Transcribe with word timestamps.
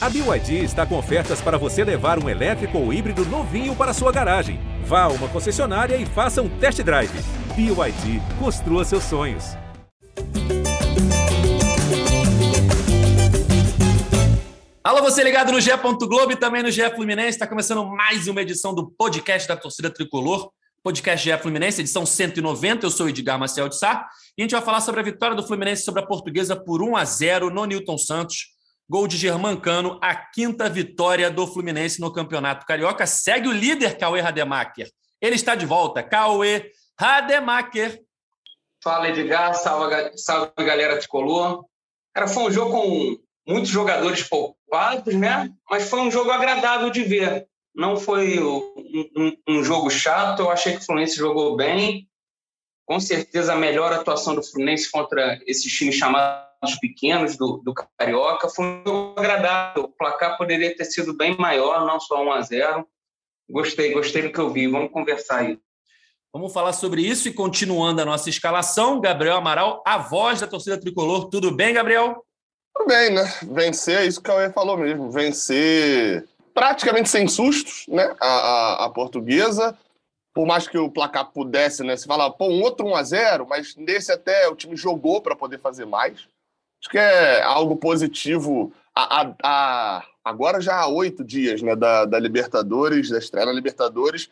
A 0.00 0.08
BYD 0.08 0.62
está 0.62 0.86
com 0.86 0.96
ofertas 0.96 1.40
para 1.40 1.58
você 1.58 1.82
levar 1.82 2.22
um 2.22 2.28
elétrico 2.28 2.78
ou 2.78 2.92
híbrido 2.92 3.24
novinho 3.24 3.74
para 3.74 3.92
sua 3.92 4.12
garagem. 4.12 4.60
Vá 4.84 5.02
a 5.02 5.08
uma 5.08 5.28
concessionária 5.28 5.96
e 5.96 6.06
faça 6.06 6.40
um 6.40 6.48
test 6.60 6.80
drive. 6.84 7.10
BYD, 7.56 8.22
construa 8.38 8.84
seus 8.84 9.02
sonhos. 9.02 9.56
Alô, 14.84 15.02
você 15.02 15.24
ligado 15.24 15.50
no 15.50 15.60
GE. 15.60 15.72
Globo 16.06 16.30
e 16.30 16.36
também 16.36 16.62
no 16.62 16.70
GE 16.70 16.88
Fluminense. 16.94 17.30
Está 17.30 17.48
começando 17.48 17.84
mais 17.84 18.28
uma 18.28 18.40
edição 18.40 18.72
do 18.72 18.88
podcast 18.92 19.48
da 19.48 19.56
torcida 19.56 19.90
tricolor. 19.90 20.52
Podcast 20.80 21.28
GE 21.28 21.36
Fluminense, 21.38 21.80
edição 21.80 22.06
190. 22.06 22.86
Eu 22.86 22.90
sou 22.92 23.06
o 23.06 23.08
Edgar 23.08 23.36
Marcel 23.36 23.68
de 23.68 23.76
Sá 23.76 24.06
e 24.36 24.42
a 24.42 24.44
gente 24.44 24.52
vai 24.52 24.62
falar 24.62 24.80
sobre 24.80 25.00
a 25.00 25.02
vitória 25.02 25.34
do 25.34 25.42
Fluminense 25.42 25.82
sobre 25.82 26.00
a 26.00 26.06
Portuguesa 26.06 26.54
por 26.54 26.82
1 26.82 26.96
a 26.96 27.04
0 27.04 27.50
no 27.50 27.64
Newton 27.64 27.98
Santos. 27.98 28.57
Gol 28.90 29.06
de 29.06 29.18
Germancano, 29.18 29.98
a 30.02 30.14
quinta 30.16 30.66
vitória 30.68 31.30
do 31.30 31.46
Fluminense 31.46 32.00
no 32.00 32.10
Campeonato 32.10 32.64
Carioca. 32.64 33.06
Segue 33.06 33.46
o 33.46 33.52
líder, 33.52 33.98
Cauê 33.98 34.20
Rademacher. 34.20 34.90
Ele 35.20 35.34
está 35.34 35.54
de 35.54 35.66
volta. 35.66 36.02
Cauê 36.02 36.72
Rademacher. 36.98 38.00
Fala, 38.82 39.10
Edgar. 39.10 39.54
Salve, 39.54 40.16
salve 40.16 40.52
galera 40.56 40.96
tricolor. 40.96 41.66
Cara, 42.14 42.26
foi 42.26 42.44
um 42.44 42.50
jogo 42.50 42.70
com 42.72 43.18
muitos 43.46 43.68
jogadores 43.68 44.22
poupados, 44.22 45.14
né? 45.14 45.52
Mas 45.70 45.90
foi 45.90 46.00
um 46.00 46.10
jogo 46.10 46.30
agradável 46.30 46.88
de 46.88 47.02
ver. 47.02 47.46
Não 47.74 47.98
foi 47.98 48.42
um, 48.42 48.74
um, 49.14 49.36
um 49.48 49.62
jogo 49.62 49.90
chato. 49.90 50.40
Eu 50.40 50.50
achei 50.50 50.72
que 50.72 50.80
o 50.80 50.84
Fluminense 50.84 51.14
jogou 51.14 51.56
bem. 51.56 52.08
Com 52.86 52.98
certeza, 52.98 53.52
a 53.52 53.56
melhor 53.56 53.92
atuação 53.92 54.34
do 54.34 54.42
Fluminense 54.42 54.90
contra 54.90 55.38
esses 55.46 55.70
times 55.70 55.96
chamados 55.96 56.47
pequenos 56.80 57.36
do, 57.36 57.58
do 57.64 57.74
Carioca. 57.96 58.48
Foi 58.48 58.64
um 58.64 58.82
jogo 58.86 59.14
agradável. 59.18 59.84
O 59.84 59.88
placar 59.88 60.36
poderia 60.36 60.74
ter 60.76 60.84
sido 60.84 61.16
bem 61.16 61.36
maior, 61.36 61.86
não 61.86 62.00
só 62.00 62.22
1 62.22 62.32
a 62.32 62.40
0 62.42 62.88
Gostei, 63.50 63.92
gostei 63.92 64.22
do 64.22 64.32
que 64.32 64.38
eu 64.38 64.50
vi. 64.50 64.66
Vamos 64.66 64.92
conversar 64.92 65.38
aí. 65.38 65.58
Vamos 66.30 66.52
falar 66.52 66.74
sobre 66.74 67.00
isso 67.00 67.26
e 67.28 67.32
continuando 67.32 68.02
a 68.02 68.04
nossa 68.04 68.28
escalação, 68.28 69.00
Gabriel 69.00 69.36
Amaral, 69.36 69.82
a 69.86 69.96
voz 69.96 70.40
da 70.40 70.46
torcida 70.46 70.78
tricolor. 70.78 71.30
Tudo 71.30 71.50
bem, 71.50 71.72
Gabriel? 71.72 72.22
Tudo 72.76 72.86
bem, 72.86 73.10
né? 73.10 73.24
Vencer 73.42 74.00
é 74.00 74.06
isso 74.06 74.22
que 74.22 74.30
o 74.30 74.34
Cauê 74.34 74.52
falou 74.52 74.76
mesmo. 74.76 75.10
Vencer 75.10 76.28
praticamente 76.52 77.08
sem 77.08 77.26
sustos, 77.26 77.86
né? 77.88 78.14
A, 78.20 78.28
a, 78.28 78.84
a 78.84 78.90
portuguesa. 78.90 79.76
Por 80.34 80.46
mais 80.46 80.68
que 80.68 80.76
o 80.76 80.90
placar 80.90 81.32
pudesse, 81.32 81.82
né? 81.82 81.96
Se 81.96 82.06
falar, 82.06 82.30
pô, 82.30 82.46
um 82.48 82.62
outro 82.62 82.86
1 82.86 82.94
a 82.94 83.02
0 83.02 83.46
mas 83.48 83.74
nesse 83.74 84.12
até 84.12 84.46
o 84.48 84.54
time 84.54 84.76
jogou 84.76 85.22
para 85.22 85.34
poder 85.34 85.58
fazer 85.58 85.86
mais. 85.86 86.28
Acho 86.80 86.90
que 86.90 86.98
é 86.98 87.42
algo 87.42 87.76
positivo. 87.76 88.72
A, 88.94 89.22
a, 89.22 89.34
a, 89.42 90.04
agora 90.24 90.60
já 90.60 90.76
há 90.76 90.88
oito 90.88 91.24
dias 91.24 91.62
né, 91.62 91.74
da, 91.74 92.04
da 92.04 92.18
Libertadores, 92.18 93.10
da 93.10 93.18
estreia 93.18 93.46
na 93.46 93.52
Libertadores. 93.52 94.26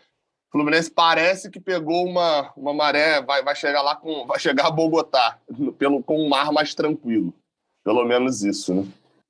O 0.48 0.52
Fluminense 0.52 0.90
parece 0.90 1.50
que 1.50 1.60
pegou 1.60 2.06
uma, 2.06 2.52
uma 2.56 2.72
maré, 2.72 3.20
vai, 3.20 3.42
vai 3.42 3.54
chegar 3.54 3.82
lá 3.82 3.96
com. 3.96 4.26
Vai 4.26 4.38
chegar 4.38 4.66
a 4.66 4.70
Bogotá, 4.70 5.38
pelo, 5.76 6.02
com 6.02 6.24
um 6.24 6.28
mar 6.28 6.52
mais 6.52 6.74
tranquilo. 6.74 7.34
Pelo 7.84 8.04
menos 8.04 8.42
isso, 8.42 8.74
né? 8.74 8.86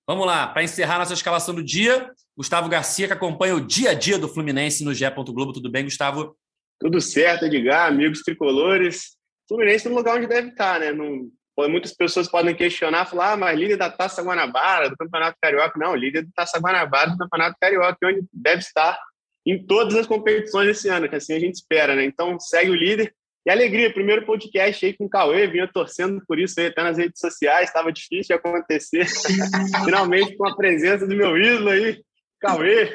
Vamos 0.06 0.24
lá, 0.24 0.46
para 0.46 0.62
encerrar 0.62 0.98
nossa 0.98 1.14
escalação 1.14 1.52
do 1.52 1.64
dia, 1.64 2.12
Gustavo 2.36 2.68
Garcia, 2.68 3.08
que 3.08 3.12
acompanha 3.12 3.56
o 3.56 3.60
dia 3.60 3.90
a 3.90 3.94
dia 3.94 4.18
do 4.18 4.28
Fluminense 4.28 4.84
no 4.84 4.94
GE. 4.94 5.10
Globo. 5.10 5.52
Tudo 5.52 5.68
bem, 5.68 5.84
Gustavo? 5.84 6.36
Tudo 6.78 7.00
certo, 7.00 7.46
Edgar, 7.46 7.88
amigos 7.88 8.20
tricolores. 8.22 9.16
Fluminense 9.48 9.88
no 9.88 9.96
lugar 9.96 10.16
onde 10.16 10.28
deve 10.28 10.50
estar, 10.50 10.78
né? 10.78 10.92
Num 10.92 11.30
muitas 11.68 11.94
pessoas 11.94 12.28
podem 12.28 12.54
questionar, 12.54 13.06
falar, 13.06 13.32
ah, 13.32 13.36
mas 13.36 13.58
líder 13.58 13.76
da 13.76 13.90
Taça 13.90 14.22
Guanabara, 14.22 14.90
do 14.90 14.96
Campeonato 14.96 15.38
Carioca. 15.40 15.78
Não, 15.78 15.94
líder 15.94 16.22
da 16.24 16.30
Taça 16.36 16.58
Guanabara 16.58 17.10
do 17.10 17.16
Campeonato 17.16 17.56
Carioca, 17.58 17.96
onde 18.04 18.26
deve 18.32 18.60
estar 18.60 18.98
em 19.46 19.64
todas 19.64 19.94
as 19.94 20.06
competições 20.06 20.68
esse 20.68 20.88
ano, 20.88 21.08
que 21.08 21.16
assim 21.16 21.32
a 21.32 21.40
gente 21.40 21.54
espera, 21.54 21.96
né? 21.96 22.04
Então, 22.04 22.38
segue 22.38 22.70
o 22.70 22.74
líder. 22.74 23.14
E 23.46 23.50
alegria, 23.50 23.92
primeiro 23.92 24.26
podcast 24.26 24.84
aí 24.84 24.92
com 24.92 25.04
o 25.04 25.08
Cauê, 25.08 25.46
vinha 25.46 25.70
torcendo 25.72 26.20
por 26.26 26.36
isso 26.36 26.58
aí 26.58 26.66
até 26.66 26.82
nas 26.82 26.98
redes 26.98 27.20
sociais, 27.20 27.68
estava 27.68 27.92
difícil 27.92 28.26
de 28.26 28.32
acontecer. 28.34 29.06
Finalmente, 29.84 30.36
com 30.36 30.48
a 30.48 30.56
presença 30.56 31.06
do 31.06 31.14
meu 31.14 31.38
ídolo 31.38 31.70
aí, 31.70 32.02
Cauê. 32.40 32.92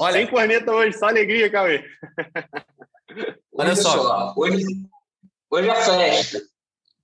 Olha, 0.00 0.12
Sem 0.12 0.26
corneta 0.28 0.72
hoje, 0.72 0.96
só 0.96 1.06
alegria, 1.06 1.50
Cauê. 1.50 1.84
Olha 3.52 3.74
só, 3.74 4.32
hoje, 4.36 4.64
hoje 5.50 5.68
é 5.68 5.74
festa. 5.74 6.51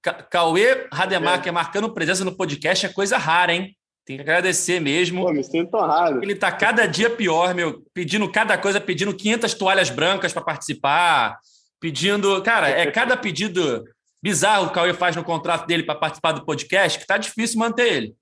Cauê 0.03 0.87
Rademacher 0.93 1.49
é. 1.49 1.53
marcando 1.53 1.93
presença 1.93 2.25
no 2.25 2.37
podcast 2.37 2.87
é 2.87 2.89
coisa 2.89 3.19
rara, 3.19 3.53
hein? 3.53 3.77
Tem 4.07 4.17
que 4.17 4.23
agradecer 4.23 4.81
mesmo. 4.81 5.23
Pô, 5.23 5.33
me 5.33 5.45
sinto 5.45 5.77
honrado. 5.77 6.23
Ele 6.23 6.35
tá 6.35 6.51
cada 6.51 6.87
dia 6.87 7.11
pior, 7.11 7.55
meu. 7.55 7.83
Pedindo 7.93 8.31
cada 8.31 8.57
coisa, 8.57 8.81
pedindo 8.81 9.15
500 9.15 9.53
toalhas 9.55 9.91
brancas 9.91 10.33
para 10.33 10.43
participar. 10.43 11.39
Pedindo. 11.79 12.41
Cara, 12.43 12.71
é 12.71 12.91
cada 12.91 13.17
pedido 13.17 13.85
bizarro 14.23 14.67
que 14.67 14.71
o 14.71 14.75
Cauê 14.75 14.95
faz 14.95 15.15
no 15.15 15.23
contrato 15.23 15.67
dele 15.67 15.83
para 15.83 15.95
participar 15.95 16.33
do 16.33 16.45
podcast 16.45 16.99
que 16.99 17.07
tá 17.07 17.19
difícil 17.19 17.59
manter 17.59 17.93
ele. 17.93 18.17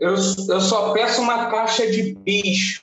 Eu, 0.00 0.14
eu 0.14 0.60
só 0.60 0.92
peço 0.92 1.20
uma 1.22 1.50
caixa 1.50 1.90
de 1.90 2.14
bicho 2.14 2.82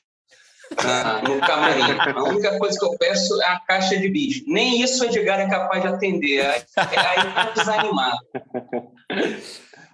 no 1.24 1.40
camarim. 1.40 2.00
A 2.16 2.24
única 2.24 2.58
coisa 2.58 2.78
que 2.78 2.86
eu 2.86 2.98
peço 2.98 3.42
é 3.42 3.46
a 3.46 3.60
caixa 3.60 3.98
de 3.98 4.10
bicho. 4.10 4.44
Nem 4.48 4.82
isso 4.82 5.04
o 5.04 5.08
Edgar 5.08 5.40
é 5.40 5.50
capaz 5.50 5.82
de 5.82 5.88
atender. 5.88 6.46
Aí, 6.46 6.62
aí 6.78 7.34
tá 7.34 7.52
desanimado. 7.56 8.18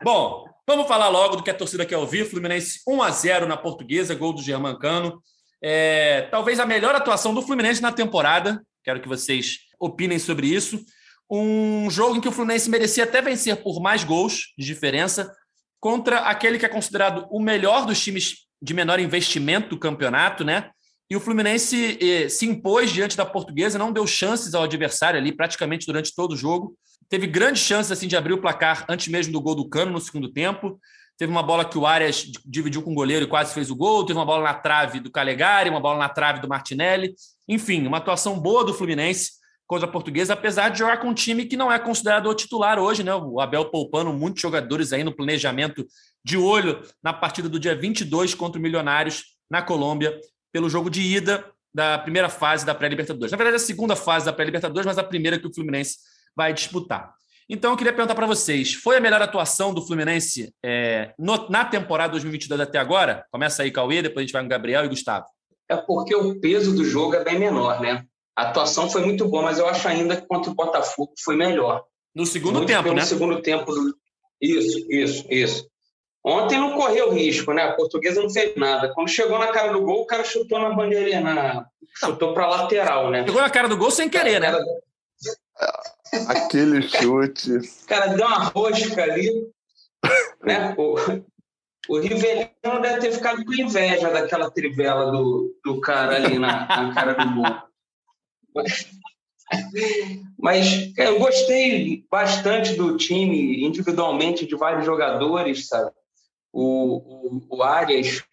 Bom, 0.03 0.45
vamos 0.67 0.87
falar 0.87 1.09
logo 1.09 1.37
do 1.37 1.43
que 1.43 1.49
a 1.49 1.53
torcida 1.53 1.85
quer 1.85 1.97
ouvir. 1.97 2.29
Fluminense 2.29 2.81
1 2.87 3.01
a 3.01 3.11
0 3.11 3.47
na 3.47 3.57
portuguesa, 3.57 4.15
gol 4.15 4.33
do 4.33 4.41
Germancano. 4.41 5.21
É, 5.61 6.27
talvez 6.29 6.59
a 6.59 6.65
melhor 6.65 6.93
atuação 6.93 7.33
do 7.33 7.41
Fluminense 7.41 7.81
na 7.81 7.91
temporada. 7.91 8.61
Quero 8.83 9.01
que 9.01 9.07
vocês 9.07 9.59
opinem 9.79 10.19
sobre 10.19 10.47
isso. 10.47 10.83
Um 11.31 11.89
jogo 11.89 12.17
em 12.17 12.21
que 12.21 12.27
o 12.27 12.31
Fluminense 12.31 12.69
merecia 12.69 13.05
até 13.05 13.21
vencer 13.21 13.55
por 13.63 13.81
mais 13.81 14.03
gols 14.03 14.53
de 14.57 14.65
diferença 14.65 15.33
contra 15.79 16.19
aquele 16.19 16.59
que 16.59 16.65
é 16.65 16.69
considerado 16.69 17.27
o 17.29 17.41
melhor 17.41 17.85
dos 17.85 18.01
times 18.01 18.43
de 18.63 18.73
menor 18.73 18.97
investimento 18.97 19.69
do 19.69 19.77
campeonato, 19.77 20.45
né? 20.45 20.69
E 21.09 21.17
o 21.17 21.19
Fluminense 21.19 21.97
eh, 22.01 22.29
se 22.29 22.45
impôs 22.45 22.89
diante 22.89 23.17
da 23.17 23.25
Portuguesa, 23.25 23.77
não 23.77 23.91
deu 23.91 24.07
chances 24.07 24.55
ao 24.55 24.63
adversário 24.63 25.19
ali 25.19 25.33
praticamente 25.33 25.85
durante 25.85 26.15
todo 26.15 26.31
o 26.31 26.37
jogo. 26.37 26.73
Teve 27.09 27.27
grandes 27.27 27.61
chances 27.61 27.91
assim 27.91 28.07
de 28.07 28.15
abrir 28.15 28.31
o 28.31 28.41
placar 28.41 28.85
antes 28.87 29.09
mesmo 29.09 29.33
do 29.33 29.41
gol 29.41 29.53
do 29.53 29.67
Cano 29.67 29.91
no 29.91 29.99
segundo 29.99 30.31
tempo. 30.31 30.79
Teve 31.17 31.29
uma 31.29 31.43
bola 31.43 31.65
que 31.65 31.77
o 31.77 31.85
Arias 31.85 32.25
dividiu 32.45 32.81
com 32.81 32.93
o 32.93 32.95
goleiro 32.95 33.25
e 33.25 33.27
quase 33.27 33.53
fez 33.53 33.69
o 33.69 33.75
gol. 33.75 34.05
Teve 34.05 34.17
uma 34.17 34.25
bola 34.25 34.43
na 34.43 34.53
trave 34.53 35.01
do 35.01 35.11
Calegari, 35.11 35.69
uma 35.69 35.81
bola 35.81 35.99
na 35.99 36.07
trave 36.07 36.39
do 36.39 36.47
Martinelli. 36.47 37.13
Enfim, 37.47 37.85
uma 37.85 37.97
atuação 37.97 38.39
boa 38.39 38.63
do 38.63 38.73
Fluminense 38.73 39.43
contra 39.67 39.87
a 39.87 39.91
Portuguesa, 39.91 40.33
apesar 40.33 40.69
de 40.69 40.79
jogar 40.79 40.97
com 40.97 41.09
um 41.09 41.13
time 41.13 41.45
que 41.45 41.57
não 41.57 41.71
é 41.71 41.77
considerado 41.77 42.27
o 42.27 42.33
titular 42.33 42.79
hoje, 42.79 43.03
né? 43.03 43.13
O 43.13 43.39
Abel 43.39 43.65
poupando 43.65 44.13
muitos 44.13 44.41
jogadores 44.41 44.93
aí 44.93 45.03
no 45.03 45.15
planejamento 45.15 45.85
de 46.23 46.37
olho 46.37 46.81
na 47.03 47.11
partida 47.13 47.49
do 47.49 47.59
dia 47.59 47.75
22 47.75 48.33
contra 48.33 48.59
o 48.59 48.61
Milionários 48.61 49.25
na 49.49 49.61
Colômbia, 49.61 50.19
pelo 50.51 50.69
jogo 50.69 50.89
de 50.89 51.01
ida 51.01 51.45
da 51.73 51.97
primeira 51.97 52.29
fase 52.29 52.65
da 52.65 52.75
pré-Libertadores. 52.75 53.31
Na 53.31 53.37
verdade, 53.37 53.57
a 53.57 53.59
segunda 53.59 53.95
fase 53.95 54.25
da 54.25 54.33
pré-Libertadores, 54.33 54.85
mas 54.85 54.97
a 54.97 55.03
primeira 55.03 55.39
que 55.39 55.47
o 55.47 55.53
Fluminense 55.53 55.97
vai 56.35 56.53
disputar. 56.53 57.13
Então, 57.49 57.71
eu 57.71 57.77
queria 57.77 57.91
perguntar 57.91 58.15
para 58.15 58.27
vocês: 58.27 58.73
foi 58.73 58.97
a 58.97 59.01
melhor 59.01 59.21
atuação 59.21 59.73
do 59.73 59.85
Fluminense 59.85 60.53
é, 60.63 61.13
no, 61.17 61.49
na 61.49 61.65
temporada 61.65 62.11
2022 62.11 62.61
até 62.61 62.77
agora? 62.77 63.25
Começa 63.31 63.63
aí, 63.63 63.71
Cauê, 63.71 64.01
depois 64.01 64.23
a 64.23 64.25
gente 64.25 64.33
vai 64.33 64.41
com 64.43 64.47
Gabriel 64.47 64.85
e 64.85 64.89
Gustavo. 64.89 65.25
É 65.67 65.75
porque 65.75 66.15
o 66.15 66.39
peso 66.39 66.75
do 66.75 66.85
jogo 66.85 67.15
é 67.15 67.23
bem 67.23 67.39
menor, 67.39 67.81
né? 67.81 68.05
A 68.35 68.43
atuação 68.43 68.89
foi 68.89 69.03
muito 69.05 69.27
boa, 69.27 69.43
mas 69.43 69.59
eu 69.59 69.67
acho 69.67 69.87
ainda 69.87 70.19
que 70.19 70.27
contra 70.27 70.51
o 70.51 70.55
Botafogo 70.55 71.13
foi 71.23 71.35
melhor. 71.35 71.83
No 72.15 72.25
segundo 72.25 72.57
muito 72.57 72.67
tempo, 72.67 72.89
né? 72.89 73.01
No 73.01 73.07
segundo 73.07 73.41
tempo. 73.41 73.71
Isso, 74.41 74.91
isso, 74.91 75.25
isso. 75.29 75.67
Ontem 76.25 76.57
não 76.57 76.73
correu 76.73 77.11
risco, 77.11 77.51
né? 77.51 77.63
A 77.63 77.73
portuguesa 77.73 78.21
não 78.21 78.29
fez 78.29 78.55
nada. 78.55 78.93
Quando 78.93 79.09
chegou 79.09 79.37
na 79.37 79.47
cara 79.47 79.73
do 79.73 79.81
gol, 79.81 80.03
o 80.03 80.05
cara 80.05 80.23
chutou 80.23 80.57
na 80.57 80.69
bandeirinha, 80.69 81.19
na... 81.19 81.65
chutou 81.95 82.33
para 82.33 82.47
lateral, 82.47 83.11
né? 83.11 83.25
Chegou 83.25 83.41
na 83.41 83.49
cara 83.49 83.67
do 83.67 83.75
gol 83.75 83.91
sem 83.91 84.07
querer, 84.07 84.39
né? 84.39 84.53
Aquele 86.29 86.81
chute. 86.81 87.57
O 87.57 87.87
cara 87.87 88.07
deu 88.07 88.25
uma 88.25 88.45
rosca 88.45 89.03
ali, 89.03 89.51
né? 90.41 90.73
O, 90.77 90.95
o 91.89 91.99
Rivelino 91.99 92.81
deve 92.81 93.01
ter 93.01 93.11
ficado 93.11 93.43
com 93.43 93.53
inveja 93.53 94.09
daquela 94.09 94.49
trivela 94.49 95.11
do, 95.11 95.53
do 95.65 95.81
cara 95.81 96.15
ali 96.15 96.39
na, 96.39 96.65
na 96.67 96.93
cara 96.93 97.13
do 97.13 97.35
gol. 97.35 97.63
Mas, 98.55 98.87
mas 100.39 100.97
eu 100.97 101.19
gostei 101.19 102.05
bastante 102.09 102.75
do 102.75 102.95
time, 102.95 103.65
individualmente, 103.65 104.45
de 104.45 104.55
vários 104.55 104.85
jogadores, 104.85 105.67
sabe? 105.67 105.91
O, 106.53 106.97
o, 106.97 107.41
o 107.49 107.63
Arias, 107.63 108.23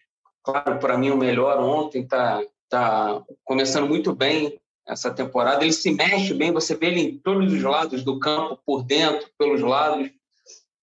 claro, 0.43 0.77
para 0.79 0.97
mim 0.97 1.09
o 1.09 1.17
melhor 1.17 1.59
ontem, 1.59 2.03
está 2.03 2.41
tá 2.69 3.23
começando 3.43 3.87
muito 3.87 4.13
bem 4.13 4.57
essa 4.87 5.11
temporada. 5.11 5.63
Ele 5.63 5.73
se 5.73 5.91
mexe 5.91 6.33
bem, 6.33 6.51
você 6.51 6.75
vê 6.75 6.87
ele 6.87 7.01
em 7.01 7.17
todos 7.17 7.51
os 7.51 7.63
lados 7.63 8.03
do 8.03 8.19
campo, 8.19 8.59
por 8.65 8.83
dentro, 8.83 9.27
pelos 9.37 9.61
lados, 9.61 10.09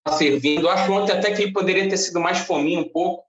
tá 0.04 0.12
servindo. 0.12 0.68
Acho 0.68 0.92
ontem 0.92 1.12
até 1.12 1.32
que 1.32 1.42
ele 1.42 1.52
poderia 1.52 1.88
ter 1.88 1.96
sido 1.96 2.20
mais 2.20 2.38
fominho 2.38 2.80
um 2.80 2.88
pouco, 2.88 3.24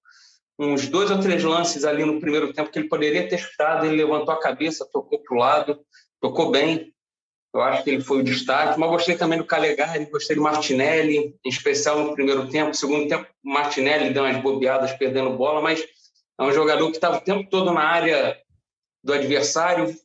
uns 0.58 0.88
dois 0.90 1.10
ou 1.10 1.20
três 1.20 1.44
lances 1.44 1.86
ali 1.86 2.04
no 2.04 2.20
primeiro 2.20 2.52
tempo 2.52 2.70
que 2.70 2.80
ele 2.80 2.90
poderia 2.90 3.28
ter 3.28 3.38
chutado, 3.38 3.86
ele 3.86 3.96
levantou 3.96 4.34
a 4.34 4.40
cabeça, 4.40 4.90
tocou 4.92 5.20
para 5.20 5.36
o 5.36 5.40
lado, 5.40 5.80
tocou 6.20 6.52
bem. 6.52 6.94
Eu 7.54 7.62
acho 7.62 7.84
que 7.84 7.90
ele 7.90 8.02
foi 8.02 8.20
o 8.20 8.24
destaque, 8.24 8.80
mas 8.80 8.90
gostei 8.90 9.18
também 9.18 9.40
do 9.40 9.46
Calegari, 9.46 10.06
gostei 10.06 10.36
do 10.36 10.42
Martinelli, 10.42 11.36
em 11.44 11.50
especial 11.50 12.00
no 12.00 12.14
primeiro 12.14 12.48
tempo. 12.48 12.76
Segundo 12.76 13.08
tempo, 13.08 13.26
o 13.44 13.50
Martinelli 13.50 14.14
deu 14.14 14.24
umas 14.24 14.42
bobeadas 14.42 14.94
perdendo 14.94 15.36
bola, 15.36 15.60
mas 15.60 15.84
é 16.40 16.44
um 16.44 16.52
jogador 16.54 16.90
que 16.92 16.98
estava 16.98 17.18
o 17.18 17.22
tempo 17.22 17.50
todo 17.50 17.72
na 17.74 17.82
área 17.82 18.38
do 19.04 19.14
adversário. 19.14 19.96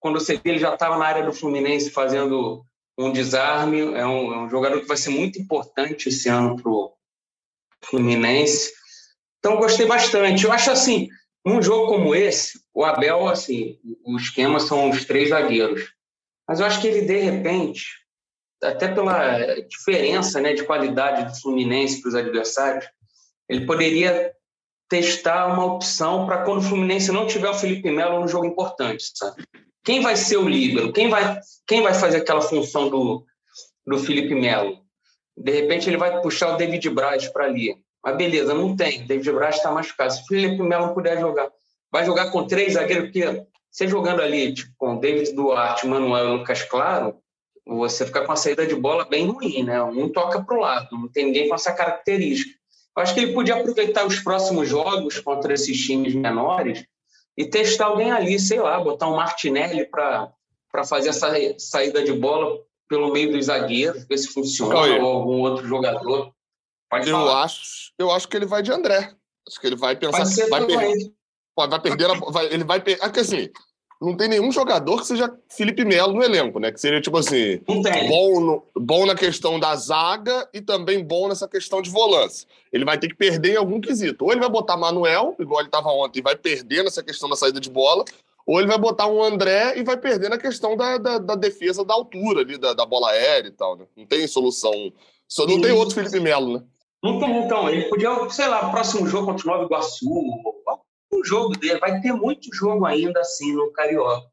Quando 0.00 0.18
você 0.18 0.36
vê, 0.36 0.50
ele 0.50 0.58
já 0.58 0.72
estava 0.72 0.96
na 0.96 1.04
área 1.04 1.24
do 1.24 1.34
Fluminense 1.34 1.90
fazendo 1.90 2.64
um 2.98 3.12
desarme. 3.12 3.80
É 3.80 4.06
um, 4.06 4.32
é 4.32 4.38
um 4.38 4.48
jogador 4.48 4.80
que 4.80 4.88
vai 4.88 4.96
ser 4.96 5.10
muito 5.10 5.38
importante 5.38 6.08
esse 6.08 6.28
ano 6.30 6.56
para 6.56 6.70
o 6.70 6.94
Fluminense. 7.84 8.72
Então, 9.38 9.58
gostei 9.58 9.86
bastante. 9.86 10.44
Eu 10.44 10.52
acho 10.52 10.70
assim, 10.70 11.08
num 11.44 11.60
jogo 11.60 11.88
como 11.88 12.14
esse, 12.14 12.58
o 12.74 12.84
Abel, 12.84 13.28
assim, 13.28 13.78
o 14.04 14.16
esquema 14.16 14.58
são 14.58 14.90
os 14.90 15.04
três 15.04 15.28
zagueiros. 15.28 15.95
Mas 16.48 16.60
eu 16.60 16.66
acho 16.66 16.80
que 16.80 16.86
ele, 16.86 17.02
de 17.02 17.18
repente, 17.18 17.86
até 18.62 18.88
pela 18.88 19.60
diferença 19.68 20.40
né, 20.40 20.52
de 20.52 20.64
qualidade 20.64 21.24
do 21.24 21.40
Fluminense 21.40 22.00
para 22.00 22.08
os 22.08 22.14
adversários, 22.14 22.86
ele 23.48 23.66
poderia 23.66 24.32
testar 24.88 25.46
uma 25.46 25.64
opção 25.64 26.26
para 26.26 26.42
quando 26.44 26.58
o 26.58 26.62
Fluminense 26.62 27.10
não 27.10 27.26
tiver 27.26 27.48
o 27.48 27.54
Felipe 27.54 27.90
Melo 27.90 28.20
no 28.20 28.28
jogo 28.28 28.46
importante, 28.46 29.04
sabe? 29.14 29.44
Quem 29.84 30.00
vai 30.00 30.16
ser 30.16 30.36
o 30.36 30.48
líbero? 30.48 30.92
Quem 30.92 31.08
vai, 31.08 31.40
quem 31.66 31.82
vai 31.82 31.94
fazer 31.94 32.18
aquela 32.18 32.40
função 32.40 32.88
do, 32.88 33.24
do 33.86 33.98
Felipe 33.98 34.34
Melo? 34.34 34.80
De 35.36 35.52
repente 35.52 35.88
ele 35.88 35.96
vai 35.96 36.20
puxar 36.20 36.54
o 36.54 36.56
David 36.56 36.88
Braz 36.90 37.28
para 37.28 37.44
ali. 37.44 37.76
Mas 38.02 38.16
beleza, 38.16 38.54
não 38.54 38.74
tem. 38.74 39.06
David 39.06 39.32
Braz 39.32 39.56
está 39.56 39.70
machucado. 39.70 40.12
Se 40.12 40.22
o 40.22 40.26
Felipe 40.26 40.62
Melo 40.62 40.94
puder 40.94 41.20
jogar, 41.20 41.48
vai 41.90 42.04
jogar 42.04 42.30
com 42.30 42.46
três 42.46 42.74
zagueiros, 42.74 43.10
porque 43.10 43.46
você 43.76 43.86
jogando 43.86 44.22
ali 44.22 44.54
tipo, 44.54 44.72
com 44.78 44.96
David 44.96 45.34
Duarte, 45.34 45.86
Manuel 45.86 46.28
e 46.28 46.38
Lucas 46.38 46.62
Claro, 46.62 47.18
você 47.66 48.06
fica 48.06 48.24
com 48.24 48.32
a 48.32 48.36
saída 48.36 48.66
de 48.66 48.74
bola 48.74 49.04
bem 49.04 49.26
ruim, 49.26 49.64
né? 49.64 49.82
Um 49.82 50.08
toca 50.08 50.42
para 50.42 50.56
o 50.56 50.60
lado, 50.60 50.88
não 50.92 51.08
tem 51.08 51.26
ninguém 51.26 51.46
com 51.46 51.54
essa 51.54 51.74
característica. 51.74 52.58
Eu 52.96 53.02
acho 53.02 53.12
que 53.12 53.20
ele 53.20 53.34
podia 53.34 53.56
aproveitar 53.56 54.06
os 54.06 54.18
próximos 54.20 54.66
jogos 54.66 55.18
contra 55.18 55.52
esses 55.52 55.76
times 55.78 56.14
menores 56.14 56.86
e 57.36 57.44
testar 57.44 57.86
alguém 57.86 58.10
ali, 58.10 58.40
sei 58.40 58.58
lá, 58.60 58.80
botar 58.80 59.10
um 59.10 59.16
Martinelli 59.16 59.84
para 59.84 60.32
fazer 60.86 61.10
essa 61.10 61.28
saída 61.58 62.02
de 62.02 62.14
bola 62.14 62.58
pelo 62.88 63.12
meio 63.12 63.30
dos 63.30 63.44
zagueiros, 63.44 64.06
ver 64.06 64.16
se 64.16 64.28
funciona, 64.28 64.74
Oi. 64.74 64.98
ou 64.98 65.06
algum 65.06 65.40
outro 65.42 65.66
jogador. 65.66 66.32
Pode 66.88 67.10
eu 67.10 67.16
falar. 67.16 67.42
acho, 67.42 67.92
eu 67.98 68.10
acho 68.10 68.26
que 68.26 68.38
ele 68.38 68.46
vai 68.46 68.62
de 68.62 68.72
André. 68.72 69.12
Acho 69.46 69.60
que 69.60 69.66
ele 69.66 69.76
vai 69.76 69.94
pensar, 69.94 70.24
vai, 70.48 70.64
per... 70.64 71.15
vai 71.56 71.80
perder, 71.80 72.08
vai, 72.30 72.46
ele 72.46 72.64
vai 72.64 72.80
perder, 72.80 73.02
é 73.02 73.20
assim, 73.20 73.50
não 74.00 74.14
tem 74.14 74.28
nenhum 74.28 74.52
jogador 74.52 74.98
que 74.98 75.06
seja 75.06 75.34
Felipe 75.48 75.84
Melo 75.84 76.12
no 76.12 76.22
elenco, 76.22 76.58
né? 76.60 76.70
Que 76.70 76.80
seria, 76.80 77.00
tipo 77.00 77.16
assim, 77.16 77.58
bom, 77.66 78.40
no, 78.40 78.62
bom 78.78 79.06
na 79.06 79.14
questão 79.14 79.58
da 79.58 79.74
zaga 79.74 80.46
e 80.52 80.60
também 80.60 81.02
bom 81.02 81.28
nessa 81.28 81.48
questão 81.48 81.80
de 81.80 81.88
volância. 81.88 82.46
Ele 82.70 82.84
vai 82.84 82.98
ter 82.98 83.08
que 83.08 83.14
perder 83.14 83.54
em 83.54 83.56
algum 83.56 83.80
quesito. 83.80 84.24
Ou 84.24 84.32
ele 84.32 84.40
vai 84.40 84.50
botar 84.50 84.76
Manuel, 84.76 85.34
igual 85.40 85.60
ele 85.60 85.68
estava 85.68 85.88
ontem, 85.88 86.18
e 86.18 86.22
vai 86.22 86.36
perder 86.36 86.84
nessa 86.84 87.02
questão 87.02 87.28
da 87.28 87.36
saída 87.36 87.58
de 87.58 87.70
bola, 87.70 88.04
ou 88.46 88.58
ele 88.58 88.68
vai 88.68 88.78
botar 88.78 89.06
um 89.06 89.22
André 89.22 89.78
e 89.78 89.82
vai 89.82 89.96
perder 89.96 90.28
na 90.28 90.38
questão 90.38 90.76
da, 90.76 90.98
da, 90.98 91.18
da 91.18 91.34
defesa 91.34 91.84
da 91.84 91.94
altura 91.94 92.42
ali, 92.42 92.58
da, 92.58 92.74
da, 92.74 92.84
bola 92.84 93.10
aérea 93.10 93.48
e 93.48 93.52
tal, 93.52 93.76
né? 93.76 93.86
Não 93.96 94.04
tem 94.04 94.26
solução. 94.26 94.92
Só 95.26 95.46
não 95.46 95.60
tem 95.60 95.72
outro 95.72 95.94
Felipe 95.94 96.20
Melo, 96.20 96.58
né? 96.58 96.62
Não 97.02 97.18
tem, 97.18 97.44
então. 97.44 97.68
Ele 97.68 97.88
podia, 97.88 98.10
sei 98.30 98.46
lá, 98.46 98.70
próximo 98.70 99.06
jogo 99.06 99.26
contra 99.26 99.48
o 99.48 99.50
Nova 99.50 99.64
Iguaçu, 99.64 100.06
o 101.20 101.24
jogo 101.24 101.56
dele. 101.56 101.78
Vai 101.78 102.00
ter 102.00 102.12
muito 102.12 102.54
jogo 102.54 102.84
ainda 102.84 103.20
assim 103.20 103.52
no 103.52 103.72
Carioca. 103.72 104.26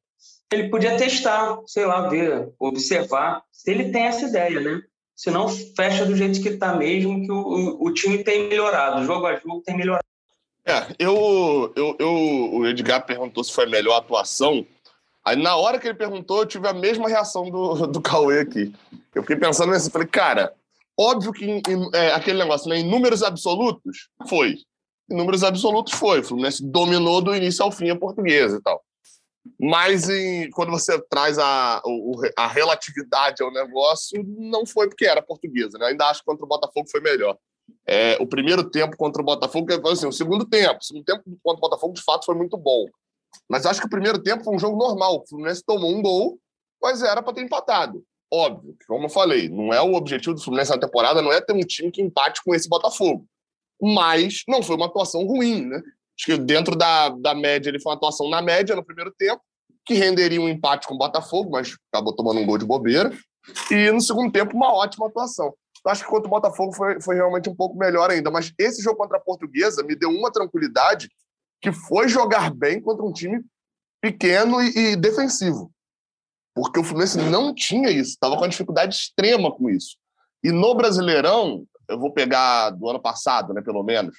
Ele 0.52 0.70
podia 0.70 0.98
testar, 0.98 1.58
sei 1.66 1.86
lá, 1.86 2.08
ver, 2.08 2.54
observar, 2.60 3.44
se 3.52 3.72
ele 3.72 3.92
tem 3.92 4.04
essa 4.04 4.26
ideia, 4.26 4.60
né? 4.60 4.82
Se 5.16 5.32
não, 5.32 5.48
fecha 5.48 6.06
do 6.06 6.16
jeito 6.16 6.42
que 6.42 6.50
está 6.50 6.76
mesmo, 6.76 7.24
que 7.24 7.32
o, 7.32 7.84
o, 7.84 7.94
time 7.94 8.24
tem 8.24 8.50
melhorado, 8.50 9.06
jogo 9.06 9.26
a 9.26 9.36
jogo 9.36 9.62
tem 9.66 9.76
melhorado. 9.76 10.04
É, 10.66 10.96
eu, 10.98 11.74
eu, 11.76 11.96
eu, 12.00 12.12
o 12.54 12.68
Edgar 12.68 13.06
perguntou 13.06 13.44
se 13.44 13.52
foi 13.52 13.66
a 13.66 13.70
melhor 13.70 13.98
atuação. 13.98 14.66
Aí, 15.26 15.36
na 15.36 15.56
hora 15.56 15.80
que 15.80 15.88
ele 15.88 15.98
perguntou, 15.98 16.40
eu 16.40 16.46
tive 16.46 16.68
a 16.68 16.74
mesma 16.74 17.08
reação 17.08 17.50
do, 17.50 17.88
do 17.88 18.02
Cauê 18.02 18.42
aqui. 18.42 18.74
Eu 19.14 19.22
fiquei 19.22 19.36
pensando 19.36 19.72
nisso, 19.72 19.92
falei, 19.92 20.08
cara, 20.08 20.54
óbvio 20.98 21.32
que 21.32 21.62
é, 21.94 22.14
aquele 22.14 22.40
negócio, 22.40 22.70
né, 22.70 22.78
em 22.78 22.90
números 22.90 23.24
absolutos, 23.24 24.10
foi 24.28 24.58
em 25.10 25.16
números 25.16 25.44
absolutos 25.44 25.94
foi. 25.94 26.20
O 26.20 26.24
Fluminense 26.24 26.64
dominou 26.64 27.22
do 27.22 27.36
início 27.36 27.64
ao 27.64 27.72
fim 27.72 27.90
a 27.90 27.96
portuguesa 27.96 28.58
e 28.58 28.62
tal. 28.62 28.84
Mas 29.60 30.10
em, 30.10 30.50
quando 30.52 30.72
você 30.72 31.00
traz 31.10 31.38
a, 31.38 31.82
a 32.38 32.48
relatividade 32.48 33.44
ao 33.44 33.52
negócio, 33.52 34.24
não 34.26 34.66
foi 34.66 34.88
porque 34.88 35.06
era 35.06 35.22
portuguesa. 35.22 35.78
Né? 35.78 35.88
Ainda 35.88 36.08
acho 36.08 36.22
que 36.22 36.26
contra 36.26 36.46
o 36.46 36.48
Botafogo 36.48 36.90
foi 36.90 37.02
melhor. 37.02 37.38
É, 37.86 38.18
o 38.20 38.28
primeiro 38.28 38.70
tempo 38.70 38.96
contra 38.96 39.22
o 39.22 39.26
Botafogo, 39.26 39.68
assim, 39.90 40.08
o 40.08 40.12
segundo 40.12 40.46
tempo. 40.46 40.80
O 40.82 40.84
segundo 40.84 41.04
tempo 41.04 41.24
contra 41.44 41.58
o 41.58 41.70
Botafogo, 41.70 41.94
de 41.94 42.02
fato, 42.02 42.26
foi 42.26 42.36
muito 42.36 42.58
bom. 42.58 42.86
Mas 43.50 43.66
acho 43.66 43.82
que 43.82 43.88
o 43.88 43.90
primeiro 43.90 44.22
tempo 44.22 44.44
foi 44.44 44.56
um 44.56 44.60
jogo 44.60 44.78
normal. 44.78 45.18
O 45.18 45.28
Fluminense 45.28 45.64
tomou 45.66 45.92
um 45.92 46.02
gol, 46.02 46.40
mas 46.82 47.02
era 47.04 47.22
para 47.22 47.34
ter 47.34 47.42
empatado. 47.42 48.04
Óbvio, 48.32 48.76
como 48.88 49.06
eu 49.06 49.10
falei, 49.10 49.48
não 49.48 49.72
é 49.72 49.82
o 49.82 49.94
objetivo 49.94 50.34
do 50.34 50.42
Fluminense 50.42 50.72
na 50.72 50.80
temporada, 50.80 51.22
não 51.22 51.32
é 51.32 51.40
ter 51.40 51.54
um 51.54 51.60
time 51.60 51.92
que 51.92 52.02
empate 52.02 52.42
com 52.44 52.56
esse 52.56 52.68
Botafogo 52.68 53.28
mas 53.82 54.44
não 54.48 54.64
foi 54.64 54.76
uma 54.76 54.86
atuação 54.86 55.26
ruim, 55.26 55.66
né? 55.66 55.78
Acho 56.18 56.26
que 56.26 56.38
dentro 56.38 56.76
da, 56.76 57.10
da 57.10 57.34
média, 57.34 57.70
ele 57.70 57.80
foi 57.80 57.92
uma 57.92 57.98
atuação 57.98 58.30
na 58.30 58.42
média 58.42 58.76
no 58.76 58.86
primeiro 58.86 59.12
tempo, 59.12 59.42
que 59.86 59.96
renderia 59.96 60.40
um 60.40 60.48
empate 60.48 60.88
com 60.88 60.96
o 60.96 60.98
Botafogo, 60.98 61.50
mas 61.52 61.76
acabou 61.92 62.16
tomando 62.16 62.40
um 62.40 62.46
gol 62.46 62.58
de 62.58 62.66
bobeira. 62.66 63.12
E 63.70 63.92
no 63.92 64.00
segundo 64.00 64.32
tempo, 64.32 64.56
uma 64.56 64.74
ótima 64.74 65.08
atuação. 65.08 65.54
Acho 65.86 66.04
que 66.04 66.10
contra 66.10 66.28
o 66.28 66.30
Botafogo 66.30 66.72
foi, 66.74 67.02
foi 67.02 67.16
realmente 67.16 67.50
um 67.50 67.56
pouco 67.56 67.78
melhor 67.78 68.10
ainda, 68.10 68.32
mas 68.32 68.54
esse 68.58 68.82
jogo 68.82 68.98
contra 68.98 69.18
a 69.18 69.22
Portuguesa 69.22 69.84
me 69.84 69.96
deu 69.96 70.10
uma 70.10 70.32
tranquilidade 70.32 71.10
que 71.62 71.74
foi 71.74 72.08
jogar 72.08 72.54
bem 72.54 72.82
contra 72.82 73.04
um 73.04 73.12
time 73.12 73.44
pequeno 74.02 74.62
e, 74.62 74.94
e 74.94 74.96
defensivo. 74.96 75.72
Porque 76.56 76.80
o 76.80 76.84
Fluminense 76.84 77.18
não 77.18 77.54
tinha 77.54 77.90
isso, 77.90 78.12
estava 78.12 78.36
com 78.36 78.44
uma 78.44 78.50
dificuldade 78.50 78.96
extrema 78.96 79.52
com 79.52 79.70
isso. 79.70 79.98
E 80.44 80.52
no 80.52 80.74
Brasileirão, 80.76 81.66
eu 81.88 82.00
vou 82.00 82.12
pegar 82.12 82.72
do 82.72 82.90
ano 82.90 83.00
passado, 83.00 83.54
né, 83.54 83.62
pelo 83.62 83.84
menos. 83.84 84.16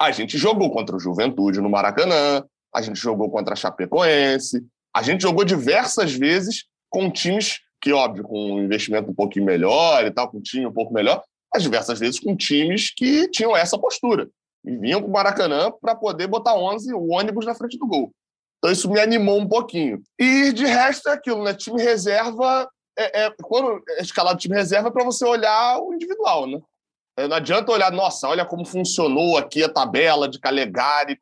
A 0.00 0.10
gente 0.10 0.38
jogou 0.38 0.70
contra 0.70 0.96
o 0.96 1.00
Juventude 1.00 1.60
no 1.60 1.70
Maracanã, 1.70 2.44
a 2.74 2.82
gente 2.82 2.98
jogou 2.98 3.30
contra 3.30 3.52
a 3.52 3.56
Chapecoense, 3.56 4.64
a 4.94 5.02
gente 5.02 5.22
jogou 5.22 5.44
diversas 5.44 6.12
vezes 6.12 6.64
com 6.88 7.10
times 7.10 7.60
que, 7.80 7.92
óbvio, 7.92 8.22
com 8.22 8.54
um 8.54 8.62
investimento 8.62 9.10
um 9.10 9.14
pouquinho 9.14 9.44
melhor 9.44 10.04
e 10.06 10.10
tal, 10.10 10.30
com 10.30 10.38
um 10.38 10.42
time 10.42 10.66
um 10.66 10.72
pouco 10.72 10.94
melhor, 10.94 11.22
mas 11.52 11.62
diversas 11.62 11.98
vezes 11.98 12.20
com 12.20 12.36
times 12.36 12.94
que 12.94 13.28
tinham 13.28 13.56
essa 13.56 13.78
postura. 13.78 14.28
E 14.64 14.76
vinham 14.76 15.00
para 15.00 15.08
o 15.08 15.12
Maracanã 15.12 15.72
para 15.80 15.94
poder 15.94 16.28
botar 16.28 16.54
11, 16.54 16.94
o 16.94 17.08
ônibus 17.10 17.44
na 17.44 17.54
frente 17.54 17.76
do 17.76 17.86
gol. 17.86 18.12
Então 18.58 18.70
isso 18.70 18.88
me 18.88 19.00
animou 19.00 19.40
um 19.40 19.48
pouquinho. 19.48 20.00
E 20.16 20.52
de 20.52 20.64
resto 20.64 21.08
é 21.08 21.12
aquilo, 21.12 21.42
né? 21.42 21.52
Time 21.52 21.82
reserva 21.82 22.68
é, 23.02 23.26
é, 23.26 23.34
quando 23.42 23.82
é 23.88 24.02
escalado 24.02 24.38
time 24.38 24.54
reserva 24.54 24.88
é 24.88 24.90
para 24.90 25.04
você 25.04 25.24
olhar 25.24 25.78
o 25.78 25.94
individual, 25.94 26.46
né? 26.46 26.60
É, 27.16 27.28
não 27.28 27.36
adianta 27.36 27.72
olhar, 27.72 27.92
nossa, 27.92 28.28
olha 28.28 28.44
como 28.44 28.64
funcionou 28.64 29.36
aqui 29.36 29.62
a 29.62 29.68
tabela 29.68 30.28
de 30.28 30.38
Calegari. 30.38 31.18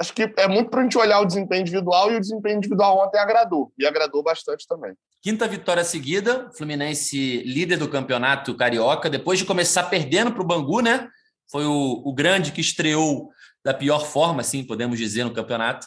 Acho 0.00 0.12
que 0.12 0.32
é 0.36 0.46
muito 0.46 0.70
para 0.70 0.80
a 0.80 0.82
gente 0.82 0.98
olhar 0.98 1.20
o 1.20 1.24
desempenho 1.24 1.62
individual 1.62 2.12
e 2.12 2.16
o 2.16 2.20
desempenho 2.20 2.58
individual 2.58 3.04
ontem 3.04 3.18
agradou. 3.18 3.72
E 3.78 3.86
agradou 3.86 4.22
bastante 4.22 4.66
também. 4.68 4.92
Quinta 5.22 5.48
vitória 5.48 5.82
seguida, 5.82 6.50
Fluminense 6.56 7.42
líder 7.42 7.78
do 7.78 7.88
campeonato 7.88 8.54
carioca, 8.56 9.10
depois 9.10 9.38
de 9.38 9.44
começar 9.44 9.84
perdendo 9.84 10.32
para 10.32 10.42
o 10.42 10.46
Bangu, 10.46 10.80
né? 10.80 11.08
Foi 11.50 11.64
o, 11.64 12.02
o 12.04 12.14
grande 12.14 12.52
que 12.52 12.60
estreou 12.60 13.30
da 13.64 13.74
pior 13.74 14.06
forma, 14.06 14.42
assim 14.42 14.64
podemos 14.64 14.98
dizer, 14.98 15.24
no 15.24 15.34
campeonato. 15.34 15.86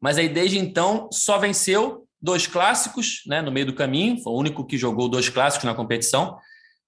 Mas 0.00 0.18
aí 0.18 0.28
desde 0.28 0.58
então 0.58 1.08
só 1.12 1.38
venceu 1.38 2.07
dois 2.20 2.46
clássicos 2.46 3.22
né, 3.26 3.40
no 3.40 3.52
meio 3.52 3.66
do 3.66 3.74
caminho, 3.74 4.20
foi 4.22 4.32
o 4.32 4.36
único 4.36 4.66
que 4.66 4.76
jogou 4.76 5.08
dois 5.08 5.28
clássicos 5.28 5.64
na 5.64 5.74
competição, 5.74 6.38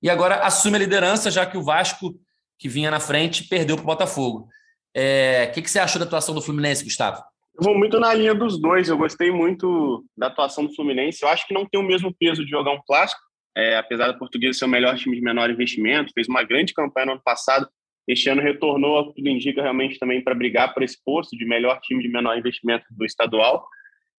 e 0.02 0.08
agora 0.08 0.37
assume 0.37 0.76
a 0.76 0.80
liderança, 0.80 1.30
já 1.30 1.44
que 1.44 1.58
o 1.58 1.62
Vasco, 1.62 2.14
que 2.58 2.68
vinha 2.68 2.90
na 2.90 3.00
frente, 3.00 3.49
perdeu 3.49 3.76
para 3.76 3.82
o 3.82 3.87
Botafogo. 3.87 4.49
É, 4.94 5.49
o 5.50 5.54
que, 5.54 5.62
que 5.62 5.70
você 5.70 5.78
achou 5.78 5.99
da 5.99 6.06
atuação 6.06 6.34
do 6.34 6.42
Fluminense, 6.42 6.84
Gustavo? 6.84 7.22
Eu 7.54 7.64
vou 7.64 7.78
muito 7.78 8.00
na 8.00 8.14
linha 8.14 8.34
dos 8.34 8.60
dois, 8.60 8.88
eu 8.88 8.96
gostei 8.96 9.30
muito 9.30 10.04
da 10.16 10.28
atuação 10.28 10.64
do 10.64 10.75
Fluminense. 10.75 11.22
Eu 11.22 11.28
acho 11.28 11.46
que 11.46 11.54
não 11.54 11.66
tem 11.66 11.78
o 11.78 11.87
mesmo 11.87 12.14
peso 12.18 12.44
de 12.44 12.50
jogar 12.50 12.72
um 12.72 12.80
clássico, 12.87 13.20
é, 13.56 13.76
apesar 13.76 14.10
do 14.10 14.18
português 14.18 14.58
ser 14.58 14.64
o 14.64 14.68
melhor 14.68 14.96
time 14.96 15.16
de 15.16 15.22
menor 15.22 15.50
investimento, 15.50 16.12
fez 16.14 16.28
uma 16.28 16.42
grande 16.42 16.72
campanha 16.72 17.06
no 17.06 17.12
ano 17.12 17.22
passado. 17.22 17.68
Este 18.08 18.28
ano 18.30 18.40
retornou, 18.40 19.12
tudo 19.12 19.28
indica 19.28 19.62
realmente 19.62 19.99
também 19.99 20.22
para 20.22 20.34
brigar 20.34 20.72
por 20.72 20.82
esse 20.82 20.96
posto 21.04 21.37
de 21.37 21.44
melhor 21.44 21.78
time 21.80 22.02
de 22.02 22.08
menor 22.08 22.37
investimento 22.38 22.84
do 22.90 23.04
estadual. 23.04 23.64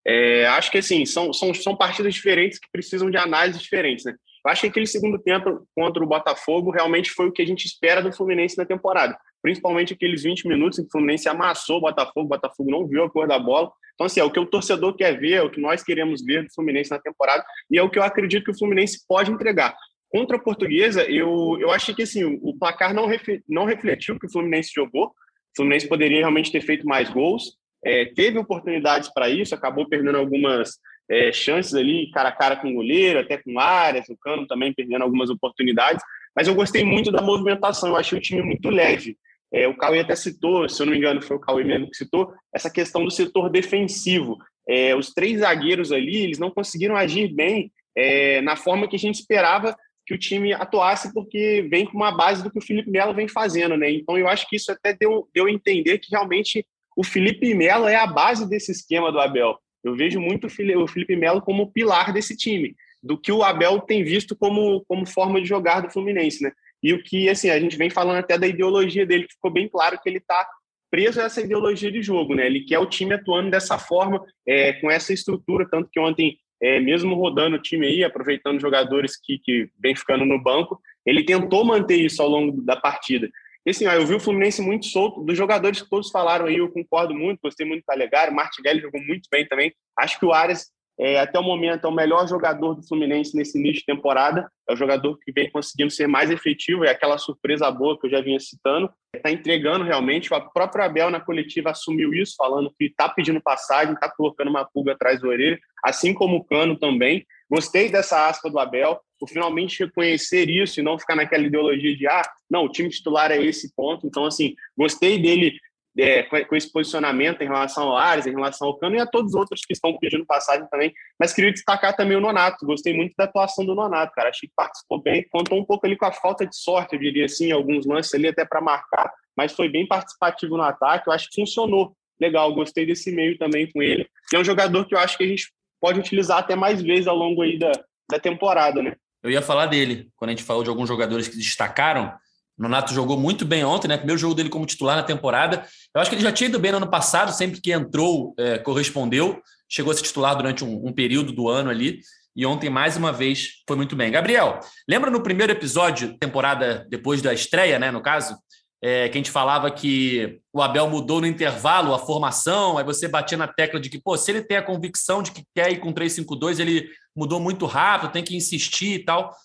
É, 0.05 0.47
acho 0.47 0.71
que 0.71 0.79
assim, 0.79 1.05
são, 1.05 1.31
são, 1.31 1.53
são 1.53 1.75
partidas 1.75 2.13
diferentes 2.13 2.59
que 2.59 2.67
precisam 2.71 3.09
de 3.09 3.17
análises 3.17 3.61
diferentes. 3.61 4.05
Né? 4.05 4.15
Eu 4.45 4.51
acho 4.51 4.61
que 4.61 4.67
aquele 4.67 4.87
segundo 4.87 5.19
tempo 5.19 5.67
contra 5.75 6.03
o 6.03 6.07
Botafogo 6.07 6.71
realmente 6.71 7.11
foi 7.11 7.27
o 7.27 7.31
que 7.31 7.41
a 7.41 7.45
gente 7.45 7.65
espera 7.65 8.01
do 8.01 8.11
Fluminense 8.11 8.57
na 8.57 8.65
temporada. 8.65 9.17
principalmente 9.41 9.93
aqueles 9.93 10.23
20 10.23 10.47
minutos 10.47 10.79
em 10.79 10.83
que 10.83 10.87
o 10.87 10.91
Fluminense 10.91 11.29
amassou 11.29 11.77
o 11.77 11.81
Botafogo, 11.81 12.25
o 12.25 12.29
Botafogo 12.29 12.71
não 12.71 12.87
viu 12.87 13.03
a 13.03 13.09
cor 13.09 13.27
da 13.27 13.37
bola. 13.39 13.71
Então, 13.93 14.05
assim, 14.05 14.19
é 14.19 14.23
o 14.23 14.31
que 14.31 14.39
o 14.39 14.45
torcedor 14.45 14.95
quer 14.95 15.19
ver, 15.19 15.33
é 15.33 15.41
o 15.43 15.49
que 15.49 15.61
nós 15.61 15.83
queremos 15.83 16.23
ver 16.23 16.43
do 16.43 16.53
Fluminense 16.53 16.89
na 16.89 16.99
temporada, 16.99 17.43
e 17.69 17.77
é 17.77 17.83
o 17.83 17.89
que 17.89 17.99
eu 17.99 18.03
acredito 18.03 18.45
que 18.45 18.51
o 18.51 18.57
Fluminense 18.57 19.05
pode 19.07 19.31
entregar. 19.31 19.75
Contra 20.09 20.37
a 20.37 20.39
Portuguesa, 20.39 21.03
eu, 21.03 21.57
eu 21.59 21.69
que 21.95 22.03
assim, 22.03 22.39
o 22.41 22.57
placar 22.57 22.93
não, 22.93 23.07
não 23.47 23.65
refletiu 23.65 24.15
o 24.15 24.19
que 24.19 24.25
o 24.25 24.31
Fluminense 24.31 24.71
jogou. 24.73 25.05
O 25.07 25.13
Fluminense 25.55 25.87
poderia 25.87 26.19
realmente 26.19 26.51
ter 26.51 26.61
feito 26.61 26.85
mais 26.85 27.09
gols, 27.09 27.57
é, 27.83 28.05
teve 28.05 28.37
oportunidades 28.37 29.11
para 29.13 29.29
isso, 29.29 29.55
acabou 29.55 29.87
perdendo 29.87 30.17
algumas 30.17 30.77
é, 31.09 31.31
chances 31.31 31.73
ali, 31.73 32.09
cara 32.11 32.29
a 32.29 32.31
cara 32.31 32.55
com 32.55 32.69
o 32.69 32.73
goleiro, 32.75 33.19
até 33.19 33.37
com 33.37 33.59
áreas, 33.59 34.07
o 34.09 34.17
Cano 34.17 34.47
também 34.47 34.73
perdendo 34.73 35.03
algumas 35.03 35.29
oportunidades. 35.29 36.03
Mas 36.35 36.47
eu 36.47 36.55
gostei 36.55 36.85
muito 36.85 37.11
da 37.11 37.21
movimentação, 37.21 37.89
eu 37.89 37.97
achei 37.97 38.17
o 38.17 38.21
time 38.21 38.41
muito 38.41 38.69
leve. 38.69 39.17
É, 39.53 39.67
o 39.67 39.75
Cauê 39.75 39.99
até 39.99 40.15
citou, 40.15 40.69
se 40.69 40.81
eu 40.81 40.85
não 40.85 40.93
me 40.93 40.97
engano, 40.97 41.21
foi 41.21 41.35
o 41.35 41.39
Cauê 41.39 41.63
mesmo 41.63 41.89
que 41.89 41.97
citou, 41.97 42.33
essa 42.55 42.69
questão 42.69 43.03
do 43.03 43.11
setor 43.11 43.49
defensivo. 43.49 44.37
É, 44.67 44.95
os 44.95 45.13
três 45.13 45.39
zagueiros 45.39 45.91
ali, 45.91 46.17
eles 46.17 46.39
não 46.39 46.49
conseguiram 46.49 46.95
agir 46.95 47.33
bem 47.33 47.71
é, 47.95 48.39
na 48.41 48.55
forma 48.55 48.87
que 48.87 48.95
a 48.95 48.99
gente 48.99 49.15
esperava 49.15 49.75
que 50.05 50.13
o 50.13 50.17
time 50.17 50.53
atuasse, 50.53 51.13
porque 51.13 51.67
vem 51.69 51.85
com 51.85 51.97
uma 51.97 52.11
base 52.11 52.43
do 52.43 52.49
que 52.49 52.57
o 52.57 52.61
Felipe 52.61 52.89
Melo 52.89 53.13
vem 53.13 53.27
fazendo, 53.27 53.75
né? 53.75 53.91
Então 53.91 54.17
eu 54.17 54.27
acho 54.27 54.47
que 54.47 54.55
isso 54.55 54.71
até 54.71 54.93
deu, 54.93 55.27
deu 55.33 55.45
a 55.45 55.51
entender 55.51 55.99
que 55.99 56.09
realmente 56.11 56.65
o 57.01 57.03
Felipe 57.03 57.51
Melo 57.55 57.87
é 57.87 57.95
a 57.95 58.05
base 58.05 58.47
desse 58.47 58.71
esquema 58.71 59.11
do 59.11 59.19
Abel. 59.19 59.57
Eu 59.83 59.95
vejo 59.95 60.19
muito 60.19 60.45
o 60.45 60.87
Felipe 60.87 61.15
Melo 61.15 61.41
como 61.41 61.71
pilar 61.71 62.13
desse 62.13 62.37
time, 62.37 62.75
do 63.01 63.17
que 63.17 63.31
o 63.31 63.41
Abel 63.41 63.79
tem 63.79 64.03
visto 64.03 64.35
como, 64.35 64.85
como 64.87 65.07
forma 65.07 65.41
de 65.41 65.47
jogar 65.47 65.81
do 65.81 65.89
Fluminense, 65.89 66.43
né? 66.43 66.51
E 66.83 66.93
o 66.93 67.01
que, 67.01 67.27
assim, 67.27 67.49
a 67.49 67.59
gente 67.59 67.75
vem 67.75 67.89
falando 67.89 68.19
até 68.19 68.37
da 68.37 68.45
ideologia 68.45 69.03
dele, 69.03 69.25
que 69.25 69.33
ficou 69.33 69.49
bem 69.49 69.67
claro 69.67 69.99
que 69.99 70.07
ele 70.07 70.19
está 70.19 70.47
preso 70.91 71.19
a 71.19 71.23
essa 71.23 71.41
ideologia 71.41 71.91
de 71.91 72.03
jogo, 72.03 72.35
né? 72.35 72.45
Ele 72.45 72.65
quer 72.65 72.77
o 72.77 72.85
time 72.85 73.15
atuando 73.15 73.49
dessa 73.49 73.79
forma, 73.79 74.23
é, 74.47 74.73
com 74.73 74.91
essa 74.91 75.11
estrutura, 75.11 75.67
tanto 75.67 75.89
que 75.91 75.99
ontem, 75.99 76.37
é, 76.61 76.79
mesmo 76.79 77.15
rodando 77.15 77.55
o 77.55 77.61
time 77.61 77.87
aí, 77.87 78.03
aproveitando 78.03 78.61
jogadores 78.61 79.19
que, 79.19 79.39
que 79.39 79.67
vem 79.81 79.95
ficando 79.95 80.23
no 80.23 80.39
banco, 80.39 80.79
ele 81.03 81.23
tentou 81.23 81.65
manter 81.65 81.95
isso 81.95 82.21
ao 82.21 82.29
longo 82.29 82.61
da 82.61 82.75
partida. 82.75 83.27
E 83.65 83.71
assim, 83.71 83.85
ó, 83.85 83.93
eu 83.93 84.05
vi 84.05 84.15
o 84.15 84.19
Fluminense 84.19 84.61
muito 84.61 84.87
solto, 84.87 85.23
dos 85.23 85.37
jogadores 85.37 85.81
que 85.81 85.89
todos 85.89 86.09
falaram 86.09 86.45
aí, 86.45 86.57
eu 86.57 86.71
concordo 86.71 87.13
muito, 87.13 87.39
gostei 87.43 87.65
muito 87.65 87.81
do 87.81 87.85
Calegari, 87.85 88.31
o 88.31 88.35
Martinelli 88.35 88.81
jogou 88.81 89.01
muito 89.01 89.27
bem 89.31 89.47
também, 89.47 89.71
acho 89.97 90.19
que 90.19 90.25
o 90.25 90.33
Ares 90.33 90.71
é, 90.99 91.19
até 91.19 91.39
o 91.39 91.43
momento 91.43 91.85
é 91.85 91.89
o 91.89 91.93
melhor 91.93 92.27
jogador 92.27 92.75
do 92.75 92.87
Fluminense 92.87 93.35
nesse 93.35 93.57
início 93.57 93.79
de 93.79 93.85
temporada. 93.85 94.47
É 94.69 94.73
o 94.73 94.75
jogador 94.75 95.17
que 95.17 95.31
vem 95.31 95.49
conseguindo 95.49 95.89
ser 95.89 96.07
mais 96.07 96.29
efetivo, 96.29 96.85
é 96.85 96.91
aquela 96.91 97.17
surpresa 97.17 97.71
boa 97.71 97.99
que 97.99 98.05
eu 98.05 98.11
já 98.11 98.21
vinha 98.21 98.39
citando. 98.39 98.87
Está 99.15 99.31
entregando 99.31 99.83
realmente. 99.83 100.31
O 100.31 100.41
próprio 100.51 100.85
Abel 100.85 101.09
na 101.09 101.19
coletiva 101.19 101.71
assumiu 101.71 102.13
isso, 102.13 102.35
falando 102.37 102.71
que 102.77 102.85
está 102.85 103.09
pedindo 103.09 103.41
passagem, 103.41 103.95
está 103.95 104.09
colocando 104.09 104.49
uma 104.49 104.63
pulga 104.63 104.91
atrás 104.91 105.19
da 105.19 105.27
orelha, 105.27 105.59
assim 105.83 106.13
como 106.13 106.37
o 106.37 106.43
Cano 106.43 106.77
também. 106.77 107.25
Gostei 107.49 107.89
dessa 107.89 108.27
aspa 108.29 108.47
do 108.47 108.59
Abel, 108.59 109.01
finalmente 109.27 109.83
reconhecer 109.83 110.49
isso 110.49 110.79
e 110.79 110.83
não 110.83 110.99
ficar 110.99 111.15
naquela 111.15 111.45
ideologia 111.45 111.95
de 111.95 112.07
ah, 112.07 112.23
não, 112.49 112.65
o 112.65 112.69
time 112.69 112.89
titular 112.89 113.31
é 113.31 113.41
esse 113.41 113.73
ponto. 113.75 114.05
Então, 114.05 114.25
assim, 114.25 114.55
gostei 114.77 115.19
dele 115.19 115.57
é, 115.97 116.23
com 116.23 116.55
esse 116.55 116.71
posicionamento 116.71 117.41
em 117.41 117.47
relação 117.47 117.89
ao 117.89 117.97
Ares, 117.97 118.25
em 118.25 118.31
relação 118.31 118.67
ao 118.67 118.77
Cano 118.77 118.95
e 118.95 118.99
a 118.99 119.05
todos 119.05 119.33
os 119.33 119.39
outros 119.39 119.61
que 119.65 119.73
estão 119.73 119.97
pedindo 119.97 120.25
passagem 120.25 120.67
também. 120.69 120.93
Mas 121.19 121.33
queria 121.33 121.51
destacar 121.51 121.95
também 121.95 122.15
o 122.15 122.21
Nonato. 122.21 122.65
Gostei 122.65 122.93
muito 122.93 123.13
da 123.17 123.25
atuação 123.25 123.65
do 123.65 123.75
Nonato, 123.75 124.13
cara. 124.13 124.29
Achei 124.29 124.47
que 124.47 124.55
participou 124.55 125.01
bem. 125.01 125.25
Contou 125.29 125.59
um 125.59 125.65
pouco 125.65 125.85
ali 125.85 125.97
com 125.97 126.05
a 126.05 126.11
falta 126.11 126.45
de 126.45 126.55
sorte, 126.55 126.95
eu 126.95 126.99
diria 126.99 127.25
assim, 127.25 127.51
alguns 127.51 127.85
lances 127.85 128.13
ali 128.13 128.27
até 128.27 128.45
para 128.45 128.61
marcar, 128.61 129.11
mas 129.35 129.53
foi 129.53 129.69
bem 129.69 129.87
participativo 129.87 130.55
no 130.55 130.63
ataque. 130.63 131.07
Eu 131.07 131.13
acho 131.13 131.29
que 131.29 131.41
funcionou 131.41 131.93
legal. 132.19 132.53
Gostei 132.53 132.85
desse 132.85 133.11
meio 133.11 133.37
também 133.37 133.69
com 133.71 133.81
ele. 133.81 134.07
E 134.31 134.35
é 134.35 134.39
um 134.39 134.45
jogador 134.45 134.85
que 134.85 134.95
eu 134.95 134.99
acho 134.99 135.17
que 135.17 135.23
a 135.23 135.27
gente 135.27 135.51
pode 135.79 135.99
utilizar 135.99 136.37
até 136.37 136.55
mais 136.55 136.81
vezes 136.81 137.07
ao 137.07 137.15
longo 137.15 137.41
aí 137.41 137.57
da, 137.57 137.71
da 138.09 138.19
temporada, 138.19 138.81
né? 138.81 138.95
Eu 139.23 139.29
ia 139.29 139.41
falar 139.41 139.67
dele, 139.67 140.09
quando 140.15 140.29
a 140.29 140.33
gente 140.33 140.43
falou 140.43 140.63
de 140.63 140.69
alguns 140.69 140.87
jogadores 140.87 141.27
que 141.27 141.37
destacaram. 141.37 142.13
Nonato 142.57 142.93
jogou 142.93 143.17
muito 143.17 143.45
bem 143.45 143.63
ontem, 143.63 143.87
né? 143.87 143.97
Primeiro 143.97 144.19
jogo 144.19 144.35
dele 144.35 144.49
como 144.49 144.65
titular 144.65 144.95
na 144.95 145.03
temporada. 145.03 145.65
Eu 145.95 146.01
acho 146.01 146.09
que 146.09 146.15
ele 146.15 146.23
já 146.23 146.31
tinha 146.31 146.49
ido 146.49 146.59
bem 146.59 146.71
no 146.71 146.77
ano 146.77 146.89
passado, 146.89 147.31
sempre 147.31 147.59
que 147.59 147.71
entrou, 147.71 148.35
é, 148.37 148.57
correspondeu. 148.57 149.41
Chegou 149.69 149.91
a 149.91 149.95
ser 149.95 150.03
titular 150.03 150.35
durante 150.35 150.63
um, 150.63 150.87
um, 150.87 150.93
período 150.93 151.31
do 151.31 151.49
ano 151.49 151.69
ali. 151.69 151.99
E 152.35 152.45
ontem, 152.45 152.69
mais 152.69 152.97
uma 152.97 153.11
vez, 153.11 153.61
foi 153.67 153.75
muito 153.75 153.95
bem. 153.95 154.11
Gabriel, 154.11 154.59
lembra 154.87 155.09
no 155.09 155.23
primeiro 155.23 155.51
episódio, 155.51 156.17
temporada 156.17 156.85
depois 156.89 157.21
da 157.21 157.33
estreia, 157.33 157.79
né? 157.79 157.91
No 157.91 158.01
caso, 158.01 158.37
é, 158.81 159.07
que 159.07 159.17
a 159.17 159.19
gente 159.19 159.29
falava 159.29 159.69
que 159.69 160.39
o 160.51 160.61
Abel 160.61 160.89
mudou 160.89 161.21
no 161.21 161.27
intervalo 161.27 161.93
a 161.93 161.99
formação, 161.99 162.77
aí 162.77 162.83
você 162.83 163.07
batia 163.07 163.37
na 163.37 163.47
tecla 163.47 163.79
de 163.79 163.89
que, 163.89 163.99
pô, 164.01 164.17
se 164.17 164.31
ele 164.31 164.41
tem 164.41 164.57
a 164.57 164.63
convicção 164.63 165.21
de 165.21 165.31
que 165.31 165.43
quer 165.53 165.71
ir 165.71 165.79
com 165.79 165.93
3-5-2, 165.93 166.59
ele 166.59 166.89
mudou 167.15 167.39
muito 167.39 167.65
rápido, 167.67 168.11
tem 168.11 168.23
que 168.23 168.35
insistir 168.35 168.95
e 168.95 169.05
tal. 169.05 169.35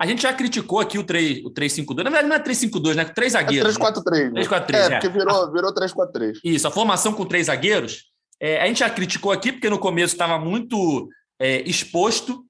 A 0.00 0.06
gente 0.06 0.22
já 0.22 0.32
criticou 0.32 0.80
aqui 0.80 0.98
o 0.98 1.04
3, 1.04 1.44
o 1.44 1.50
352. 1.50 2.04
Na 2.04 2.10
verdade, 2.10 2.28
não 2.28 2.36
é 2.36 2.38
352, 2.38 2.96
né? 2.96 3.04
Com 3.04 3.12
três 3.12 3.32
zagueiros. 3.34 3.76
É 3.76 3.78
343. 3.78 4.24
Né? 4.24 4.40
343. 4.40 4.82
É, 4.82 4.86
é, 4.86 4.90
porque 4.98 5.08
virou, 5.10 5.52
virou 5.52 5.74
343. 5.74 6.40
Isso, 6.42 6.66
a 6.66 6.70
formação 6.70 7.12
com 7.12 7.26
três 7.26 7.46
zagueiros. 7.46 8.04
É, 8.40 8.62
a 8.62 8.66
gente 8.66 8.80
já 8.80 8.88
criticou 8.88 9.30
aqui, 9.30 9.52
porque 9.52 9.68
no 9.68 9.78
começo 9.78 10.14
estava 10.14 10.38
muito 10.38 11.06
é, 11.38 11.60
exposto. 11.68 12.44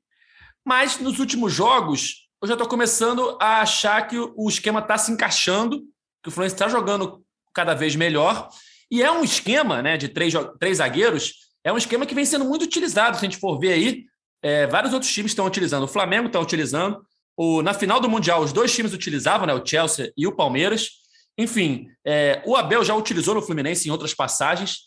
Mas 0.65 1.01
nos 1.01 1.19
últimos 1.19 1.53
jogos, 1.53 2.29
eu 2.41 2.47
já 2.47 2.55
estou 2.55 2.69
começando 2.69 3.37
a 3.41 3.61
achar 3.61 4.07
que 4.07 4.17
o 4.17 4.49
esquema 4.49 4.79
está 4.79 4.97
se 4.97 5.11
encaixando, 5.11 5.83
que 6.23 6.29
o 6.29 6.33
Fluminense 6.33 6.55
está 6.55 6.69
jogando 6.69 7.25
cada 7.55 7.75
vez 7.75 7.97
melhor. 7.97 8.49
E 8.91 9.03
é 9.03 9.11
um 9.11 9.23
esquema 9.23 9.83
né, 9.83 9.97
de 9.97 10.09
três, 10.09 10.35
três 10.59 10.79
zagueiros, 10.79 11.35
é 11.65 11.73
um 11.73 11.79
esquema 11.79 12.07
que 12.07 12.15
vem 12.15 12.25
sendo 12.25 12.45
muito 12.45 12.65
utilizado. 12.65 13.17
Se 13.17 13.25
a 13.25 13.29
gente 13.29 13.39
for 13.39 13.59
ver 13.59 13.73
aí, 13.73 14.05
é, 14.43 14.67
vários 14.67 14.93
outros 14.93 15.13
times 15.13 15.33
estão 15.33 15.47
utilizando. 15.47 15.85
O 15.85 15.89
Flamengo 15.89 16.27
está 16.27 16.41
utilizando. 16.41 17.05
O, 17.37 17.63
na 17.63 17.73
final 17.73 18.01
do 18.01 18.09
Mundial, 18.09 18.43
os 18.43 18.53
dois 18.53 18.75
times 18.75 18.93
utilizavam, 18.93 19.47
né, 19.47 19.55
o 19.55 19.65
Chelsea 19.65 20.13
e 20.17 20.27
o 20.27 20.35
Palmeiras. 20.35 20.91
Enfim, 21.39 21.89
é, 22.05 22.43
o 22.45 22.57
Abel 22.57 22.85
já 22.85 22.95
utilizou 22.95 23.35
no 23.35 23.43
Fluminense 23.43 23.89
em 23.89 23.91
outras 23.91 24.13
passagens. 24.13 24.79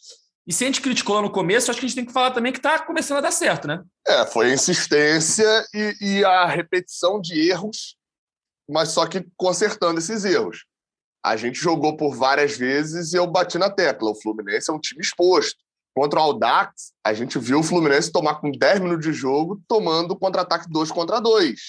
E 0.45 0.51
se 0.51 0.63
a 0.63 0.67
gente 0.67 0.81
criticou 0.81 1.15
lá 1.15 1.21
no 1.21 1.31
começo, 1.31 1.71
acho 1.71 1.79
que 1.79 1.85
a 1.85 1.89
gente 1.89 1.95
tem 1.95 2.05
que 2.05 2.11
falar 2.11 2.31
também 2.31 2.51
que 2.51 2.59
está 2.59 2.77
começando 2.79 3.19
a 3.19 3.21
dar 3.21 3.31
certo, 3.31 3.67
né? 3.67 3.81
É, 4.05 4.25
foi 4.25 4.51
a 4.51 4.53
insistência 4.53 5.65
e, 5.73 5.95
e, 6.01 6.25
a 6.25 6.45
repetição 6.45 7.21
de 7.21 7.49
erros, 7.49 7.95
mas 8.69 8.89
só 8.89 9.05
que 9.07 9.25
consertando 9.37 9.99
esses 9.99 10.25
erros. 10.25 10.65
A 11.23 11.35
gente 11.37 11.59
jogou 11.59 11.95
por 11.95 12.15
várias 12.15 12.57
vezes 12.57 13.13
e 13.13 13.17
eu 13.17 13.25
bati 13.25 13.57
na 13.57 13.69
tecla. 13.69 14.11
O 14.11 14.21
Fluminense 14.21 14.69
é 14.69 14.73
um 14.73 14.79
time 14.79 15.01
exposto. 15.01 15.57
Contra 15.95 16.19
o 16.19 16.23
Aldax, 16.23 16.91
a 17.03 17.13
gente 17.13 17.37
viu 17.37 17.59
o 17.59 17.63
Fluminense 17.63 18.11
tomar 18.11 18.35
com 18.35 18.51
10 18.51 18.79
minutos 18.79 19.05
de 19.05 19.13
jogo, 19.13 19.61
tomando 19.67 20.17
contra-ataque 20.17 20.69
2 20.69 20.91
contra 20.91 21.19
2. 21.21 21.59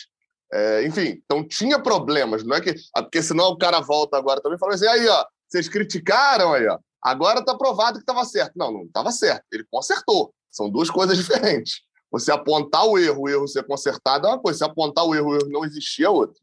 É, 0.53 0.87
enfim, 0.87 1.21
então 1.25 1.47
tinha 1.47 1.79
problemas, 1.79 2.43
não 2.45 2.57
é 2.57 2.61
que. 2.61 2.75
Ah, 2.95 3.03
porque 3.03 3.23
senão 3.23 3.49
o 3.49 3.59
cara 3.59 3.81
volta 3.81 4.17
agora 4.17 4.41
também 4.41 4.57
e 4.57 4.59
fala 4.59 4.75
assim: 4.75 4.87
aí, 4.87 5.07
ó, 5.07 5.25
vocês 5.49 5.69
criticaram 5.69 6.53
aí, 6.53 6.67
ó. 6.67 6.79
Agora 7.03 7.41
está 7.41 7.55
provado 7.55 7.99
que 7.99 8.03
estava 8.03 8.25
certo. 8.25 8.53
Não, 8.57 8.73
não 8.73 8.85
estava 8.85 9.13
certo. 9.13 9.45
Ele 9.53 9.65
consertou. 9.71 10.33
São 10.51 10.71
duas 10.71 10.91
coisas 10.91 11.17
diferentes. 11.19 11.83
Você 12.11 12.33
apontar 12.33 12.87
o 12.87 12.99
erro, 12.99 13.23
o 13.23 13.29
erro 13.29 13.47
ser 13.47 13.65
consertado 13.65 14.27
é 14.27 14.31
uma 14.31 14.39
coisa. 14.39 14.59
Você 14.59 14.65
apontar 14.65 15.05
o 15.05 15.15
erro, 15.15 15.31
o 15.31 15.35
erro 15.35 15.49
não 15.51 15.65
existia 15.65 16.07
é 16.07 16.09
outra. 16.09 16.41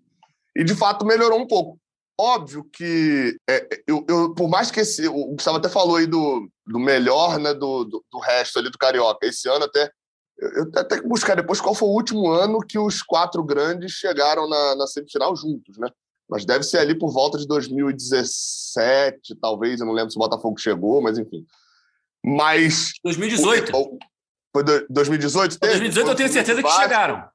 E 0.55 0.63
de 0.63 0.75
fato 0.75 1.05
melhorou 1.05 1.39
um 1.39 1.47
pouco. 1.47 1.79
Óbvio 2.23 2.63
que 2.71 3.35
é, 3.49 3.67
eu, 3.87 4.05
eu, 4.07 4.35
por 4.35 4.47
mais 4.47 4.69
que 4.69 4.81
esse, 4.81 5.07
o 5.07 5.33
Gustavo 5.33 5.57
até 5.57 5.67
falou 5.67 5.95
aí 5.95 6.05
do, 6.05 6.47
do 6.67 6.77
melhor, 6.77 7.39
né, 7.39 7.51
do, 7.51 7.83
do, 7.83 8.05
do 8.11 8.19
resto 8.19 8.59
ali 8.59 8.69
do 8.69 8.77
carioca. 8.77 9.25
Esse 9.25 9.49
ano 9.49 9.65
até 9.65 9.89
eu 10.37 10.69
até 10.75 10.99
que 10.99 11.07
buscar 11.07 11.35
depois 11.35 11.59
qual 11.59 11.73
foi 11.73 11.87
o 11.87 11.93
último 11.93 12.27
ano 12.29 12.59
que 12.59 12.77
os 12.77 13.01
quatro 13.01 13.43
grandes 13.43 13.93
chegaram 13.93 14.47
na, 14.47 14.75
na 14.75 14.85
semifinal 14.87 15.35
juntos, 15.35 15.77
né? 15.77 15.87
Mas 16.29 16.45
deve 16.45 16.63
ser 16.63 16.77
ali 16.77 16.97
por 16.97 17.11
volta 17.11 17.39
de 17.39 17.47
2017, 17.47 19.35
talvez. 19.41 19.79
Eu 19.79 19.85
não 19.85 19.93
lembro 19.93 20.11
se 20.11 20.17
o 20.17 20.19
Botafogo 20.19 20.59
chegou, 20.59 21.01
mas 21.01 21.17
enfim. 21.17 21.45
Mas. 22.23 22.91
2018. 23.03 23.71
Foi 24.53 24.63
2018? 24.89 25.59
Teve? 25.59 25.73
2018 25.73 26.07
eu 26.07 26.15
tenho 26.15 26.29
certeza 26.29 26.61
que 26.61 26.69
chegaram. 26.69 27.27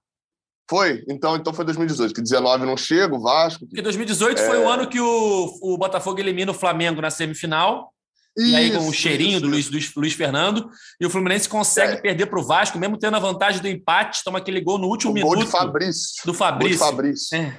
Foi? 0.68 1.04
Então, 1.08 1.36
então 1.36 1.54
foi 1.54 1.64
2018, 1.64 2.12
que 2.12 2.20
19 2.20 2.66
não 2.66 2.76
chega, 2.76 3.14
o 3.14 3.20
Vasco. 3.20 3.66
Porque 3.66 3.82
2018 3.82 4.40
é... 4.40 4.46
foi 4.46 4.58
o 4.58 4.68
ano 4.68 4.88
que 4.88 5.00
o, 5.00 5.58
o 5.62 5.78
Botafogo 5.78 6.18
elimina 6.18 6.50
o 6.50 6.54
Flamengo 6.54 7.00
na 7.00 7.10
semifinal. 7.10 7.92
Isso, 8.36 8.50
e 8.50 8.56
aí 8.56 8.70
com 8.70 8.86
o 8.86 8.92
cheirinho 8.92 9.38
isso, 9.38 9.40
do 9.40 9.48
Luiz, 9.48 9.70
Luiz, 9.70 9.94
Luiz, 9.94 10.12
Fernando. 10.12 10.68
E 11.00 11.06
o 11.06 11.10
Fluminense 11.10 11.48
consegue 11.48 11.94
é. 11.94 12.00
perder 12.00 12.26
para 12.26 12.38
o 12.38 12.44
Vasco, 12.44 12.78
mesmo 12.78 12.98
tendo 12.98 13.16
a 13.16 13.20
vantagem 13.20 13.62
do 13.62 13.68
empate, 13.68 14.22
toma 14.22 14.38
aquele 14.38 14.60
gol 14.60 14.78
no 14.78 14.88
último 14.88 15.12
o 15.12 15.14
minuto. 15.14 15.34
Gol 15.34 15.44
de 15.44 15.50
Fabrício. 15.50 16.26
Do 16.26 16.34
Fabrício. 16.34 16.78
Gol 16.78 16.88
de 16.88 16.90
Fabrício. 16.90 17.36
É. 17.38 17.56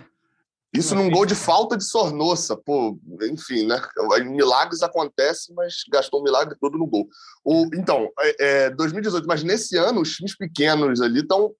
Isso 0.74 0.94
num 0.94 1.10
gol 1.10 1.26
de 1.26 1.34
falta 1.34 1.76
de 1.76 1.84
Sornossa. 1.84 2.56
Pô, 2.56 3.00
enfim, 3.32 3.66
né? 3.66 3.82
Milagres 4.26 4.84
acontecem, 4.84 5.56
mas 5.56 5.76
gastou 5.92 6.20
o 6.20 6.24
milagre 6.24 6.56
todo 6.60 6.78
no 6.78 6.86
gol. 6.86 7.08
O, 7.44 7.68
então, 7.74 8.10
é, 8.20 8.66
é 8.66 8.70
2018, 8.70 9.26
mas 9.26 9.44
nesse 9.44 9.78
ano 9.78 10.02
os 10.02 10.16
times 10.16 10.36
pequenos 10.38 11.02
ali 11.02 11.22
estão 11.22 11.52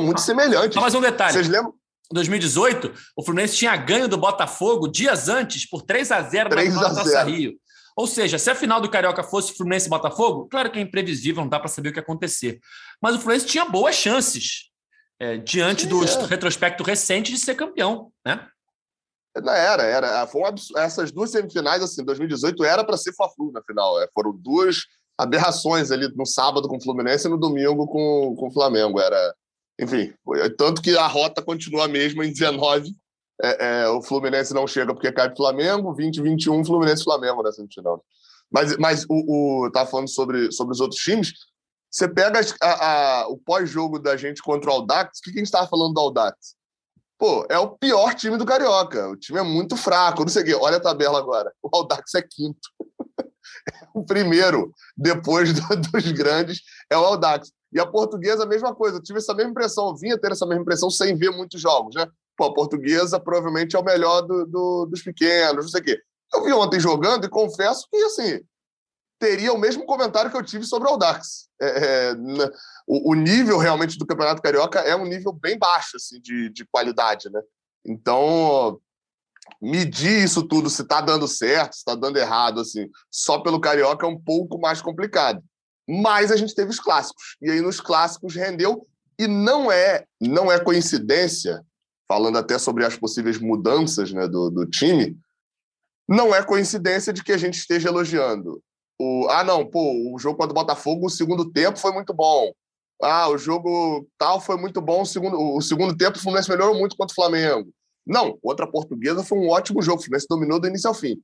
muito 0.00 0.18
ah, 0.18 0.22
semelhantes. 0.22 0.74
Só 0.74 0.80
mais 0.80 0.94
um 0.94 1.00
detalhe. 1.00 1.32
Vocês 1.32 1.48
lembram? 1.48 1.74
2018, 2.12 2.92
o 3.16 3.24
Fluminense 3.24 3.56
tinha 3.56 3.74
ganho 3.76 4.06
do 4.06 4.18
Botafogo 4.18 4.86
dias 4.86 5.28
antes 5.28 5.68
por 5.68 5.82
3 5.82 6.12
a 6.12 6.22
0 6.22 6.50
3 6.50 6.74
na 6.74 6.82
Taça 6.82 7.04
0. 7.04 7.30
Rio. 7.30 7.52
Ou 7.96 8.06
seja, 8.06 8.38
se 8.38 8.50
a 8.50 8.54
final 8.54 8.80
do 8.80 8.90
Carioca 8.90 9.22
fosse 9.22 9.54
Fluminense 9.54 9.86
e 9.86 9.90
Botafogo, 9.90 10.48
claro 10.50 10.70
que 10.70 10.78
é 10.78 10.82
imprevisível, 10.82 11.42
não 11.42 11.48
dá 11.48 11.58
para 11.58 11.68
saber 11.68 11.90
o 11.90 11.92
que 11.92 11.98
ia 11.98 12.02
acontecer. 12.02 12.58
Mas 13.00 13.14
o 13.14 13.18
Fluminense 13.18 13.46
tinha 13.46 13.64
boas 13.64 13.94
chances 13.94 14.70
é, 15.20 15.36
diante 15.36 15.82
Sim, 15.82 15.88
do 15.88 16.04
é. 16.04 16.26
retrospecto 16.26 16.82
recente 16.82 17.32
de 17.32 17.38
ser 17.38 17.54
campeão, 17.54 18.10
né? 18.24 18.46
Não 19.40 19.52
era, 19.52 19.82
era. 19.84 20.26
Foi 20.26 20.42
um. 20.42 20.78
Essas 20.78 21.10
duas 21.10 21.30
semifinais, 21.30 21.82
assim, 21.82 22.04
2018 22.04 22.64
era 22.64 22.84
para 22.84 22.98
ser 22.98 23.14
Fla-Flu 23.14 23.50
na 23.52 23.62
final. 23.62 24.00
É, 24.02 24.08
foram 24.12 24.32
duas 24.32 24.82
aberrações 25.16 25.90
ali 25.90 26.06
no 26.14 26.26
sábado 26.26 26.68
com 26.68 26.76
o 26.76 26.82
Fluminense 26.82 27.26
e 27.26 27.30
no 27.30 27.38
domingo 27.38 27.86
com, 27.86 28.34
com 28.36 28.48
o 28.48 28.52
Flamengo. 28.52 29.00
Era, 29.00 29.34
enfim, 29.80 30.12
foi- 30.24 30.50
tanto 30.50 30.80
que 30.82 30.96
a 30.96 31.06
rota 31.06 31.42
continua 31.42 31.84
a 31.84 31.88
mesma 31.88 32.24
em 32.24 32.32
19. 32.32 32.94
É, 33.42 33.82
é, 33.82 33.88
o 33.88 34.02
Fluminense 34.02 34.54
não 34.54 34.66
chega 34.66 34.92
porque 34.94 35.10
cai 35.10 35.28
pro 35.28 35.38
Flamengo, 35.38 35.92
20 35.94 36.20
21 36.22 36.64
Fluminense 36.64 37.02
Flamengo 37.02 37.42
na 37.42 37.50
semifinal. 37.50 38.04
Mas, 38.50 38.76
mas 38.76 39.04
o, 39.08 39.64
o 39.64 39.70
tá 39.70 39.84
falando 39.86 40.08
sobre, 40.08 40.52
sobre 40.52 40.72
os 40.72 40.80
outros 40.80 41.00
times. 41.00 41.32
Você 41.90 42.08
pega 42.08 42.40
a- 42.60 43.20
a- 43.22 43.28
o 43.28 43.36
pós-jogo 43.36 43.98
da 43.98 44.16
gente 44.16 44.42
contra 44.42 44.70
o 44.70 44.74
Aldax, 44.74 45.18
o 45.18 45.22
que, 45.22 45.30
que 45.32 45.38
a 45.38 45.40
gente 45.40 45.46
estava 45.46 45.66
falando 45.68 45.94
do 45.94 46.00
Aldax? 46.00 46.54
Pô, 47.18 47.46
é 47.48 47.58
o 47.58 47.70
pior 47.70 48.14
time 48.14 48.36
do 48.36 48.44
Carioca. 48.46 49.08
O 49.08 49.16
time 49.16 49.38
é 49.38 49.42
muito 49.42 49.76
fraco. 49.76 50.22
Não 50.22 50.28
sei 50.28 50.42
o 50.42 50.44
quê. 50.46 50.54
Olha 50.54 50.76
a 50.76 50.80
tabela 50.80 51.18
agora. 51.18 51.52
O 51.62 51.68
Aldax 51.76 52.14
é 52.14 52.22
quinto. 52.22 52.58
o 53.94 54.04
primeiro, 54.04 54.72
depois 54.96 55.52
do- 55.52 55.76
dos 55.76 56.12
grandes, 56.12 56.60
é 56.90 56.96
o 56.96 57.04
Aldax. 57.04 57.52
E 57.72 57.80
a 57.80 57.86
portuguesa, 57.86 58.44
a 58.44 58.46
mesma 58.46 58.74
coisa. 58.74 58.98
Eu 58.98 59.02
tive 59.02 59.18
essa 59.18 59.34
mesma 59.34 59.50
impressão. 59.50 59.88
Eu 59.88 59.96
vinha 59.96 60.18
ter 60.18 60.32
essa 60.32 60.46
mesma 60.46 60.62
impressão 60.62 60.90
sem 60.90 61.16
ver 61.16 61.30
muitos 61.30 61.60
jogos, 61.60 61.94
né? 61.94 62.06
Pô, 62.36 62.44
a 62.46 62.54
portuguesa 62.54 63.18
provavelmente 63.18 63.76
é 63.76 63.78
o 63.78 63.84
melhor 63.84 64.22
do- 64.22 64.46
do- 64.46 64.86
dos 64.86 65.02
pequenos, 65.02 65.64
não 65.64 65.70
sei 65.70 65.80
o 65.80 65.84
quê. 65.84 66.00
Eu 66.34 66.44
vi 66.44 66.52
ontem 66.52 66.80
jogando 66.80 67.24
e 67.24 67.30
confesso 67.30 67.86
que, 67.90 67.96
assim, 67.96 68.40
teria 69.18 69.52
o 69.52 69.58
mesmo 69.58 69.84
comentário 69.86 70.30
que 70.30 70.36
eu 70.36 70.42
tive 70.42 70.64
sobre 70.64 70.88
o 70.88 70.92
Aldax. 70.92 71.48
É, 71.60 71.66
é, 72.10 72.14
na- 72.14 72.50
o, 72.86 73.12
o 73.12 73.14
nível 73.14 73.58
realmente 73.58 73.96
do 73.98 74.06
Campeonato 74.06 74.42
Carioca 74.42 74.80
é 74.80 74.96
um 74.96 75.04
nível 75.06 75.32
bem 75.32 75.58
baixo 75.58 75.96
assim, 75.96 76.20
de, 76.20 76.48
de 76.50 76.64
qualidade, 76.66 77.30
né? 77.30 77.40
Então, 77.86 78.80
medir 79.60 80.24
isso 80.24 80.42
tudo, 80.42 80.68
se 80.68 80.82
está 80.82 81.00
dando 81.00 81.28
certo, 81.28 81.74
se 81.74 81.78
está 81.78 81.94
dando 81.94 82.16
errado, 82.16 82.60
assim, 82.60 82.88
só 83.10 83.38
pelo 83.40 83.60
Carioca 83.60 84.06
é 84.06 84.08
um 84.08 84.18
pouco 84.20 84.58
mais 84.58 84.82
complicado. 84.82 85.42
Mas 85.88 86.30
a 86.30 86.36
gente 86.36 86.54
teve 86.54 86.70
os 86.70 86.80
clássicos. 86.80 87.36
E 87.40 87.50
aí 87.50 87.60
nos 87.60 87.80
clássicos 87.80 88.34
rendeu. 88.34 88.86
E 89.18 89.26
não 89.26 89.70
é, 89.70 90.04
não 90.20 90.50
é 90.50 90.58
coincidência, 90.58 91.64
falando 92.08 92.38
até 92.38 92.58
sobre 92.58 92.84
as 92.84 92.96
possíveis 92.96 93.38
mudanças 93.38 94.12
né, 94.12 94.26
do, 94.26 94.50
do 94.50 94.66
time, 94.66 95.16
não 96.08 96.34
é 96.34 96.42
coincidência 96.42 97.12
de 97.12 97.22
que 97.22 97.32
a 97.32 97.38
gente 97.38 97.54
esteja 97.58 97.88
elogiando 97.88 98.62
o, 99.02 99.28
ah, 99.28 99.42
não, 99.42 99.66
pô, 99.66 100.14
o 100.14 100.18
jogo 100.18 100.38
contra 100.38 100.52
o 100.52 100.54
Botafogo, 100.54 101.06
o 101.06 101.10
segundo 101.10 101.50
tempo 101.50 101.78
foi 101.78 101.92
muito 101.92 102.14
bom. 102.14 102.52
Ah, 103.02 103.28
o 103.28 103.36
jogo 103.36 104.06
tal 104.16 104.40
foi 104.40 104.56
muito 104.56 104.80
bom, 104.80 105.02
o 105.02 105.06
segundo, 105.06 105.36
o 105.36 105.60
segundo 105.60 105.96
tempo 105.96 106.16
o 106.18 106.20
Fluminense 106.20 106.48
melhorou 106.48 106.78
muito 106.78 106.96
contra 106.96 107.12
o 107.12 107.14
Flamengo. 107.14 107.68
Não, 108.06 108.38
contra 108.38 108.64
a 108.64 108.70
Portuguesa 108.70 109.24
foi 109.24 109.38
um 109.38 109.48
ótimo 109.48 109.82
jogo, 109.82 109.98
o 109.98 110.04
Fluminense 110.04 110.28
dominou 110.28 110.60
do 110.60 110.68
início 110.68 110.86
ao 110.88 110.94
fim. 110.94 111.20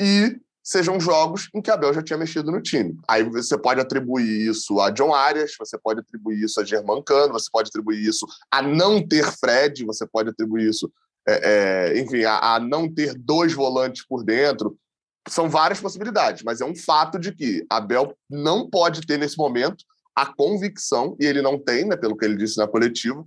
E 0.00 0.36
sejam 0.64 0.98
jogos 0.98 1.50
em 1.54 1.60
que 1.60 1.70
Abel 1.70 1.92
já 1.92 2.02
tinha 2.02 2.18
mexido 2.18 2.50
no 2.50 2.62
time. 2.62 2.98
Aí 3.06 3.22
você 3.22 3.58
pode 3.58 3.80
atribuir 3.80 4.48
isso 4.48 4.80
a 4.80 4.90
John 4.90 5.14
Arias, 5.14 5.52
você 5.58 5.76
pode 5.76 6.00
atribuir 6.00 6.42
isso 6.42 6.58
a 6.58 6.64
Germancano, 6.64 7.34
você 7.34 7.50
pode 7.52 7.68
atribuir 7.68 8.02
isso 8.02 8.26
a 8.50 8.62
não 8.62 9.06
ter 9.06 9.30
Fred, 9.30 9.84
você 9.84 10.06
pode 10.06 10.30
atribuir 10.30 10.70
isso, 10.70 10.90
é, 11.28 11.92
é, 11.92 12.00
enfim, 12.00 12.24
a, 12.24 12.54
a 12.54 12.60
não 12.60 12.92
ter 12.92 13.14
dois 13.14 13.52
volantes 13.52 14.06
por 14.06 14.24
dentro 14.24 14.76
são 15.28 15.48
várias 15.48 15.80
possibilidades, 15.80 16.42
mas 16.42 16.60
é 16.60 16.64
um 16.64 16.74
fato 16.74 17.18
de 17.18 17.32
que 17.32 17.64
Abel 17.70 18.16
não 18.28 18.68
pode 18.68 19.06
ter 19.06 19.18
nesse 19.18 19.36
momento 19.36 19.84
a 20.14 20.26
convicção, 20.26 21.16
e 21.18 21.26
ele 21.26 21.42
não 21.42 21.58
tem, 21.58 21.84
né, 21.86 21.96
pelo 21.96 22.16
que 22.16 22.24
ele 22.24 22.36
disse 22.36 22.56
na 22.56 22.68
coletiva, 22.68 23.26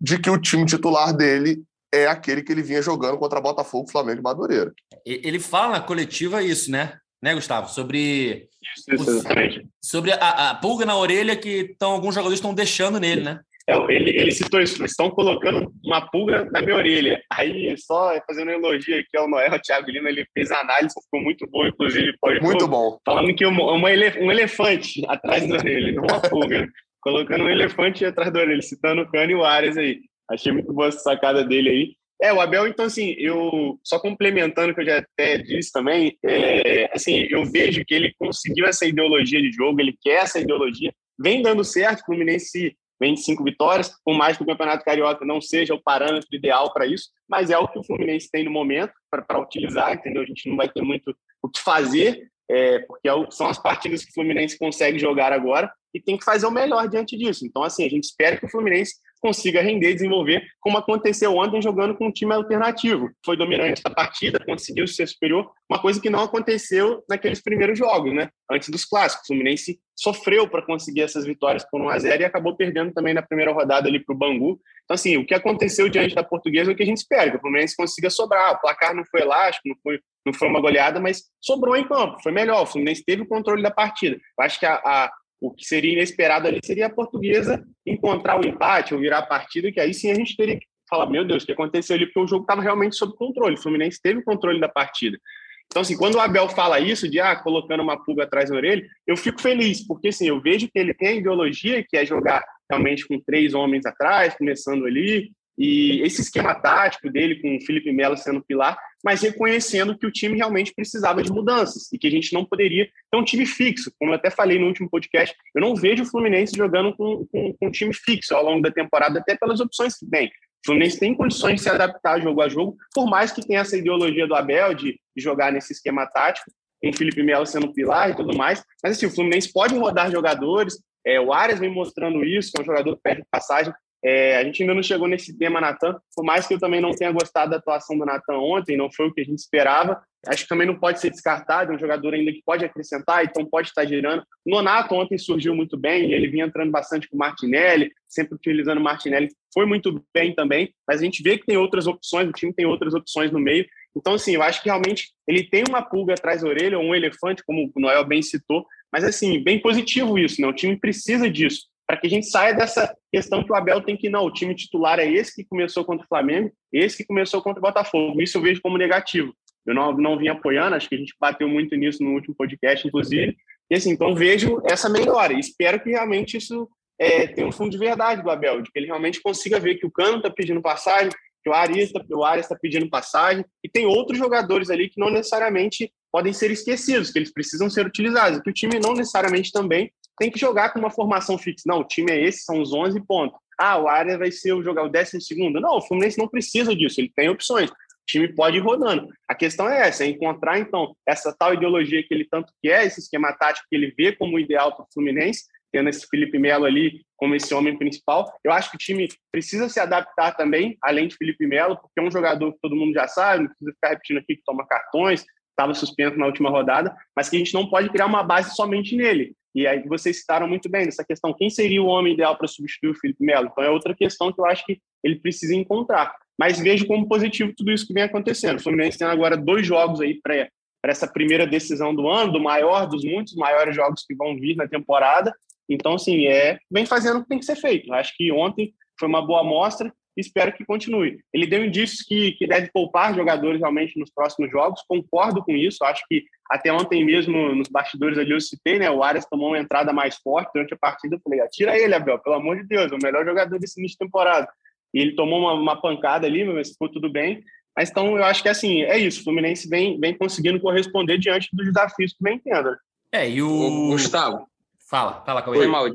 de 0.00 0.18
que 0.18 0.28
o 0.28 0.38
time 0.38 0.66
titular 0.66 1.16
dele 1.16 1.62
é 1.92 2.06
aquele 2.06 2.42
que 2.42 2.52
ele 2.52 2.62
vinha 2.62 2.82
jogando 2.82 3.18
contra 3.18 3.40
Botafogo, 3.40 3.90
Flamengo 3.90 4.20
e 4.20 4.22
Madureira. 4.22 4.72
Ele 5.04 5.38
fala 5.38 5.72
na 5.72 5.80
coletiva 5.80 6.42
isso, 6.42 6.70
né? 6.70 6.98
Né, 7.22 7.34
Gustavo? 7.34 7.68
Sobre, 7.68 8.48
Isso, 8.76 8.94
isso, 8.94 9.10
exatamente. 9.10 9.66
sobre 9.82 10.12
a, 10.12 10.50
a 10.50 10.54
pulga 10.54 10.86
na 10.86 10.96
orelha 10.96 11.34
que 11.34 11.74
tão, 11.78 11.90
alguns 11.92 12.14
jogadores 12.14 12.38
estão 12.38 12.54
deixando 12.54 13.00
nele, 13.00 13.22
né? 13.22 13.40
É, 13.68 13.74
ele, 13.92 14.10
ele 14.10 14.30
citou 14.30 14.60
isso, 14.62 14.82
estão 14.84 15.10
colocando 15.10 15.70
uma 15.84 16.00
pulga 16.10 16.48
na 16.50 16.62
minha 16.62 16.76
orelha. 16.76 17.20
Aí, 17.30 17.76
só 17.76 18.14
fazendo 18.26 18.48
um 18.48 18.54
elogio 18.54 18.98
aqui 18.98 19.16
ao 19.16 19.28
Noel, 19.28 19.52
o 19.52 19.58
Thiago 19.60 19.90
Lima, 19.90 20.08
ele 20.08 20.24
fez 20.32 20.50
a 20.52 20.60
análise, 20.60 20.94
ficou 21.04 21.20
muito 21.20 21.46
boa, 21.50 21.68
inclusive. 21.68 22.14
Muito 22.40 22.66
bom. 22.68 22.98
Falando 23.04 23.34
que 23.34 23.44
uma, 23.44 23.72
uma 23.72 23.90
ele- 23.92 24.20
um 24.24 24.30
elefante 24.30 25.04
atrás 25.08 25.46
da 25.46 25.56
orelha, 25.56 25.92
não 25.92 26.04
uma 26.04 26.20
pulga. 26.20 26.66
Colocando 27.02 27.44
um 27.44 27.50
elefante 27.50 28.04
atrás 28.04 28.32
da 28.32 28.40
orelha, 28.40 28.62
citando 28.62 29.02
o 29.02 29.10
Cano 29.10 29.32
e 29.32 29.34
o 29.34 29.44
Ares 29.44 29.76
aí. 29.76 30.00
Achei 30.30 30.52
muito 30.52 30.72
boa 30.72 30.88
essa 30.88 31.00
sacada 31.00 31.44
dele 31.44 31.70
aí. 31.70 31.98
É, 32.20 32.32
o 32.32 32.40
Abel, 32.40 32.66
então, 32.66 32.86
assim, 32.86 33.14
eu 33.16 33.78
só 33.84 34.00
complementando 34.00 34.72
o 34.72 34.74
que 34.74 34.80
eu 34.80 34.86
já 34.86 34.98
até 34.98 35.38
disse 35.38 35.70
também, 35.70 36.18
é, 36.24 36.90
assim, 36.92 37.26
eu 37.30 37.44
vejo 37.44 37.84
que 37.84 37.94
ele 37.94 38.12
conseguiu 38.18 38.66
essa 38.66 38.84
ideologia 38.84 39.40
de 39.40 39.52
jogo, 39.52 39.80
ele 39.80 39.96
quer 40.02 40.24
essa 40.24 40.40
ideologia, 40.40 40.92
vem 41.16 41.42
dando 41.42 41.62
certo, 41.62 42.00
o 42.00 42.06
Fluminense 42.06 42.76
vem 43.00 43.14
de 43.14 43.20
cinco 43.20 43.44
vitórias, 43.44 43.92
por 44.04 44.16
mais 44.16 44.36
que 44.36 44.42
o 44.42 44.46
Campeonato 44.46 44.84
Carioca 44.84 45.24
não 45.24 45.40
seja 45.40 45.74
o 45.74 45.80
parâmetro 45.80 46.28
ideal 46.32 46.72
para 46.72 46.86
isso, 46.86 47.08
mas 47.28 47.50
é 47.50 47.58
o 47.58 47.68
que 47.68 47.78
o 47.78 47.84
Fluminense 47.84 48.28
tem 48.28 48.44
no 48.44 48.50
momento 48.50 48.92
para 49.08 49.40
utilizar, 49.40 49.94
entendeu? 49.94 50.22
A 50.22 50.26
gente 50.26 50.48
não 50.48 50.56
vai 50.56 50.68
ter 50.68 50.82
muito 50.82 51.14
o 51.40 51.48
que 51.48 51.60
fazer, 51.60 52.28
é, 52.50 52.80
porque 52.80 53.08
é 53.08 53.12
são 53.30 53.46
as 53.46 53.58
partidas 53.58 54.04
que 54.04 54.10
o 54.10 54.14
Fluminense 54.14 54.58
consegue 54.58 54.98
jogar 54.98 55.32
agora 55.32 55.70
e 55.94 56.00
tem 56.00 56.16
que 56.16 56.24
fazer 56.24 56.46
o 56.46 56.50
melhor 56.50 56.88
diante 56.88 57.16
disso. 57.16 57.46
Então, 57.46 57.62
assim, 57.62 57.84
a 57.84 57.88
gente 57.88 58.04
espera 58.04 58.36
que 58.36 58.46
o 58.46 58.50
Fluminense 58.50 58.96
consiga 59.20 59.60
render, 59.60 59.94
desenvolver, 59.94 60.42
como 60.60 60.78
aconteceu 60.78 61.34
ontem 61.36 61.60
jogando 61.60 61.94
com 61.94 62.06
um 62.06 62.12
time 62.12 62.32
alternativo. 62.34 63.10
Foi 63.24 63.36
dominante 63.36 63.82
da 63.82 63.90
partida, 63.90 64.38
conseguiu 64.44 64.86
ser 64.86 65.06
superior, 65.06 65.50
uma 65.70 65.80
coisa 65.80 66.00
que 66.00 66.10
não 66.10 66.22
aconteceu 66.22 67.02
naqueles 67.08 67.42
primeiros 67.42 67.78
jogos, 67.78 68.14
né? 68.14 68.30
Antes 68.50 68.68
dos 68.68 68.84
clássicos. 68.84 69.24
O 69.24 69.26
Fluminense 69.28 69.78
sofreu 69.96 70.48
para 70.48 70.64
conseguir 70.64 71.02
essas 71.02 71.24
vitórias 71.24 71.68
por 71.68 71.80
1 71.80 71.88
a 71.88 71.98
0 71.98 72.22
e 72.22 72.24
acabou 72.24 72.56
perdendo 72.56 72.92
também 72.92 73.12
na 73.12 73.22
primeira 73.22 73.52
rodada 73.52 73.88
ali 73.88 74.02
para 74.02 74.14
o 74.14 74.18
Bangu. 74.18 74.60
Então, 74.84 74.94
assim, 74.94 75.16
o 75.16 75.26
que 75.26 75.34
aconteceu 75.34 75.88
diante 75.88 76.14
da 76.14 76.22
portuguesa 76.22 76.70
é 76.70 76.74
o 76.74 76.76
que 76.76 76.82
a 76.82 76.86
gente 76.86 76.98
espera, 76.98 77.30
que 77.30 77.36
o 77.36 77.40
Fluminense 77.40 77.76
consiga 77.76 78.08
sobrar. 78.08 78.54
O 78.54 78.60
placar 78.60 78.94
não 78.94 79.04
foi 79.04 79.20
elástico, 79.22 79.68
não 79.68 79.76
foi, 79.82 79.98
não 80.24 80.32
foi 80.32 80.48
uma 80.48 80.60
goleada, 80.60 81.00
mas 81.00 81.24
sobrou 81.40 81.76
em 81.76 81.86
campo, 81.86 82.22
foi 82.22 82.32
melhor. 82.32 82.62
O 82.62 82.66
Fluminense 82.66 83.04
teve 83.04 83.22
o 83.22 83.28
controle 83.28 83.62
da 83.62 83.70
partida. 83.70 84.16
Eu 84.16 84.44
acho 84.44 84.58
que 84.58 84.66
a, 84.66 84.76
a 84.76 85.10
o 85.40 85.52
que 85.52 85.64
seria 85.64 85.92
inesperado 85.92 86.48
ali 86.48 86.60
seria 86.64 86.86
a 86.86 86.90
portuguesa 86.90 87.64
encontrar 87.86 88.40
o 88.40 88.46
empate 88.46 88.94
ou 88.94 89.00
virar 89.00 89.18
a 89.18 89.26
partida, 89.26 89.70
que 89.70 89.80
aí 89.80 89.94
sim 89.94 90.10
a 90.10 90.14
gente 90.14 90.36
teria 90.36 90.58
que 90.58 90.66
falar, 90.88 91.08
meu 91.08 91.24
Deus, 91.24 91.42
o 91.42 91.46
que 91.46 91.52
aconteceu 91.52 91.96
ali? 91.96 92.06
Porque 92.06 92.20
o 92.20 92.26
jogo 92.26 92.42
estava 92.42 92.62
realmente 92.62 92.96
sob 92.96 93.14
controle, 93.14 93.54
o 93.54 93.58
Fluminense 93.58 94.00
teve 94.02 94.22
controle 94.22 94.60
da 94.60 94.68
partida. 94.68 95.18
Então, 95.66 95.82
assim, 95.82 95.98
quando 95.98 96.14
o 96.14 96.20
Abel 96.20 96.48
fala 96.48 96.80
isso, 96.80 97.10
de 97.10 97.20
ah, 97.20 97.36
colocando 97.36 97.82
uma 97.82 98.02
pulga 98.02 98.24
atrás 98.24 98.48
da 98.48 98.56
orelha, 98.56 98.82
eu 99.06 99.16
fico 99.16 99.40
feliz, 99.40 99.86
porque 99.86 100.08
assim, 100.08 100.26
eu 100.26 100.40
vejo 100.40 100.66
que 100.66 100.78
ele 100.78 100.94
tem 100.94 101.08
a 101.08 101.12
ideologia 101.12 101.84
que 101.86 101.96
é 101.96 102.06
jogar 102.06 102.42
realmente 102.70 103.06
com 103.06 103.20
três 103.20 103.52
homens 103.52 103.84
atrás, 103.84 104.34
começando 104.34 104.86
ali, 104.86 105.30
e 105.58 106.00
esse 106.02 106.20
esquema 106.20 106.54
tático 106.54 107.10
dele, 107.10 107.42
com 107.42 107.56
o 107.56 107.60
Felipe 107.60 107.90
Melo 107.92 108.16
sendo 108.16 108.40
pilar, 108.40 108.78
mas 109.04 109.22
reconhecendo 109.22 109.98
que 109.98 110.06
o 110.06 110.12
time 110.12 110.36
realmente 110.36 110.72
precisava 110.72 111.22
de 111.22 111.32
mudanças 111.32 111.92
e 111.92 111.98
que 111.98 112.06
a 112.06 112.10
gente 112.10 112.32
não 112.32 112.44
poderia 112.44 112.88
ter 113.10 113.18
um 113.18 113.24
time 113.24 113.44
fixo. 113.44 113.92
Como 113.98 114.12
eu 114.12 114.14
até 114.14 114.30
falei 114.30 114.58
no 114.58 114.66
último 114.66 114.88
podcast, 114.88 115.34
eu 115.54 115.60
não 115.60 115.74
vejo 115.74 116.04
o 116.04 116.06
Fluminense 116.06 116.56
jogando 116.56 116.96
com, 116.96 117.26
com, 117.26 117.52
com 117.54 117.66
um 117.66 117.70
time 117.70 117.92
fixo 117.92 118.34
ao 118.34 118.44
longo 118.44 118.62
da 118.62 118.70
temporada, 118.70 119.18
até 119.18 119.36
pelas 119.36 119.58
opções 119.58 119.96
que 119.96 120.06
tem. 120.06 120.28
O 120.28 120.66
Fluminense 120.66 120.98
tem 120.98 121.14
condições 121.14 121.56
de 121.56 121.62
se 121.62 121.68
adaptar 121.68 122.20
jogo 122.20 122.40
a 122.40 122.48
jogo, 122.48 122.76
por 122.94 123.08
mais 123.08 123.32
que 123.32 123.44
tenha 123.44 123.60
essa 123.60 123.76
ideologia 123.76 124.26
do 124.26 124.34
Abel 124.34 124.74
de, 124.74 124.92
de 125.16 125.22
jogar 125.22 125.52
nesse 125.52 125.72
esquema 125.72 126.06
tático, 126.06 126.50
com 126.80 126.90
o 126.90 126.96
Felipe 126.96 127.22
Melo 127.22 127.46
sendo 127.46 127.72
pilar 127.72 128.10
e 128.10 128.14
tudo 128.16 128.36
mais. 128.36 128.62
Mas 128.82 128.96
assim, 128.96 129.06
o 129.06 129.10
Fluminense 129.10 129.52
pode 129.52 129.76
rodar 129.76 130.10
jogadores, 130.10 130.78
é, 131.04 131.20
o 131.20 131.32
Arias 131.32 131.58
vem 131.58 131.72
mostrando 131.72 132.24
isso, 132.24 132.52
é 132.56 132.60
um 132.60 132.64
jogador 132.64 132.94
que 132.96 133.02
perde 133.02 133.24
passagem. 133.30 133.72
É, 134.04 134.36
a 134.36 134.44
gente 134.44 134.62
ainda 134.62 134.74
não 134.74 134.82
chegou 134.82 135.08
nesse 135.08 135.36
tema, 135.36 135.60
Natan, 135.60 135.98
por 136.14 136.24
mais 136.24 136.46
que 136.46 136.54
eu 136.54 136.58
também 136.58 136.80
não 136.80 136.92
tenha 136.92 137.10
gostado 137.10 137.50
da 137.50 137.56
atuação 137.56 137.98
do 137.98 138.06
Natan 138.06 138.38
ontem, 138.38 138.76
não 138.76 138.90
foi 138.92 139.06
o 139.06 139.12
que 139.12 139.20
a 139.20 139.24
gente 139.24 139.38
esperava. 139.38 140.00
Acho 140.26 140.42
que 140.42 140.48
também 140.48 140.66
não 140.66 140.78
pode 140.78 141.00
ser 141.00 141.10
descartado, 141.10 141.72
é 141.72 141.74
um 141.74 141.78
jogador 141.78 142.14
ainda 142.14 142.32
que 142.32 142.42
pode 142.44 142.64
acrescentar, 142.64 143.24
então 143.24 143.44
pode 143.44 143.68
estar 143.68 143.84
girando. 143.84 144.22
Nonato 144.44 144.94
ontem 144.94 145.16
surgiu 145.16 145.54
muito 145.54 145.76
bem, 145.76 146.12
ele 146.12 146.28
vinha 146.28 146.44
entrando 146.44 146.70
bastante 146.70 147.08
com 147.08 147.16
o 147.16 147.18
Martinelli, 147.18 147.90
sempre 148.08 148.34
utilizando 148.34 148.78
o 148.78 148.82
Martinelli, 148.82 149.28
foi 149.54 149.64
muito 149.64 150.04
bem 150.12 150.34
também, 150.34 150.72
mas 150.86 151.00
a 151.00 151.04
gente 151.04 151.22
vê 151.22 151.38
que 151.38 151.46
tem 151.46 151.56
outras 151.56 151.86
opções, 151.86 152.28
o 152.28 152.32
time 152.32 152.52
tem 152.52 152.66
outras 152.66 152.94
opções 152.94 153.30
no 153.30 153.38
meio. 153.38 153.66
Então, 153.96 154.14
assim, 154.14 154.34
eu 154.34 154.42
acho 154.42 154.62
que 154.62 154.68
realmente 154.68 155.10
ele 155.26 155.44
tem 155.44 155.64
uma 155.68 155.82
pulga 155.82 156.14
atrás 156.14 156.42
da 156.42 156.48
orelha, 156.48 156.78
ou 156.78 156.84
um 156.84 156.94
elefante, 156.94 157.42
como 157.44 157.70
o 157.74 157.80
Noel 157.80 158.04
bem 158.04 158.22
citou, 158.22 158.64
mas, 158.92 159.04
assim, 159.04 159.42
bem 159.42 159.60
positivo 159.60 160.18
isso, 160.18 160.40
né? 160.40 160.48
O 160.48 160.52
time 160.52 160.76
precisa 160.78 161.30
disso. 161.30 161.66
Para 161.88 161.96
que 161.96 162.06
a 162.06 162.10
gente 162.10 162.26
saia 162.26 162.52
dessa 162.52 162.94
questão 163.10 163.42
que 163.42 163.50
o 163.50 163.54
Abel 163.54 163.80
tem 163.80 163.96
que, 163.96 164.10
não, 164.10 164.26
o 164.26 164.30
time 164.30 164.54
titular 164.54 164.98
é 164.98 165.10
esse 165.10 165.34
que 165.34 165.48
começou 165.48 165.82
contra 165.86 166.04
o 166.04 166.08
Flamengo, 166.08 166.52
esse 166.70 166.98
que 166.98 167.06
começou 167.06 167.40
contra 167.40 167.60
o 167.60 167.62
Botafogo. 167.62 168.20
Isso 168.20 168.36
eu 168.36 168.42
vejo 168.42 168.60
como 168.60 168.76
negativo. 168.76 169.34
Eu 169.64 169.74
não, 169.74 169.92
não 169.92 170.18
vim 170.18 170.28
apoiando, 170.28 170.76
acho 170.76 170.86
que 170.86 170.94
a 170.94 170.98
gente 170.98 171.14
bateu 171.18 171.48
muito 171.48 171.74
nisso 171.76 172.04
no 172.04 172.12
último 172.12 172.34
podcast, 172.36 172.86
inclusive. 172.86 173.34
E 173.70 173.74
assim, 173.74 173.90
então 173.90 174.14
vejo 174.14 174.60
essa 174.66 174.88
melhora 174.90 175.32
espero 175.32 175.80
que 175.80 175.88
realmente 175.88 176.36
isso 176.36 176.68
é, 176.98 177.26
tenha 177.26 177.46
um 177.46 177.52
fundo 177.52 177.70
de 177.70 177.78
verdade 177.78 178.22
do 178.22 178.30
Abel, 178.30 178.60
de 178.60 178.70
que 178.70 178.78
ele 178.78 178.86
realmente 178.86 179.22
consiga 179.22 179.58
ver 179.58 179.76
que 179.76 179.86
o 179.86 179.90
Cano 179.90 180.18
está 180.18 180.30
pedindo 180.30 180.60
passagem, 180.60 181.10
que 181.42 181.48
o 181.48 181.54
Arias 181.54 181.90
está 181.90 182.54
tá 182.54 182.60
pedindo 182.60 182.90
passagem, 182.90 183.44
e 183.64 183.68
tem 183.68 183.86
outros 183.86 184.18
jogadores 184.18 184.68
ali 184.68 184.90
que 184.90 185.00
não 185.00 185.08
necessariamente 185.08 185.90
podem 186.12 186.34
ser 186.34 186.50
esquecidos, 186.50 187.10
que 187.10 187.18
eles 187.18 187.32
precisam 187.32 187.70
ser 187.70 187.86
utilizados, 187.86 188.40
que 188.40 188.50
o 188.50 188.54
time 188.54 188.78
não 188.78 188.92
necessariamente 188.92 189.52
também 189.52 189.90
tem 190.18 190.30
que 190.30 190.38
jogar 190.38 190.72
com 190.72 190.78
uma 190.78 190.90
formação 190.90 191.38
fixa. 191.38 191.64
Não, 191.66 191.80
o 191.80 191.84
time 191.84 192.10
é 192.12 192.22
esse, 192.22 192.44
são 192.44 192.60
os 192.60 192.72
11 192.72 193.00
pontos. 193.06 193.38
Ah, 193.58 193.78
o 193.78 193.88
área 193.88 194.16
vai 194.16 194.30
ser 194.30 194.52
o 194.52 194.62
jogar 194.62 194.84
o 194.84 194.88
décimo 194.88 195.20
segundo. 195.20 195.60
Não, 195.60 195.78
o 195.78 195.82
Fluminense 195.82 196.18
não 196.18 196.28
precisa 196.28 196.74
disso, 196.74 197.00
ele 197.00 197.12
tem 197.14 197.28
opções. 197.28 197.70
O 197.70 197.74
time 198.06 198.28
pode 198.28 198.56
ir 198.56 198.60
rodando. 198.60 199.08
A 199.28 199.34
questão 199.34 199.68
é 199.68 199.88
essa, 199.88 200.04
é 200.04 200.06
encontrar, 200.06 200.58
então, 200.58 200.94
essa 201.06 201.34
tal 201.36 201.54
ideologia 201.54 202.02
que 202.02 202.14
ele 202.14 202.26
tanto 202.30 202.52
quer, 202.62 202.86
esse 202.86 203.00
esquema 203.00 203.32
tático 203.32 203.66
que 203.68 203.76
ele 203.76 203.92
vê 203.96 204.12
como 204.12 204.38
ideal 204.38 204.74
para 204.74 204.84
o 204.84 204.88
Fluminense, 204.92 205.44
tendo 205.72 205.88
esse 205.88 206.06
Felipe 206.06 206.38
Melo 206.38 206.64
ali 206.64 207.02
como 207.16 207.34
esse 207.34 207.52
homem 207.52 207.76
principal. 207.76 208.32
Eu 208.42 208.52
acho 208.52 208.70
que 208.70 208.76
o 208.76 208.78
time 208.78 209.08
precisa 209.30 209.68
se 209.68 209.78
adaptar 209.80 210.32
também, 210.36 210.76
além 210.82 211.08
de 211.08 211.16
Felipe 211.16 211.46
Melo, 211.46 211.76
porque 211.76 212.00
é 212.00 212.02
um 212.02 212.10
jogador 212.10 212.52
que 212.52 212.60
todo 212.60 212.76
mundo 212.76 212.94
já 212.94 213.06
sabe, 213.06 213.42
não 213.42 213.48
precisa 213.48 213.72
ficar 213.72 213.88
repetindo 213.90 214.18
aqui 214.18 214.36
que 214.36 214.42
toma 214.44 214.66
cartões, 214.66 215.24
estava 215.50 215.74
suspenso 215.74 216.16
na 216.16 216.26
última 216.26 216.50
rodada, 216.50 216.96
mas 217.14 217.28
que 217.28 217.36
a 217.36 217.38
gente 217.38 217.52
não 217.52 217.68
pode 217.68 217.90
criar 217.90 218.06
uma 218.06 218.22
base 218.22 218.54
somente 218.54 218.96
nele. 218.96 219.34
E 219.54 219.66
aí 219.66 219.82
vocês 219.88 220.20
citaram 220.20 220.46
muito 220.46 220.68
bem 220.68 220.86
essa 220.86 221.04
questão, 221.04 221.34
quem 221.34 221.50
seria 221.50 221.82
o 221.82 221.86
homem 221.86 222.14
ideal 222.14 222.36
para 222.36 222.46
substituir 222.46 222.90
o 222.90 222.94
Felipe 222.94 223.24
Melo? 223.24 223.48
Então 223.50 223.64
é 223.64 223.70
outra 223.70 223.94
questão 223.94 224.32
que 224.32 224.40
eu 224.40 224.46
acho 224.46 224.64
que 224.64 224.80
ele 225.02 225.16
precisa 225.16 225.54
encontrar. 225.54 226.14
Mas 226.38 226.60
vejo 226.60 226.86
como 226.86 227.08
positivo 227.08 227.52
tudo 227.56 227.72
isso 227.72 227.86
que 227.86 227.92
vem 227.92 228.04
acontecendo. 228.04 228.58
O 228.58 228.62
Fluminense 228.62 228.98
tem 228.98 229.08
agora 229.08 229.36
dois 229.36 229.66
jogos 229.66 230.00
aí 230.00 230.20
para 230.22 230.48
essa 230.84 231.08
primeira 231.08 231.46
decisão 231.46 231.94
do 231.94 232.08
ano, 232.08 232.32
do 232.32 232.40
maior 232.40 232.86
dos 232.86 233.04
muitos 233.04 233.34
maiores 233.34 233.74
jogos 233.74 234.04
que 234.06 234.14
vão 234.14 234.36
vir 234.36 234.54
na 234.54 234.68
temporada. 234.68 235.32
Então, 235.68 235.94
assim, 235.94 236.26
é, 236.26 236.58
vem 236.70 236.86
fazendo 236.86 237.18
o 237.18 237.22
que 237.22 237.28
tem 237.28 237.38
que 237.38 237.44
ser 237.44 237.56
feito. 237.56 237.92
Acho 237.92 238.14
que 238.16 238.30
ontem 238.30 238.72
foi 238.98 239.08
uma 239.08 239.24
boa 239.24 239.40
amostra 239.40 239.92
espero 240.20 240.52
que 240.52 240.64
continue. 240.64 241.20
Ele 241.32 241.46
deu 241.46 241.64
indícios 241.64 242.02
que, 242.02 242.32
que 242.32 242.46
deve 242.46 242.70
poupar 242.72 243.14
jogadores 243.14 243.60
realmente 243.60 243.98
nos 243.98 244.10
próximos 244.10 244.50
jogos, 244.50 244.82
concordo 244.88 245.42
com 245.42 245.52
isso, 245.52 245.84
acho 245.84 246.04
que 246.08 246.24
até 246.50 246.72
ontem 246.72 247.04
mesmo, 247.04 247.54
nos 247.54 247.68
bastidores 247.68 248.18
ali 248.18 248.32
eu 248.32 248.40
citei, 248.40 248.78
né, 248.78 248.90
o 248.90 249.02
Arias 249.02 249.26
tomou 249.26 249.48
uma 249.48 249.58
entrada 249.58 249.92
mais 249.92 250.16
forte 250.16 250.50
durante 250.54 250.74
a 250.74 250.78
partida, 250.78 251.16
eu 251.16 251.20
falei, 251.20 251.40
atira 251.40 251.78
ele, 251.78 251.94
Abel, 251.94 252.18
pelo 252.18 252.36
amor 252.36 252.56
de 252.56 252.66
Deus, 252.66 252.90
é 252.90 252.94
o 252.94 253.02
melhor 253.02 253.24
jogador 253.24 253.58
desse 253.58 253.78
início 253.78 253.96
de 253.98 254.04
temporada. 254.04 254.48
E 254.92 255.00
ele 255.00 255.14
tomou 255.14 255.40
uma, 255.40 255.52
uma 255.52 255.80
pancada 255.80 256.26
ali, 256.26 256.44
mas 256.44 256.70
ficou 256.70 256.90
tudo 256.90 257.10
bem. 257.10 257.44
Mas 257.76 257.90
então 257.90 258.16
eu 258.16 258.24
acho 258.24 258.42
que 258.42 258.48
assim, 258.48 258.82
é 258.82 258.98
isso, 258.98 259.20
o 259.20 259.24
Fluminense 259.24 259.68
vem, 259.68 260.00
vem 260.00 260.16
conseguindo 260.16 260.60
corresponder 260.60 261.18
diante 261.18 261.48
dos 261.52 261.66
desafios 261.66 262.12
que 262.12 262.22
vem 262.22 262.38
tendo. 262.38 262.76
É, 263.12 263.28
e 263.28 263.42
o... 263.42 263.88
Gustavo. 263.90 264.46
Fala, 264.90 265.22
fala 265.24 265.42
com 265.42 265.50
ele. 265.54 265.64
Foi 265.64 265.66
mal, 265.66 265.86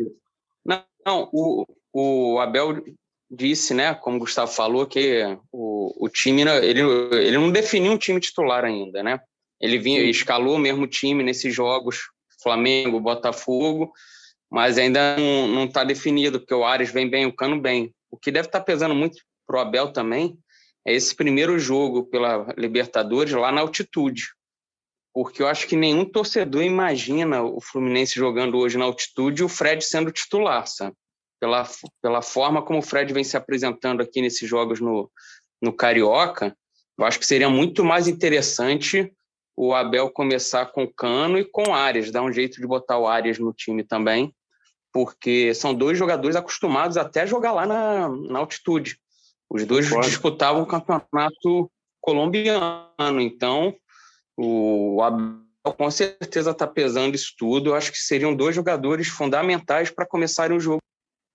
Não, 0.63 0.83
não 1.05 1.29
o, 1.33 1.65
o 1.91 2.39
Abel 2.39 2.83
disse, 3.35 3.73
né, 3.73 3.95
como 3.95 4.17
o 4.17 4.19
Gustavo 4.19 4.51
falou, 4.51 4.85
que 4.85 5.23
o, 5.51 6.05
o 6.05 6.09
time 6.09 6.43
ele, 6.43 6.81
ele 6.81 7.37
não 7.37 7.51
definiu 7.51 7.91
um 7.91 7.97
time 7.97 8.19
titular 8.19 8.63
ainda, 8.63 9.01
né? 9.01 9.19
Ele 9.59 9.79
vinha, 9.79 10.01
escalou 10.01 10.55
o 10.55 10.59
mesmo 10.59 10.85
time 10.85 11.23
nesses 11.23 11.53
jogos, 11.53 12.01
Flamengo, 12.41 12.99
Botafogo, 12.99 13.91
mas 14.51 14.77
ainda 14.77 15.17
não 15.17 15.65
está 15.65 15.83
definido, 15.83 16.39
porque 16.39 16.53
o 16.53 16.63
Ares 16.63 16.91
vem 16.91 17.09
bem, 17.09 17.25
o 17.25 17.33
Cano 17.33 17.59
bem. 17.59 17.93
O 18.11 18.17
que 18.17 18.31
deve 18.31 18.47
estar 18.47 18.59
tá 18.59 18.65
pesando 18.65 18.93
muito 18.93 19.17
para 19.47 19.57
o 19.57 19.59
Abel 19.59 19.91
também 19.91 20.37
é 20.85 20.93
esse 20.93 21.15
primeiro 21.15 21.57
jogo 21.57 22.05
pela 22.05 22.53
Libertadores 22.57 23.33
lá 23.33 23.51
na 23.51 23.61
altitude. 23.61 24.27
Porque 25.13 25.41
eu 25.41 25.47
acho 25.47 25.67
que 25.67 25.75
nenhum 25.75 26.05
torcedor 26.05 26.63
imagina 26.63 27.41
o 27.41 27.61
Fluminense 27.61 28.15
jogando 28.15 28.57
hoje 28.57 28.77
na 28.77 28.85
altitude 28.85 29.41
e 29.41 29.45
o 29.45 29.49
Fred 29.49 29.83
sendo 29.83 30.11
titular, 30.11 30.67
sabe? 30.67 30.95
Pela, 31.43 31.67
pela 32.01 32.21
forma 32.21 32.61
como 32.61 32.79
o 32.79 32.81
Fred 32.81 33.13
vem 33.13 33.23
se 33.25 33.35
apresentando 33.35 34.01
aqui 34.01 34.21
nesses 34.21 34.49
jogos 34.49 34.79
no, 34.79 35.11
no 35.61 35.73
Carioca, 35.73 36.55
eu 36.97 37.03
acho 37.03 37.19
que 37.19 37.25
seria 37.25 37.49
muito 37.49 37.83
mais 37.83 38.07
interessante 38.07 39.13
o 39.53 39.73
Abel 39.73 40.09
começar 40.09 40.67
com 40.67 40.87
Cano 40.87 41.37
e 41.37 41.43
com 41.43 41.75
Arias, 41.75 42.11
dar 42.11 42.21
um 42.21 42.31
jeito 42.31 42.61
de 42.61 42.65
botar 42.65 42.97
o 42.97 43.05
Arias 43.05 43.39
no 43.39 43.51
time 43.51 43.83
também, 43.83 44.33
porque 44.93 45.53
são 45.53 45.73
dois 45.73 45.97
jogadores 45.97 46.37
acostumados 46.37 46.95
até 46.95 47.23
a 47.23 47.25
jogar 47.25 47.51
lá 47.51 47.65
na, 47.65 48.07
na 48.07 48.39
altitude. 48.39 48.97
Os 49.49 49.65
dois 49.65 49.89
Pode. 49.89 50.07
disputavam 50.07 50.63
o 50.63 50.65
campeonato 50.65 51.69
colombiano, 51.99 53.19
então 53.19 53.75
o 54.37 55.01
Abel 55.01 55.43
com 55.75 55.91
certeza 55.91 56.51
está 56.51 56.65
pesando 56.65 57.15
isso 57.15 57.33
tudo. 57.37 57.71
Eu 57.71 57.75
acho 57.75 57.91
que 57.91 57.97
seriam 57.97 58.33
dois 58.33 58.55
jogadores 58.55 59.09
fundamentais 59.09 59.91
para 59.91 60.05
começarem 60.05 60.55
o 60.55 60.59
jogo 60.59 60.79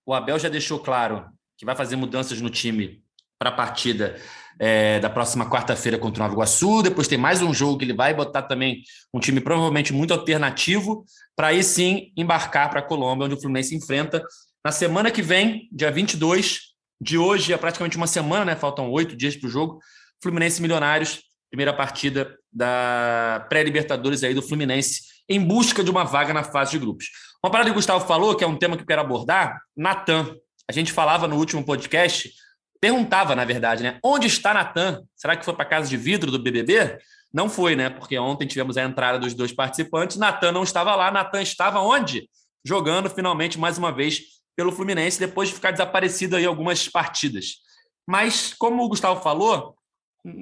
o 0.09 0.13
Abel 0.15 0.39
já 0.39 0.49
deixou 0.49 0.79
claro 0.79 1.23
que 1.55 1.63
vai 1.63 1.75
fazer 1.75 1.95
mudanças 1.95 2.41
no 2.41 2.49
time 2.49 3.03
para 3.37 3.51
a 3.51 3.53
partida 3.53 4.19
é, 4.57 4.99
da 4.99 5.07
próxima 5.07 5.47
quarta-feira 5.47 5.99
contra 5.99 6.19
o 6.19 6.23
Nova 6.23 6.33
Iguaçu. 6.33 6.81
Depois 6.81 7.07
tem 7.07 7.17
mais 7.17 7.43
um 7.43 7.53
jogo 7.53 7.77
que 7.77 7.85
ele 7.85 7.93
vai 7.93 8.11
botar 8.11 8.41
também 8.41 8.81
um 9.13 9.19
time 9.19 9.39
provavelmente 9.39 9.93
muito 9.93 10.11
alternativo, 10.11 11.05
para 11.35 11.49
aí 11.49 11.63
sim 11.63 12.11
embarcar 12.17 12.71
para 12.71 12.79
a 12.79 12.83
Colômbia, 12.83 13.25
onde 13.25 13.35
o 13.35 13.39
Fluminense 13.39 13.75
enfrenta 13.75 14.23
na 14.65 14.71
semana 14.71 15.11
que 15.11 15.21
vem, 15.21 15.69
dia 15.71 15.91
22. 15.91 16.61
De 16.99 17.15
hoje 17.15 17.53
é 17.53 17.57
praticamente 17.57 17.95
uma 17.95 18.07
semana, 18.07 18.43
né? 18.43 18.55
Faltam 18.55 18.89
oito 18.89 19.15
dias 19.15 19.35
para 19.35 19.45
o 19.45 19.51
jogo. 19.51 19.79
Fluminense 20.23 20.59
Milionários, 20.59 21.21
primeira 21.51 21.71
partida 21.71 22.35
da 22.51 23.45
pré-Libertadores 23.47 24.23
aí 24.23 24.33
do 24.33 24.41
Fluminense, 24.41 25.01
em 25.29 25.39
busca 25.39 25.83
de 25.83 25.91
uma 25.91 26.03
vaga 26.03 26.33
na 26.33 26.43
fase 26.43 26.71
de 26.71 26.79
grupos. 26.79 27.05
Uma 27.43 27.51
parada 27.51 27.69
que 27.69 27.71
o 27.71 27.75
Gustavo 27.75 28.05
falou, 28.05 28.35
que 28.35 28.43
é 28.43 28.47
um 28.47 28.57
tema 28.57 28.75
que 28.75 28.83
eu 28.83 28.87
quero 28.87 29.01
abordar, 29.01 29.61
Natan. 29.75 30.35
A 30.67 30.73
gente 30.73 30.91
falava 30.91 31.25
no 31.25 31.37
último 31.37 31.63
podcast, 31.63 32.33
perguntava, 32.81 33.33
na 33.33 33.45
verdade, 33.45 33.81
né? 33.81 33.97
Onde 34.03 34.27
está 34.27 34.53
Natan? 34.53 35.03
Será 35.15 35.37
que 35.37 35.45
foi 35.45 35.53
para 35.53 35.63
casa 35.63 35.89
de 35.89 35.95
vidro 35.95 36.31
do 36.31 36.37
BBB? 36.37 36.97
Não 37.33 37.49
foi, 37.49 37.77
né? 37.77 37.89
Porque 37.89 38.19
ontem 38.19 38.45
tivemos 38.45 38.75
a 38.75 38.83
entrada 38.83 39.17
dos 39.17 39.33
dois 39.33 39.53
participantes. 39.53 40.17
Natan 40.17 40.51
não 40.51 40.63
estava 40.63 40.93
lá. 40.95 41.09
Natan 41.11 41.41
estava 41.41 41.79
onde? 41.79 42.29
Jogando 42.65 43.09
finalmente 43.09 43.57
mais 43.57 43.77
uma 43.77 43.91
vez 43.91 44.19
pelo 44.53 44.73
Fluminense, 44.73 45.17
depois 45.17 45.47
de 45.47 45.55
ficar 45.55 45.71
desaparecido 45.71 46.35
aí 46.35 46.45
algumas 46.45 46.89
partidas. 46.89 47.59
Mas, 48.05 48.53
como 48.53 48.83
o 48.83 48.89
Gustavo 48.89 49.21
falou, 49.21 49.77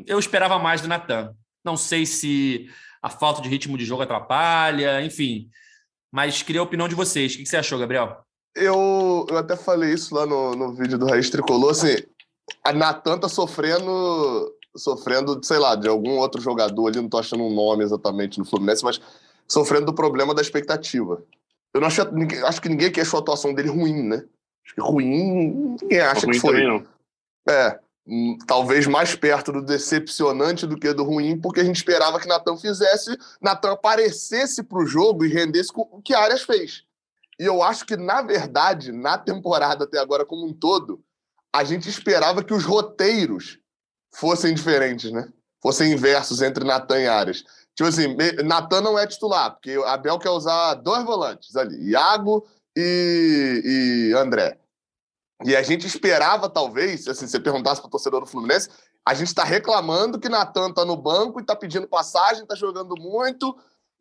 eu 0.08 0.18
esperava 0.18 0.58
mais 0.58 0.82
do 0.82 0.88
Natan. 0.88 1.36
Não 1.64 1.78
sei 1.78 2.08
se 2.08 2.68
a 3.04 3.10
falta 3.10 3.40
de 3.40 3.50
ritmo 3.50 3.78
de 3.78 3.86
jogo 3.86 4.02
atrapalha, 4.02 5.04
enfim. 5.04 5.48
Mas 6.12 6.42
queria 6.42 6.62
a 6.62 6.64
opinião 6.64 6.88
de 6.88 6.96
vocês. 6.96 7.34
O 7.34 7.38
que 7.38 7.46
você 7.46 7.58
achou, 7.58 7.80
Gabriel? 7.80 8.22
Eu, 8.56 9.26
eu 9.30 9.38
até 9.38 9.56
falei 9.56 9.94
isso 9.94 10.16
lá 10.16 10.26
no, 10.26 10.56
no 10.56 10.74
vídeo 10.74 10.98
do 10.98 11.06
Raiz 11.06 11.30
Tricolor, 11.30 11.72
assim, 11.72 11.96
a 12.64 12.74
Natan 12.74 13.20
tá 13.20 13.30
sofrendo, 13.30 14.52
sofrendo, 14.76 15.40
sei 15.44 15.60
lá, 15.60 15.76
de 15.76 15.88
algum 15.88 16.18
outro 16.18 16.42
jogador 16.42 16.88
ali, 16.88 17.02
não 17.02 17.10
tô 17.10 17.20
achando 17.20 17.44
um 17.44 17.54
nome 17.54 17.84
exatamente 17.84 18.40
no 18.40 18.46
Fluminense, 18.46 18.84
mas 18.84 19.00
sofrendo 19.48 19.86
do 19.86 19.94
problema 19.94 20.34
da 20.34 20.42
expectativa. 20.42 21.24
Eu 21.74 21.82
não 21.82 21.88
acho, 21.88 22.02
acho 22.46 22.62
que 22.62 22.70
ninguém 22.70 22.88
aqui 22.88 23.00
achou 23.00 23.20
a 23.20 23.22
atuação 23.22 23.54
dele 23.54 23.70
ruim, 23.70 24.02
né? 24.02 24.24
Acho 24.66 24.76
que 24.76 24.82
ruim, 24.82 25.78
ninguém 25.80 26.00
acha 26.00 26.26
ruim 26.26 26.34
que 26.34 26.40
foi. 26.40 26.54
Também 26.54 26.68
não. 26.68 26.88
É, 27.54 27.80
talvez 28.48 28.88
mais 28.88 29.16
perto 29.16 29.52
do 29.52 29.62
decepcionante 29.62 30.66
do 30.66 30.78
que 30.78 30.94
do 30.94 31.04
ruim, 31.04 31.40
porque 31.40 31.60
a 31.60 31.64
gente 31.64 31.78
esperava 31.78 32.20
que 32.20 32.28
Natan 32.28 32.58
fizesse, 32.58 33.18
Natan 33.42 33.74
aparecesse 33.74 34.64
para 34.64 34.80
o 34.80 34.86
jogo 34.86 35.26
e 35.26 35.30
rendesse 35.30 35.72
o 35.76 36.02
que 36.02 36.14
Arias 36.14 36.44
fez. 36.44 36.84
E 37.40 37.46
eu 37.46 37.62
acho 37.62 37.86
que, 37.86 37.96
na 37.96 38.22
verdade, 38.22 38.92
na 38.92 39.18
temporada 39.18 39.84
até 39.84 40.00
agora 40.00 40.26
como 40.26 40.46
um 40.46 40.54
todo, 40.54 41.04
a 41.54 41.64
gente 41.64 41.90
esperava 41.90 42.44
que 42.44 42.54
os 42.54 42.64
roteiros 42.64 43.60
fossem 44.16 44.54
diferentes, 44.54 45.12
né? 45.12 45.28
Fossem 45.62 45.92
inversos 45.92 46.42
entre 46.42 46.64
Natan 46.64 47.00
e 47.00 47.08
Arias. 47.08 47.44
Tipo 47.76 47.90
assim, 47.90 48.16
Natan 48.44 48.82
não 48.82 48.98
é 48.98 49.06
titular, 49.06 49.52
porque 49.52 49.72
Abel 49.86 50.18
quer 50.18 50.32
usar 50.32 50.76
dois 50.76 51.04
volantes 51.04 51.56
ali, 51.56 51.92
Iago 51.92 52.48
e, 52.76 54.10
e 54.12 54.14
André. 54.18 54.58
E 55.46 55.56
a 55.56 55.62
gente 55.62 55.86
esperava, 55.86 56.50
talvez, 56.50 57.08
assim, 57.08 57.26
se 57.26 57.32
você 57.32 57.40
perguntasse 57.40 57.80
para 57.80 57.88
o 57.88 57.92
torcedor 57.92 58.22
do 58.22 58.26
Fluminense, 58.26 58.70
a 59.06 59.14
gente 59.14 59.28
está 59.28 59.44
reclamando 59.44 60.20
que 60.20 60.30
Natan 60.30 60.70
está 60.70 60.84
no 60.84 60.98
banco 60.98 61.40
e 61.40 61.42
está 61.42 61.56
pedindo 61.56 61.88
passagem, 61.88 62.44
está 62.44 62.56
jogando 62.56 62.96
muito, 63.00 63.56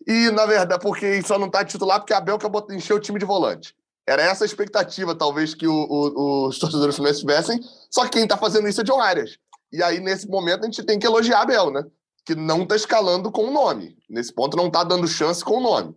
e, 0.07 0.31
na 0.31 0.47
verdade, 0.47 0.83
porque 0.83 1.23
só 1.23 1.39
não 1.39 1.47
está 1.47 1.65
titular 1.65 2.01
porque 2.01 2.13
a 2.13 2.19
Abel 2.19 2.39
quer 2.39 2.51
encher 2.75 2.95
o 2.95 3.01
time 3.01 3.19
de 3.19 3.25
volante. 3.25 3.75
Era 4.07 4.23
essa 4.23 4.45
a 4.45 4.47
expectativa, 4.47 5.15
talvez, 5.15 5.55
que 5.55 5.67
o, 5.67 5.73
o, 5.73 6.49
os 6.49 6.59
torcedores 6.59 6.95
do 6.95 6.97
Fluminense 6.97 7.21
tivessem, 7.21 7.61
só 7.91 8.05
que 8.05 8.11
quem 8.11 8.23
está 8.23 8.37
fazendo 8.37 8.69
isso 8.69 8.81
é 8.81 8.85
John 8.85 9.01
Arias. 9.01 9.37
E 9.73 9.83
aí, 9.83 10.01
nesse 10.01 10.29
momento, 10.29 10.63
a 10.63 10.67
gente 10.67 10.83
tem 10.85 10.99
que 10.99 11.07
elogiar 11.07 11.39
a 11.39 11.43
Abel, 11.43 11.71
né? 11.71 11.85
Que 12.25 12.35
não 12.35 12.63
está 12.63 12.77
escalando 12.77 13.33
com 13.33 13.45
o 13.47 13.51
nome. 13.51 13.97
Nesse 14.09 14.33
ponto, 14.33 14.57
não 14.57 14.69
está 14.69 14.85
dando 14.85 15.09
chance 15.09 15.45
com 15.45 15.59
o 15.59 15.61
nome. 15.61 15.95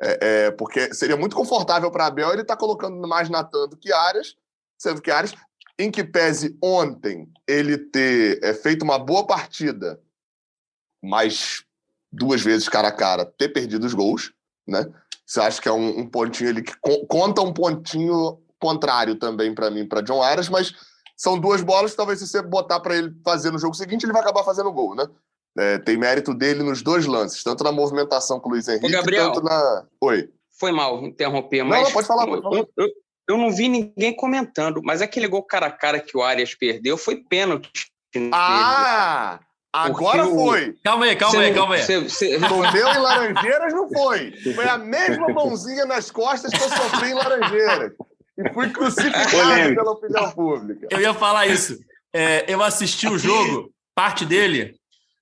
É, 0.00 0.18
é, 0.20 0.50
porque 0.52 0.94
seria 0.94 1.16
muito 1.16 1.34
confortável 1.34 1.90
para 1.90 2.06
Abel 2.06 2.32
ele 2.32 2.42
estar 2.42 2.54
tá 2.54 2.60
colocando 2.60 2.96
mais 3.08 3.28
Natan 3.28 3.68
do 3.68 3.76
que 3.76 3.92
Arias, 3.92 4.36
sendo 4.78 5.02
que 5.02 5.10
Arias, 5.10 5.34
em 5.78 5.90
que 5.90 6.04
pese 6.04 6.56
ontem 6.62 7.28
ele 7.46 7.76
ter 7.76 8.42
é, 8.42 8.54
feito 8.54 8.82
uma 8.82 8.98
boa 8.98 9.26
partida, 9.26 10.00
mas 11.02 11.64
duas 12.10 12.40
vezes 12.40 12.68
cara 12.68 12.88
a 12.88 12.92
cara, 12.92 13.26
ter 13.26 13.48
perdido 13.48 13.84
os 13.84 13.94
gols, 13.94 14.32
né? 14.66 14.86
Você 15.26 15.40
acha 15.40 15.60
que 15.60 15.68
é 15.68 15.72
um, 15.72 16.00
um 16.00 16.06
pontinho 16.08 16.50
ali 16.50 16.62
que 16.62 16.74
co 16.80 17.06
conta 17.06 17.42
um 17.42 17.52
pontinho 17.52 18.38
contrário 18.58 19.14
também 19.16 19.54
para 19.54 19.70
mim, 19.70 19.86
para 19.86 20.00
John 20.00 20.22
Arias, 20.22 20.48
mas 20.48 20.72
são 21.16 21.38
duas 21.38 21.60
bolas 21.62 21.90
que 21.90 21.96
talvez 21.96 22.18
se 22.18 22.26
você 22.26 22.40
botar 22.40 22.80
para 22.80 22.96
ele 22.96 23.14
fazer 23.24 23.50
no 23.50 23.58
jogo 23.58 23.74
seguinte, 23.74 24.04
ele 24.04 24.12
vai 24.12 24.22
acabar 24.22 24.44
fazendo 24.44 24.72
gol, 24.72 24.94
né? 24.94 25.06
É, 25.56 25.78
tem 25.78 25.96
mérito 25.96 26.32
dele 26.32 26.62
nos 26.62 26.82
dois 26.82 27.06
lances, 27.06 27.42
tanto 27.42 27.64
na 27.64 27.72
movimentação 27.72 28.38
com 28.38 28.48
o 28.48 28.52
Luiz 28.52 28.68
Henrique, 28.68 28.86
Ô, 28.86 28.90
Gabriel, 28.90 29.32
tanto 29.32 29.44
na. 29.44 29.86
Oi. 30.00 30.30
Foi 30.52 30.70
mal 30.72 31.04
interromper, 31.04 31.64
mas. 31.64 31.84
Não, 31.84 31.92
pode 31.92 32.06
falar, 32.06 32.26
pode 32.26 32.42
falar. 32.42 32.64
Eu, 33.28 33.36
não 33.36 33.50
vi 33.50 33.68
ninguém 33.68 34.14
comentando, 34.14 34.80
mas 34.82 35.02
aquele 35.02 35.28
gol 35.28 35.42
cara 35.42 35.66
a 35.66 35.70
cara 35.70 36.00
que 36.00 36.16
o 36.16 36.22
Arias 36.22 36.54
perdeu 36.54 36.96
foi 36.96 37.16
pênalti. 37.16 37.70
Ah! 38.32 39.40
Agora 39.72 40.26
o... 40.26 40.34
foi. 40.34 40.74
Calma 40.82 41.04
aí, 41.04 41.16
calma 41.16 41.40
aí, 41.40 41.54
calma 41.54 41.74
aí. 41.74 41.82
No 42.38 42.72
meu 42.72 42.88
em 42.88 42.98
Laranjeiras 42.98 43.72
não 43.72 43.88
foi. 43.88 44.32
Foi 44.54 44.66
a 44.66 44.78
mesma 44.78 45.28
mãozinha 45.28 45.84
nas 45.84 46.10
costas 46.10 46.50
que 46.50 46.62
eu 46.62 46.68
sofri 46.68 47.10
em 47.10 47.14
Laranjeiras. 47.14 47.92
E 48.38 48.52
fui 48.52 48.70
crucificado 48.70 49.74
pela 49.74 49.90
opinião 49.90 50.30
pública. 50.30 50.88
Eu 50.90 51.00
ia 51.00 51.12
falar 51.12 51.46
isso. 51.46 51.78
É, 52.12 52.50
eu 52.52 52.62
assisti 52.62 53.06
o 53.06 53.18
jogo, 53.18 53.70
parte 53.94 54.24
dele, 54.24 54.74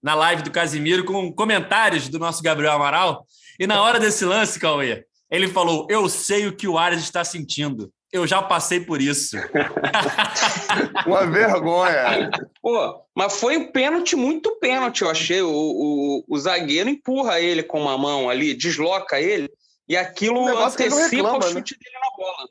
na 0.03 0.15
live 0.15 0.43
do 0.43 0.51
Casimiro, 0.51 1.05
com 1.05 1.33
comentários 1.33 2.09
do 2.09 2.19
nosso 2.19 2.43
Gabriel 2.43 2.73
Amaral. 2.73 3.27
E 3.59 3.67
na 3.67 3.83
hora 3.83 3.99
desse 3.99 4.25
lance, 4.25 4.61
Cauê, 4.61 5.05
ele 5.31 5.49
falou: 5.49 5.87
Eu 5.91 6.09
sei 6.09 6.47
o 6.47 6.55
que 6.55 6.69
o 6.69 6.79
Ares 6.79 7.01
está 7.01 7.25
sentindo. 7.25 7.93
Eu 8.13 8.27
já 8.27 8.41
passei 8.41 8.81
por 8.81 9.03
isso. 9.03 9.37
Uma 11.07 11.27
vergonha. 11.27 12.31
Pô, 12.63 13.03
mas 13.15 13.39
foi 13.39 13.57
um 13.57 13.71
pênalti, 13.71 14.15
muito 14.15 14.57
pênalti, 14.61 15.03
eu 15.03 15.11
achei. 15.11 15.43
O, 15.43 15.51
o, 15.51 16.25
o 16.29 16.39
zagueiro 16.39 16.89
empurra 16.89 17.41
ele 17.41 17.63
com 17.63 17.81
uma 17.81 17.99
mão 17.99 18.31
ali, 18.31 18.55
desloca 18.55 19.21
ele, 19.21 19.51
e 19.89 19.97
aquilo 19.97 20.47
antecipa 20.47 21.09
reclama, 21.09 21.37
o 21.37 21.41
né? 21.41 21.47
chute 21.47 21.75
né? 21.75 21.79
dele 21.83 21.97
na 21.99 22.17
bola. 22.17 22.49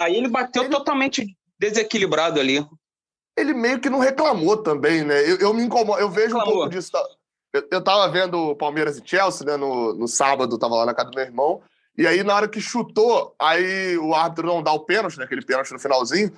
Aí 0.00 0.16
ele 0.16 0.28
bateu 0.28 0.62
ele... 0.62 0.70
totalmente 0.70 1.36
desequilibrado 1.58 2.40
ali 2.40 2.64
ele 3.36 3.52
meio 3.52 3.80
que 3.80 3.90
não 3.90 3.98
reclamou 3.98 4.56
também, 4.56 5.04
né? 5.04 5.20
Eu, 5.28 5.38
eu 5.38 5.54
me 5.54 5.62
incomodo, 5.62 6.00
eu 6.00 6.10
vejo 6.10 6.36
reclamou. 6.36 6.52
um 6.52 6.56
pouco 6.58 6.70
disso. 6.70 6.92
Tá? 6.92 7.04
Eu, 7.52 7.66
eu 7.70 7.82
tava 7.82 8.08
vendo 8.10 8.54
Palmeiras 8.56 8.98
e 8.98 9.02
Chelsea, 9.04 9.46
né? 9.46 9.56
No, 9.56 9.92
no 9.94 10.06
sábado, 10.06 10.58
tava 10.58 10.76
lá 10.76 10.86
na 10.86 10.94
casa 10.94 11.10
do 11.10 11.16
meu 11.16 11.24
irmão. 11.24 11.60
E 11.96 12.06
aí, 12.06 12.22
na 12.24 12.34
hora 12.34 12.48
que 12.48 12.60
chutou, 12.60 13.34
aí 13.40 13.96
o 13.98 14.14
árbitro 14.14 14.46
não 14.46 14.62
dá 14.62 14.72
o 14.72 14.80
pênalti, 14.80 15.18
né? 15.18 15.24
Aquele 15.24 15.44
pênalti 15.44 15.72
no 15.72 15.78
finalzinho. 15.78 16.32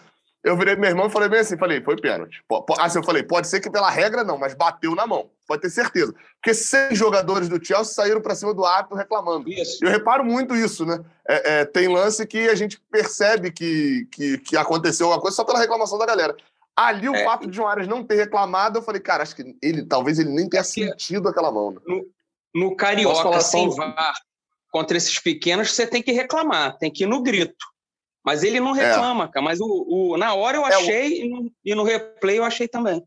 Eu 0.44 0.56
virei 0.56 0.74
pro 0.74 0.82
meu 0.82 0.90
irmão 0.90 1.06
e 1.08 1.10
falei 1.10 1.28
bem 1.28 1.40
assim, 1.40 1.58
falei, 1.58 1.82
foi 1.82 1.96
pênalti. 1.96 2.40
Assim, 2.78 2.98
eu 2.98 3.04
falei, 3.04 3.22
pode 3.22 3.48
ser 3.48 3.58
que 3.58 3.68
pela 3.68 3.90
regra 3.90 4.22
não, 4.22 4.38
mas 4.38 4.54
bateu 4.54 4.94
na 4.94 5.04
mão. 5.04 5.28
Pode 5.44 5.62
ter 5.62 5.70
certeza. 5.70 6.14
Porque 6.36 6.54
seis 6.54 6.96
jogadores 6.96 7.48
do 7.48 7.64
Chelsea 7.64 7.94
saíram 7.94 8.20
para 8.20 8.34
cima 8.34 8.54
do 8.54 8.64
árbitro 8.64 8.96
reclamando. 8.96 9.48
Isso. 9.48 9.84
Eu 9.84 9.90
reparo 9.90 10.24
muito 10.24 10.54
isso, 10.54 10.86
né? 10.86 11.02
É, 11.26 11.60
é, 11.60 11.64
tem 11.64 11.88
lance 11.88 12.24
que 12.26 12.48
a 12.48 12.54
gente 12.54 12.80
percebe 12.90 13.50
que, 13.50 14.06
que, 14.12 14.38
que 14.38 14.56
aconteceu 14.56 15.06
alguma 15.06 15.20
coisa 15.20 15.36
só 15.36 15.42
pela 15.42 15.58
reclamação 15.58 15.98
da 15.98 16.06
galera. 16.06 16.36
Ali, 16.76 17.08
o 17.08 17.16
é, 17.16 17.24
fato 17.24 17.48
de 17.48 17.56
João 17.56 17.68
Arias 17.68 17.88
não 17.88 18.04
ter 18.04 18.16
reclamado, 18.16 18.78
eu 18.78 18.82
falei, 18.82 19.00
cara, 19.00 19.22
acho 19.22 19.34
que 19.34 19.56
ele 19.62 19.84
talvez 19.84 20.18
ele 20.18 20.30
nem 20.30 20.48
tenha 20.48 20.62
sentido 20.62 21.28
aquela 21.28 21.50
mão. 21.50 21.72
Né? 21.72 21.80
No, 21.86 22.06
no 22.54 22.76
Carioca, 22.76 23.40
sem 23.40 23.68
VAR, 23.74 24.14
contra 24.76 24.98
esses 24.98 25.18
pequenos, 25.18 25.72
você 25.72 25.86
tem 25.86 26.02
que 26.02 26.12
reclamar, 26.12 26.76
tem 26.76 26.90
que 26.90 27.04
ir 27.04 27.06
no 27.06 27.22
grito. 27.22 27.64
Mas 28.22 28.42
ele 28.42 28.60
não 28.60 28.76
é. 28.76 28.86
reclama, 28.86 29.24
é. 29.24 29.28
cara. 29.28 29.42
Mas 29.42 29.58
o, 29.58 29.86
o, 29.88 30.18
na 30.18 30.34
hora 30.34 30.58
eu 30.58 30.66
achei, 30.66 31.22
é, 31.22 31.24
o... 31.24 31.24
e, 31.24 31.28
no, 31.30 31.52
e, 31.64 31.74
no, 31.74 31.82
replay 31.82 32.38
eu 32.38 32.44
achei 32.44 32.68
também. 32.68 33.02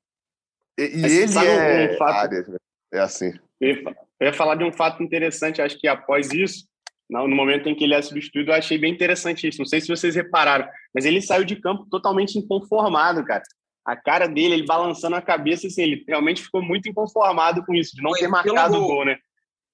E, 0.79 0.82
e 0.82 1.05
ele 1.05 1.38
é 1.38 1.93
um 1.93 1.97
fato... 1.97 2.60
É 2.91 2.99
assim. 3.01 3.32
Eu 3.62 3.93
ia 4.19 4.34
falar 4.34 4.55
de 4.55 4.63
um 4.63 4.71
fato 4.71 5.03
interessante, 5.03 5.62
acho 5.62 5.77
que 5.77 5.88
após 5.88 6.32
isso, 6.32 6.65
no 7.08 7.27
momento 7.27 7.69
em 7.69 7.75
que 7.75 7.84
ele 7.84 7.93
é 7.93 8.01
substituído, 8.01 8.49
eu 8.49 8.55
achei 8.55 8.79
bem 8.79 8.91
interessante 8.91 9.47
isso. 9.47 9.60
Não 9.60 9.67
sei 9.67 9.79
se 9.79 9.89
vocês 9.89 10.15
repararam, 10.15 10.67
mas 10.91 11.05
ele 11.05 11.21
saiu 11.21 11.43
de 11.43 11.55
campo 11.58 11.86
totalmente 11.88 12.39
inconformado, 12.39 13.23
cara 13.23 13.43
a 13.86 13.95
cara 13.95 14.27
dele, 14.27 14.53
ele 14.53 14.65
balançando 14.65 15.15
a 15.15 15.21
cabeça, 15.21 15.65
assim, 15.65 15.82
ele 15.82 16.03
realmente 16.08 16.43
ficou 16.43 16.62
muito 16.62 16.88
inconformado 16.88 17.65
com 17.65 17.73
isso, 17.73 17.95
de 17.95 18.03
não 18.03 18.12
Foi 18.12 18.19
ter 18.19 18.27
marcado 18.27 18.77
o 18.77 18.88
gol, 18.88 19.05
né? 19.05 19.17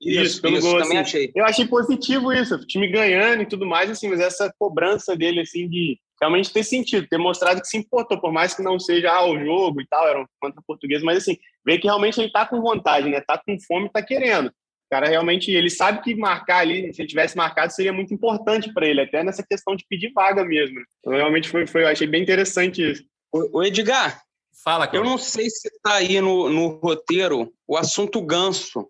Isso, 0.06 0.22
isso 0.24 0.42
pelo 0.42 0.58
isso, 0.58 0.68
gol, 0.68 0.80
também 0.80 0.98
assim, 1.00 1.18
achei. 1.18 1.32
Eu 1.36 1.46
achei 1.46 1.66
positivo 1.66 2.32
isso, 2.32 2.56
o 2.56 2.66
time 2.66 2.88
ganhando 2.88 3.42
e 3.42 3.46
tudo 3.46 3.66
mais, 3.66 3.90
assim, 3.90 4.08
mas 4.08 4.20
essa 4.20 4.54
cobrança 4.60 5.16
dele, 5.16 5.42
assim, 5.42 5.68
de 5.68 6.00
realmente 6.22 6.54
ter 6.54 6.64
sentido, 6.64 7.08
ter 7.08 7.18
mostrado 7.18 7.60
que 7.60 7.68
se 7.68 7.78
importou, 7.78 8.20
por 8.20 8.32
mais 8.32 8.54
que 8.54 8.62
não 8.62 8.80
seja 8.80 9.12
ah, 9.12 9.26
o 9.26 9.38
jogo 9.38 9.82
e 9.82 9.88
tal, 9.88 10.08
era 10.08 10.22
um 10.22 10.26
contra 10.40 10.62
português, 10.66 11.02
mas 11.04 11.18
assim, 11.18 11.38
ver 11.66 11.80
que 11.80 11.88
realmente 11.88 12.20
ele 12.20 12.32
tá 12.32 12.46
com 12.46 12.62
vontade, 12.62 13.10
né? 13.10 13.20
Tá 13.22 13.42
com 13.44 13.58
fome, 13.68 13.90
tá 13.92 14.02
querendo. 14.02 14.48
O 14.48 14.90
cara 14.90 15.08
realmente, 15.08 15.52
ele 15.52 15.70
sabe 15.70 16.02
que 16.04 16.16
marcar 16.16 16.60
ali, 16.60 16.94
se 16.94 17.02
ele 17.02 17.10
tivesse 17.10 17.36
marcado, 17.36 17.74
seria 17.74 17.92
muito 17.92 18.14
importante 18.14 18.72
para 18.72 18.88
ele, 18.88 19.02
até 19.02 19.24
nessa 19.24 19.44
questão 19.44 19.76
de 19.76 19.84
pedir 19.90 20.12
vaga 20.14 20.46
mesmo. 20.46 20.80
Então, 21.00 21.14
realmente 21.14 21.50
foi, 21.50 21.66
foi, 21.66 21.84
eu 21.84 21.88
achei 21.88 22.08
bem 22.08 22.22
interessante 22.22 22.92
isso. 22.92 23.04
O 23.34 23.62
Edgar, 23.64 24.22
Fala, 24.66 24.90
Eu 24.94 25.04
não 25.04 25.18
sei 25.18 25.48
se 25.48 25.68
está 25.68 25.96
aí 25.96 26.20
no, 26.20 26.50
no 26.50 26.68
roteiro 26.80 27.54
o 27.68 27.78
assunto 27.78 28.20
ganso. 28.20 28.90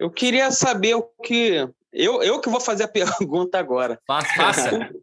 Eu 0.00 0.10
queria 0.10 0.50
saber 0.50 0.94
o 0.94 1.02
que. 1.22 1.68
Eu, 1.92 2.22
eu 2.22 2.40
que 2.40 2.48
vou 2.48 2.58
fazer 2.58 2.84
a 2.84 2.88
pergunta 2.88 3.58
agora. 3.58 4.00
Faça. 4.06 4.34
faça. 4.34 4.90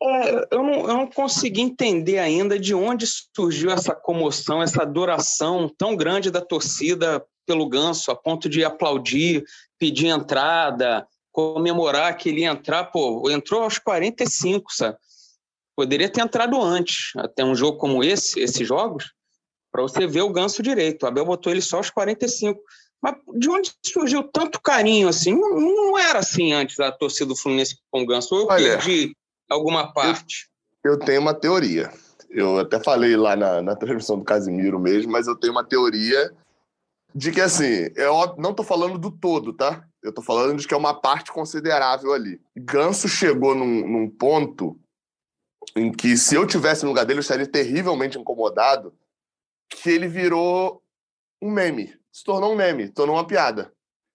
É, 0.00 0.54
eu, 0.54 0.62
não, 0.62 0.74
eu 0.74 0.94
não 0.94 1.06
consegui 1.08 1.60
entender 1.60 2.20
ainda 2.20 2.56
de 2.56 2.72
onde 2.72 3.04
surgiu 3.04 3.68
essa 3.68 3.96
comoção, 3.96 4.62
essa 4.62 4.82
adoração 4.82 5.68
tão 5.76 5.96
grande 5.96 6.30
da 6.30 6.40
torcida 6.40 7.20
pelo 7.44 7.68
Ganso, 7.68 8.12
a 8.12 8.14
ponto 8.14 8.48
de 8.48 8.64
aplaudir, 8.64 9.42
pedir 9.76 10.06
entrada, 10.06 11.04
comemorar 11.32 12.16
que 12.16 12.28
ele 12.28 12.42
ia 12.42 12.50
entrar. 12.50 12.84
Pô, 12.84 13.28
entrou 13.28 13.64
aos 13.64 13.80
45, 13.80 14.72
sabe? 14.72 14.96
Poderia 15.74 16.08
ter 16.08 16.20
entrado 16.20 16.62
antes, 16.62 17.10
até 17.16 17.44
um 17.44 17.56
jogo 17.56 17.76
como 17.76 18.04
esse, 18.04 18.38
esses 18.38 18.68
jogos, 18.68 19.12
para 19.72 19.82
você 19.82 20.06
ver 20.06 20.22
o 20.22 20.32
ganso 20.32 20.62
direito. 20.62 21.02
O 21.02 21.06
Abel 21.08 21.24
botou 21.24 21.50
ele 21.50 21.60
só 21.60 21.78
aos 21.78 21.90
45. 21.90 22.62
Mas 23.02 23.14
de 23.34 23.48
onde 23.48 23.72
surgiu 23.84 24.24
tanto 24.24 24.60
carinho 24.60 25.08
assim? 25.08 25.34
Não, 25.34 25.60
não 25.60 25.98
era 25.98 26.18
assim 26.18 26.52
antes 26.52 26.78
a 26.80 26.90
torcida 26.90 27.26
do 27.26 27.36
Fluminense 27.36 27.78
com 27.90 28.02
o 28.02 28.06
Ganso. 28.06 28.34
Eu 28.34 28.46
Olha, 28.46 28.78
perdi 28.78 29.16
alguma 29.48 29.92
parte. 29.92 30.48
Eu, 30.84 30.92
eu, 30.92 30.98
tenho 30.98 31.20
uma 31.20 31.34
teoria. 31.34 31.92
Eu 32.28 32.58
até 32.58 32.82
falei 32.82 33.16
lá 33.16 33.36
na, 33.36 33.62
na 33.62 33.76
transmissão 33.76 34.18
do 34.18 34.24
Casimiro 34.24 34.78
mesmo, 34.78 35.12
mas 35.12 35.26
eu 35.26 35.36
tenho 35.36 35.52
uma 35.52 35.64
teoria 35.64 36.34
de 37.14 37.32
que, 37.32 37.40
assim, 37.40 37.90
eu 37.96 38.36
não 38.36 38.50
estou 38.50 38.64
falando 38.64 38.98
do 38.98 39.10
todo, 39.10 39.52
tá? 39.52 39.84
Eu 40.02 40.10
estou 40.10 40.22
falando 40.22 40.58
de 40.58 40.66
que 40.66 40.74
é 40.74 40.76
uma 40.76 40.94
parte 40.94 41.32
considerável 41.32 42.12
ali. 42.12 42.40
Ganso 42.56 43.08
chegou 43.08 43.54
num, 43.54 43.88
num 43.88 44.10
ponto 44.10 44.78
em 45.76 45.92
que 45.92 46.16
se 46.16 46.34
eu 46.34 46.46
tivesse 46.46 46.82
no 46.82 46.90
lugar 46.90 47.04
dele 47.04 47.18
eu 47.18 47.22
estaria 47.22 47.46
terrivelmente 47.46 48.18
incomodado, 48.18 48.94
que 49.68 49.90
ele 49.90 50.08
virou 50.08 50.82
um 51.42 51.50
meme, 51.50 51.94
se 52.18 52.24
tornou 52.24 52.52
um 52.52 52.56
meme, 52.56 52.88
tornou 52.88 53.14
uma 53.14 53.26
piada. 53.26 53.72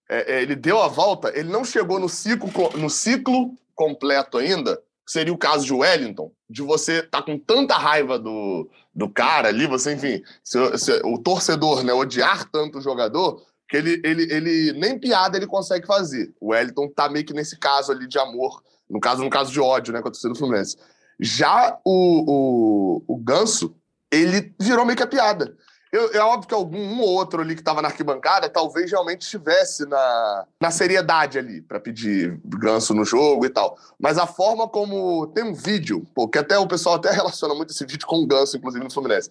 É, 0.09 0.35
é, 0.35 0.41
ele 0.41 0.55
deu 0.55 0.81
a 0.81 0.89
volta, 0.89 1.31
ele 1.37 1.49
não 1.49 1.63
chegou 1.63 1.99
no 1.99 2.09
ciclo, 2.09 2.51
no 2.77 2.89
ciclo 2.89 3.55
completo 3.73 4.37
ainda, 4.37 4.77
seria 5.07 5.33
o 5.33 5.37
caso 5.37 5.65
de 5.65 5.73
Wellington, 5.73 6.29
de 6.49 6.61
você 6.61 6.99
estar 6.99 7.19
tá 7.19 7.23
com 7.23 7.39
tanta 7.39 7.75
raiva 7.75 8.19
do, 8.19 8.69
do 8.93 9.09
cara 9.09 9.47
ali, 9.47 9.65
você, 9.65 9.93
enfim, 9.93 10.21
se, 10.43 10.77
se, 10.77 11.01
o 11.05 11.17
torcedor 11.17 11.81
né, 11.83 11.93
odiar 11.93 12.49
tanto 12.51 12.77
o 12.79 12.81
jogador, 12.81 13.41
que 13.69 13.77
ele, 13.77 14.01
ele, 14.03 14.23
ele 14.23 14.73
nem 14.73 14.99
piada 14.99 15.37
ele 15.37 15.47
consegue 15.47 15.87
fazer. 15.87 16.33
O 16.41 16.49
Wellington 16.49 16.89
tá 16.89 17.07
meio 17.09 17.25
que 17.25 17.33
nesse 17.33 17.57
caso 17.57 17.93
ali 17.93 18.05
de 18.05 18.19
amor, 18.19 18.61
no 18.89 18.99
caso, 18.99 19.23
no 19.23 19.29
caso 19.29 19.51
de 19.51 19.61
ódio, 19.61 19.93
né, 19.93 20.01
com 20.01 20.09
a 20.09 20.11
torcida 20.11 20.33
do 20.33 20.37
Fluminense. 20.37 20.77
Já 21.19 21.79
o, 21.85 22.99
o, 23.07 23.15
o 23.15 23.17
Ganso, 23.17 23.73
ele 24.11 24.53
virou 24.59 24.85
meio 24.85 24.97
que 24.97 25.03
a 25.03 25.07
piada. 25.07 25.55
Eu, 25.93 26.11
é 26.11 26.19
óbvio 26.21 26.47
que 26.47 26.55
algum 26.55 26.79
um 26.79 27.01
ou 27.01 27.09
outro 27.09 27.39
ali 27.39 27.53
que 27.53 27.61
estava 27.61 27.79
na 27.79 27.87
arquibancada 27.87 28.49
talvez 28.49 28.89
realmente 28.89 29.21
estivesse 29.21 29.85
na, 29.85 30.47
na 30.59 30.71
seriedade 30.71 31.37
ali 31.37 31.61
para 31.61 31.79
pedir 31.79 32.41
ganso 32.43 32.95
no 32.95 33.05
jogo 33.05 33.45
e 33.45 33.49
tal. 33.49 33.77
Mas 33.99 34.17
a 34.17 34.25
forma 34.25 34.67
como 34.67 35.27
tem 35.27 35.43
um 35.43 35.53
vídeo, 35.53 36.03
pô, 36.15 36.27
que 36.27 36.39
até 36.39 36.57
o 36.57 36.65
pessoal 36.65 36.95
até 36.95 37.11
relaciona 37.13 37.53
muito 37.53 37.69
esse 37.69 37.85
vídeo 37.85 38.07
com 38.07 38.23
o 38.23 38.25
ganso, 38.25 38.57
inclusive 38.57 38.83
no 38.83 38.91
Fluminense. 38.91 39.29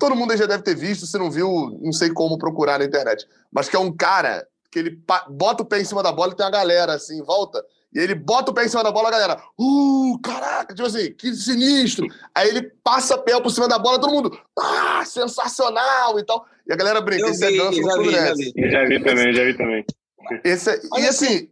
Todo 0.00 0.16
mundo 0.16 0.34
já 0.34 0.46
deve 0.46 0.62
ter 0.62 0.74
visto, 0.74 1.04
se 1.04 1.18
não 1.18 1.30
viu, 1.30 1.78
não 1.82 1.92
sei 1.92 2.08
como 2.08 2.38
procurar 2.38 2.78
na 2.78 2.86
internet. 2.86 3.28
Mas 3.52 3.68
que 3.68 3.76
é 3.76 3.78
um 3.78 3.92
cara 3.92 4.48
que 4.70 4.78
ele 4.78 4.98
bota 5.28 5.64
o 5.64 5.66
pé 5.66 5.82
em 5.82 5.84
cima 5.84 6.02
da 6.02 6.12
bola 6.12 6.32
e 6.32 6.34
tem 6.34 6.46
uma 6.46 6.50
galera 6.50 6.94
assim 6.94 7.18
em 7.18 7.22
volta 7.22 7.62
e 7.94 7.98
ele 7.98 8.14
bota 8.14 8.50
o 8.50 8.54
pé 8.54 8.64
em 8.64 8.68
cima 8.68 8.82
da 8.82 8.90
bola, 8.90 9.08
a 9.08 9.12
galera, 9.12 9.42
uh, 9.58 10.18
caraca, 10.20 10.74
tipo 10.74 10.86
assim, 10.86 11.12
que 11.12 11.32
sinistro. 11.34 12.06
Aí 12.34 12.48
ele 12.48 12.62
passa 12.82 13.16
pé 13.16 13.40
por 13.40 13.50
cima 13.50 13.68
da 13.68 13.78
bola, 13.78 14.00
todo 14.00 14.12
mundo, 14.12 14.38
ah, 14.58 15.04
sensacional 15.04 16.18
e 16.18 16.24
tal. 16.24 16.44
E 16.66 16.72
a 16.72 16.76
galera 16.76 17.00
brinca, 17.00 17.30
isso 17.30 17.44
é 17.44 17.52
dança 17.52 17.80
já 17.80 17.98
vi, 17.98 18.10
já 18.10 18.34
vi. 18.34 18.70
já 18.70 18.84
vi 18.84 19.04
também, 19.04 19.32
já 19.32 19.44
vi 19.44 19.56
também. 19.56 19.84
Esse, 20.42 20.70
é, 20.70 20.80
e 20.98 21.06
assim, 21.06 21.50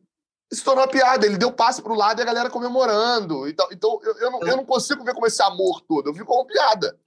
se 0.52 0.64
tornou 0.64 0.84
uma 0.84 0.90
piada. 0.90 1.26
Ele 1.26 1.36
deu 1.36 1.52
passe 1.52 1.82
pro 1.82 1.94
lado 1.94 2.20
e 2.20 2.22
a 2.22 2.26
galera 2.26 2.50
comemorando. 2.50 3.48
Então, 3.48 3.68
então 3.70 4.00
eu, 4.02 4.16
eu, 4.18 4.30
não, 4.30 4.40
eu 4.42 4.56
não 4.56 4.64
consigo 4.64 5.04
ver 5.04 5.14
como 5.14 5.26
esse 5.26 5.42
amor 5.42 5.80
todo. 5.82 6.08
Eu 6.08 6.14
vi 6.14 6.24
como 6.24 6.46
piada. 6.46 6.98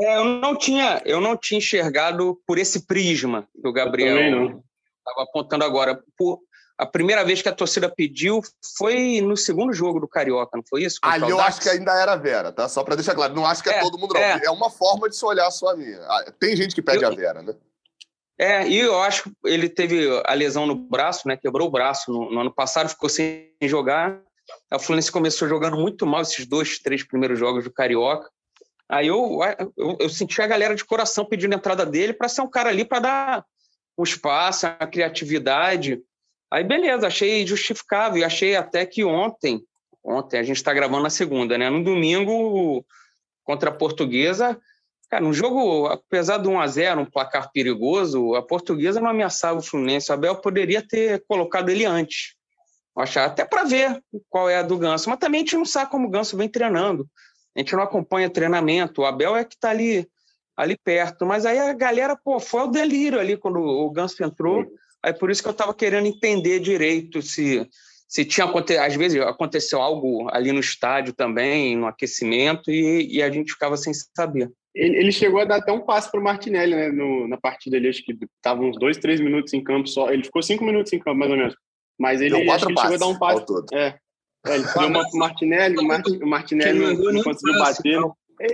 É, 0.00 0.18
eu 0.18 0.24
não 0.24 0.56
tinha, 0.56 1.02
eu 1.04 1.20
não 1.20 1.36
tinha 1.36 1.58
enxergado 1.58 2.40
por 2.46 2.58
esse 2.58 2.86
prisma 2.86 3.48
que 3.60 3.66
o 3.66 3.72
Gabriel 3.72 4.62
estava 4.98 5.22
apontando 5.28 5.64
agora. 5.64 6.02
Por, 6.16 6.40
a 6.78 6.86
primeira 6.86 7.24
vez 7.24 7.42
que 7.42 7.48
a 7.48 7.54
torcida 7.54 7.88
pediu 7.88 8.40
foi 8.76 9.20
no 9.20 9.36
segundo 9.36 9.72
jogo 9.72 9.98
do 9.98 10.06
Carioca, 10.06 10.56
não 10.56 10.62
foi 10.64 10.84
isso? 10.84 11.00
Ali 11.02 11.28
eu 11.28 11.40
acho 11.40 11.60
que 11.60 11.68
ainda 11.68 11.92
era 12.00 12.14
Vera, 12.14 12.52
tá? 12.52 12.68
Só 12.68 12.84
para 12.84 12.94
deixar 12.94 13.16
claro. 13.16 13.34
Não 13.34 13.44
acho 13.44 13.62
que 13.62 13.68
é, 13.68 13.78
é 13.78 13.80
todo 13.80 13.98
mundo, 13.98 14.14
não. 14.14 14.20
É. 14.20 14.40
é. 14.44 14.50
uma 14.50 14.70
forma 14.70 15.08
de 15.08 15.16
se 15.16 15.24
olhar 15.24 15.50
só 15.50 15.70
a 15.70 15.76
minha. 15.76 15.98
Ah, 16.02 16.32
tem 16.38 16.54
gente 16.54 16.74
que 16.74 16.80
pede 16.80 17.02
eu, 17.02 17.08
a 17.10 17.14
Vera, 17.14 17.42
né? 17.42 17.54
É, 18.38 18.68
e 18.68 18.78
eu 18.78 19.02
acho 19.02 19.24
que 19.24 19.30
ele 19.44 19.68
teve 19.68 20.06
a 20.24 20.32
lesão 20.34 20.64
no 20.66 20.76
braço, 20.76 21.26
né? 21.26 21.36
Quebrou 21.36 21.66
o 21.66 21.70
braço 21.70 22.12
no, 22.12 22.30
no 22.30 22.40
ano 22.40 22.54
passado, 22.54 22.88
ficou 22.88 23.08
sem 23.08 23.52
jogar. 23.62 24.20
A 24.70 24.78
Fluminense 24.78 25.10
começou 25.10 25.48
jogando 25.48 25.76
muito 25.76 26.06
mal 26.06 26.22
esses 26.22 26.46
dois, 26.46 26.78
três 26.78 27.02
primeiros 27.02 27.38
jogos 27.38 27.64
do 27.64 27.72
Carioca. 27.72 28.30
Aí 28.88 29.08
eu, 29.08 29.40
eu, 29.76 29.96
eu 29.98 30.08
senti 30.08 30.40
a 30.40 30.46
galera 30.46 30.76
de 30.76 30.84
coração 30.84 31.24
pedindo 31.24 31.52
a 31.54 31.56
entrada 31.56 31.84
dele 31.84 32.12
para 32.12 32.28
ser 32.28 32.40
um 32.40 32.48
cara 32.48 32.70
ali 32.70 32.84
para 32.84 33.00
dar 33.00 33.44
um 33.98 34.04
espaço, 34.04 34.66
a 34.66 34.86
criatividade. 34.86 36.00
Aí 36.50 36.64
beleza, 36.64 37.06
achei 37.06 37.46
justificável. 37.46 38.18
E 38.18 38.24
achei 38.24 38.56
até 38.56 38.84
que 38.86 39.04
ontem, 39.04 39.62
ontem 40.02 40.38
a 40.38 40.42
gente 40.42 40.56
está 40.56 40.72
gravando 40.72 41.02
na 41.02 41.10
segunda, 41.10 41.58
né? 41.58 41.68
No 41.68 41.82
domingo, 41.82 42.84
contra 43.44 43.70
a 43.70 43.74
Portuguesa, 43.74 44.58
cara, 45.10 45.24
um 45.24 45.32
jogo, 45.32 45.86
apesar 45.86 46.38
de 46.38 46.48
1 46.48 46.60
a 46.60 46.66
0 46.66 47.00
um 47.00 47.06
placar 47.06 47.50
perigoso, 47.52 48.34
a 48.34 48.42
Portuguesa 48.42 49.00
não 49.00 49.10
ameaçava 49.10 49.58
o 49.58 49.62
Fluminense. 49.62 50.10
O 50.10 50.14
Abel 50.14 50.36
poderia 50.36 50.86
ter 50.86 51.24
colocado 51.26 51.68
ele 51.68 51.84
antes. 51.84 52.34
Achar 52.96 53.26
até 53.26 53.44
para 53.44 53.62
ver 53.62 54.02
qual 54.28 54.50
é 54.50 54.56
a 54.56 54.62
do 54.62 54.76
Ganso, 54.76 55.08
mas 55.08 55.20
também 55.20 55.42
a 55.42 55.44
gente 55.44 55.56
não 55.56 55.64
sabe 55.64 55.90
como 55.90 56.08
o 56.08 56.10
Ganso 56.10 56.36
vem 56.36 56.48
treinando 56.48 57.08
a 57.58 57.60
gente 57.60 57.74
não 57.74 57.82
acompanha 57.82 58.30
treinamento. 58.30 59.02
O 59.02 59.04
Abel 59.04 59.36
é 59.36 59.44
que 59.44 59.56
está 59.56 59.70
ali, 59.70 60.08
ali 60.56 60.76
perto. 60.76 61.26
Mas 61.26 61.44
aí 61.44 61.58
a 61.58 61.72
galera, 61.72 62.16
pô, 62.16 62.38
foi 62.38 62.62
o 62.62 62.68
delírio 62.68 63.18
ali 63.18 63.36
quando 63.36 63.58
o 63.58 63.90
Ganso 63.90 64.22
entrou. 64.22 64.64
Aí 65.04 65.12
por 65.12 65.30
isso 65.30 65.42
que 65.42 65.48
eu 65.48 65.52
estava 65.52 65.74
querendo 65.74 66.06
entender 66.06 66.60
direito 66.60 67.22
se, 67.22 67.66
se 68.08 68.24
tinha 68.24 68.46
acontecido. 68.46 68.82
Às 68.82 68.94
vezes 68.96 69.20
aconteceu 69.20 69.80
algo 69.80 70.28
ali 70.30 70.52
no 70.52 70.60
estádio 70.60 71.12
também, 71.12 71.76
no 71.76 71.86
aquecimento, 71.86 72.70
e, 72.70 73.16
e 73.16 73.22
a 73.22 73.30
gente 73.30 73.52
ficava 73.52 73.76
sem 73.76 73.92
saber. 73.94 74.50
Ele, 74.74 74.96
ele, 74.96 75.12
chegou 75.12 75.40
a 75.40 75.44
dar 75.44 75.56
até 75.56 75.72
um 75.72 75.80
passe 75.80 76.10
para 76.10 76.20
o 76.20 76.22
Martinelli 76.22 76.74
né, 76.74 76.88
no, 76.90 77.26
na 77.26 77.36
partida 77.36 77.76
ali, 77.76 77.88
acho 77.88 78.04
que 78.04 78.16
estava 78.36 78.62
uns 78.62 78.78
dois, 78.78 78.96
três 78.96 79.20
minutos 79.20 79.52
em 79.52 79.62
campo 79.62 79.88
só. 79.88 80.10
Ele 80.10 80.22
ficou 80.22 80.42
cinco 80.42 80.64
minutos 80.64 80.92
em 80.92 80.98
campo, 80.98 81.18
mais 81.18 81.30
ou 81.30 81.36
menos. 81.36 81.54
Mas 81.98 82.20
ele, 82.20 82.36
ele 82.36 82.58
chegou 82.58 82.80
a 82.80 82.96
dar 82.96 83.06
um 83.08 83.18
passe. 83.18 83.44
É, 83.72 83.98
é, 84.46 84.54
ele 84.54 84.64
deu 84.64 84.88
uma 84.88 85.08
pro 85.08 85.18
Martinelli, 85.18 85.76
o 85.78 86.26
Martinelli 86.26 86.78
não 86.78 87.22
conseguiu 87.22 87.58
bater. 87.58 87.98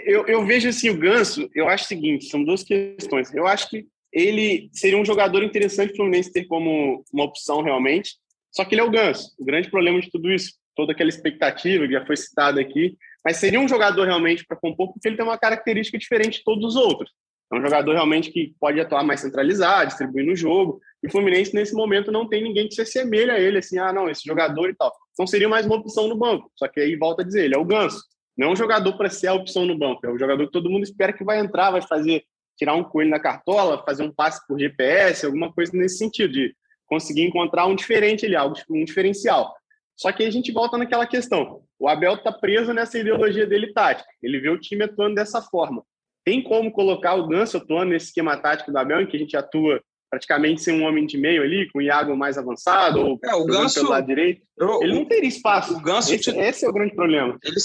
Eu, 0.07 0.27
eu 0.27 0.47
vejo 0.47 0.69
assim, 0.69 0.89
o 0.89 0.97
Ganso, 0.97 1.49
eu 1.55 1.69
acho 1.69 1.85
o 1.85 1.89
seguinte, 1.89 2.25
são 2.25 2.43
duas 2.43 2.65
questões. 2.65 3.35
Eu 3.35 3.47
acho 3.47 3.69
que 3.69 3.87
ele 4.15 4.71
seria 4.73 4.97
um 4.97 5.05
jogador 5.05 5.43
interessante 5.43 5.89
para 5.89 5.95
o 5.95 5.97
Fluminense 5.97 6.33
ter 6.33 6.45
como 6.45 7.05
uma 7.13 7.25
opção 7.25 7.63
realmente, 7.63 8.13
só 8.53 8.65
que 8.65 8.75
ele 8.75 8.81
é 8.81 8.85
o 8.85 8.91
Ganso. 8.91 9.35
O 9.39 9.45
grande 9.45 9.69
problema 9.69 10.01
de 10.01 10.09
tudo 10.09 10.33
isso, 10.33 10.53
toda 10.77 10.93
aquela 10.93 11.09
expectativa 11.09 11.85
que 11.87 11.93
já 11.93 12.07
foi 12.07 12.17
citada 12.17 12.61
aqui, 12.61 12.97
mas 13.25 13.39
seria 13.39 13.59
um 13.59 13.67
jogador 13.67 14.05
realmente 14.05 14.45
para 14.47 14.57
compor, 14.57 14.93
porque 14.93 15.09
ele 15.09 15.17
tem 15.17 15.25
uma 15.25 15.37
característica 15.37 15.99
diferente 15.99 16.39
de 16.39 16.45
todos 16.45 16.65
os 16.65 16.77
outros. 16.77 17.11
É 17.53 17.57
um 17.57 17.63
jogador 17.63 17.93
realmente 17.93 18.31
que 18.31 18.55
pode 18.61 18.81
atuar 18.81 19.03
mais 19.05 19.21
centralizado, 19.21 19.89
distribuir 19.89 20.25
no 20.25 20.35
jogo. 20.35 20.81
E 21.03 21.07
o 21.07 21.11
Fluminense, 21.11 21.55
nesse 21.55 21.75
momento, 21.75 22.11
não 22.11 22.29
tem 22.29 22.43
ninguém 22.43 22.69
que 22.69 22.75
se 22.75 22.83
assemelha 22.83 23.35
a 23.35 23.41
ele, 23.41 23.59
assim, 23.59 23.79
ah, 23.79 23.93
não, 23.93 24.09
esse 24.09 24.23
jogador 24.25 24.71
e 24.71 24.75
tal. 24.75 24.93
Então 25.13 25.27
seria 25.27 25.49
mais 25.49 25.67
uma 25.67 25.77
opção 25.77 26.09
no 26.09 26.17
banco. 26.17 26.51
Só 26.57 26.67
que 26.69 26.81
aí 26.81 26.97
volta 26.97 27.23
a 27.23 27.25
dizer, 27.25 27.45
ele 27.45 27.55
é 27.55 27.59
o 27.59 27.65
ganso. 27.65 28.03
Não 28.37 28.49
é 28.49 28.51
um 28.51 28.57
jogador 28.57 28.97
para 28.97 29.11
ser 29.11 29.29
a 29.29 29.35
opção 29.35 29.65
no 29.65 29.79
banco. 29.79 30.05
É 30.07 30.11
um 30.11 30.19
jogador 30.19 30.47
que 30.47 30.53
todo 30.53 30.71
mundo 30.71 30.83
espera 30.83 31.13
que 31.13 31.25
vai 31.25 31.39
entrar, 31.39 31.71
vai 31.71 31.83
fazer, 31.83 32.25
tirar 32.57 32.75
um 32.75 32.85
coelho 32.85 33.11
na 33.11 33.21
cartola, 33.21 33.83
fazer 33.85 34.03
um 34.03 34.13
passe 34.13 34.47
por 34.47 34.59
GPS, 34.59 35.27
alguma 35.27 35.53
coisa 35.53 35.73
nesse 35.75 35.99
sentido, 35.99 36.33
de 36.33 36.55
conseguir 36.87 37.23
encontrar 37.23 37.67
um 37.67 37.75
diferente 37.75 38.27
ali, 38.27 38.37
algo, 38.37 38.57
um 38.71 38.85
diferencial. 38.85 39.55
Só 39.97 40.11
que 40.13 40.23
aí 40.23 40.29
a 40.29 40.33
gente 40.33 40.53
volta 40.53 40.77
naquela 40.77 41.07
questão. 41.07 41.63
O 41.79 41.89
Abel 41.89 42.15
está 42.15 42.33
preso 42.33 42.73
nessa 42.73 42.99
ideologia 42.99 43.47
dele 43.47 43.73
tática. 43.73 44.09
Ele 44.23 44.41
vê 44.41 44.51
o 44.51 44.59
time 44.59 44.85
atuando 44.85 45.15
dessa 45.15 45.41
forma. 45.41 45.85
Tem 46.25 46.43
como 46.43 46.73
colocar 46.73 47.15
o 47.15 47.29
Ganso 47.29 47.59
atuando 47.59 47.93
nesse 47.93 48.07
esquema 48.07 48.37
tático 48.37 48.73
do 48.73 48.79
Abel, 48.79 49.03
em 49.03 49.07
que 49.07 49.17
a 49.17 49.21
gente 49.21 49.37
atua 49.37 49.81
praticamente 50.11 50.63
sem 50.63 50.81
um 50.81 50.85
homem 50.85 51.07
de 51.07 51.19
meio 51.19 51.43
ali, 51.43 51.69
com 51.71 51.79
o 51.79 51.83
Iago 51.83 52.17
mais 52.17 52.39
avançado, 52.39 53.01
ou 53.01 53.19
é, 53.23 53.35
o 53.35 53.45
Ganso, 53.45 53.81
pelo 53.81 53.91
lado 53.91 54.07
direito. 54.07 54.43
Eu, 54.57 54.83
ele 54.83 54.95
não 54.95 55.05
teria 55.05 55.29
espaço. 55.29 55.77
O 55.77 55.81
Ganso, 55.81 56.15
esse, 56.15 56.31
esse 56.31 56.65
é 56.65 56.69
o 56.69 56.73
grande 56.73 56.95
problema. 56.95 57.37
Ele, 57.43 57.57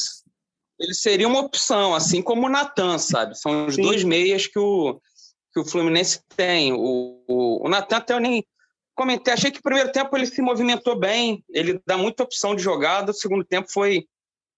ele 0.79 0.93
seria 0.93 1.27
uma 1.27 1.41
opção, 1.41 1.93
assim 1.93 2.21
como 2.21 2.47
o 2.47 2.49
Natan, 2.49 2.97
sabe? 2.97 3.37
São 3.37 3.67
os 3.67 3.75
Sim. 3.75 3.81
dois 3.81 4.03
meias 4.03 4.47
que 4.47 4.57
o, 4.57 4.99
que 5.53 5.59
o 5.59 5.65
Fluminense 5.65 6.21
tem. 6.35 6.71
O, 6.73 7.23
o, 7.27 7.65
o 7.65 7.69
Natan 7.69 7.97
até 7.97 8.13
eu 8.13 8.19
nem 8.19 8.45
comentei, 8.95 9.33
achei 9.33 9.51
que 9.51 9.57
no 9.57 9.63
primeiro 9.63 9.91
tempo 9.91 10.15
ele 10.15 10.25
se 10.25 10.41
movimentou 10.41 10.97
bem, 10.97 11.43
ele 11.49 11.81
dá 11.85 11.97
muita 11.97 12.23
opção 12.23 12.55
de 12.55 12.61
jogada, 12.61 13.11
o 13.11 13.13
segundo 13.13 13.45
tempo 13.45 13.71
foi 13.71 14.05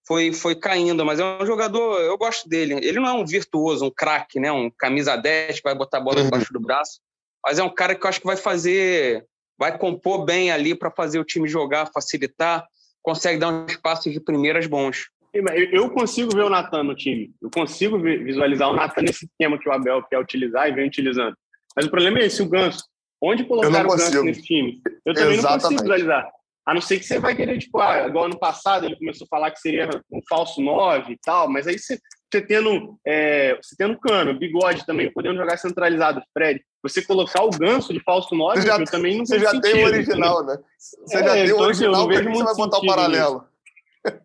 foi, 0.04 0.32
foi 0.32 0.56
caindo, 0.56 1.04
mas 1.04 1.20
é 1.20 1.24
um 1.24 1.46
jogador, 1.46 2.00
eu 2.00 2.18
gosto 2.18 2.48
dele. 2.48 2.74
Ele 2.74 2.98
não 2.98 3.08
é 3.08 3.12
um 3.12 3.24
virtuoso, 3.24 3.86
um 3.86 3.90
craque, 3.90 4.40
né? 4.40 4.50
Um 4.50 4.68
camisa 4.68 5.16
10 5.16 5.56
que 5.56 5.62
vai 5.62 5.74
botar 5.74 5.98
a 5.98 6.00
bola 6.00 6.18
uhum. 6.18 6.24
debaixo 6.24 6.52
do 6.52 6.60
braço, 6.60 7.00
mas 7.44 7.58
é 7.58 7.62
um 7.62 7.72
cara 7.72 7.94
que 7.94 8.04
eu 8.04 8.08
acho 8.08 8.20
que 8.20 8.26
vai 8.26 8.36
fazer, 8.36 9.24
vai 9.56 9.78
compor 9.78 10.24
bem 10.24 10.50
ali 10.50 10.74
para 10.74 10.90
fazer 10.90 11.18
o 11.18 11.24
time 11.24 11.48
jogar, 11.48 11.90
facilitar, 11.92 12.66
consegue 13.00 13.38
dar 13.38 13.48
uns 13.48 13.76
passos 13.76 14.12
de 14.12 14.20
primeiras 14.20 14.66
bons. 14.66 15.08
Eu 15.34 15.88
consigo 15.90 16.34
ver 16.34 16.44
o 16.44 16.50
Natan 16.50 16.84
no 16.84 16.94
time. 16.94 17.32
Eu 17.40 17.50
consigo 17.50 17.98
visualizar 17.98 18.68
o 18.68 18.76
Natan 18.76 19.02
nesse 19.02 19.24
esquema 19.24 19.58
que 19.58 19.68
o 19.68 19.72
Abel 19.72 20.02
quer 20.02 20.18
utilizar 20.18 20.68
e 20.68 20.72
vem 20.72 20.88
utilizando. 20.88 21.34
Mas 21.74 21.86
o 21.86 21.90
problema 21.90 22.18
é 22.18 22.26
esse, 22.26 22.42
o 22.42 22.48
Ganso. 22.48 22.84
Onde 23.20 23.44
colocar 23.44 23.86
o 23.86 23.88
Ganso 23.88 24.24
nesse 24.24 24.42
time? 24.42 24.82
Eu 25.06 25.14
também 25.14 25.38
Exatamente. 25.38 25.62
não 25.62 25.70
consigo 25.70 25.82
visualizar. 25.82 26.30
A 26.64 26.74
não 26.74 26.80
ser 26.80 26.98
que 26.98 27.04
você 27.04 27.18
vai 27.18 27.34
querer, 27.34 27.58
tipo, 27.58 27.80
ah, 27.80 28.06
igual 28.06 28.26
ano 28.26 28.38
passado 28.38 28.86
ele 28.86 28.96
começou 28.96 29.24
a 29.24 29.28
falar 29.28 29.50
que 29.50 29.58
seria 29.58 29.88
um 30.12 30.20
falso 30.28 30.60
9 30.60 31.12
e 31.12 31.18
tal, 31.18 31.48
mas 31.48 31.66
aí 31.66 31.76
você, 31.76 31.98
você 32.30 32.40
tendo, 32.40 32.96
é, 33.04 33.56
você 33.56 33.74
tendo 33.76 33.98
cano, 33.98 34.38
bigode 34.38 34.86
também, 34.86 35.12
podendo 35.12 35.38
jogar 35.38 35.56
centralizado, 35.56 36.22
Fred, 36.32 36.62
você 36.80 37.02
colocar 37.02 37.42
o 37.42 37.50
ganso 37.50 37.92
de 37.92 38.00
falso 38.00 38.32
9, 38.36 38.60
você 38.60 38.66
já, 38.68 38.78
eu 38.78 38.84
também 38.84 39.16
não 39.16 39.26
Você 39.26 39.40
já 39.40 39.50
sentido, 39.50 39.72
tem 39.72 39.84
o 39.84 39.86
original, 39.88 40.46
né? 40.46 40.56
Você 40.78 41.16
é, 41.16 41.24
já 41.24 41.32
tem 41.32 41.42
o 41.42 41.44
então, 41.46 41.56
assim, 41.56 41.64
original, 41.64 42.12
então, 42.12 42.32
você 42.32 42.44
vai 42.44 42.54
botar 42.54 42.78
o 42.78 42.86
paralelo? 42.86 43.44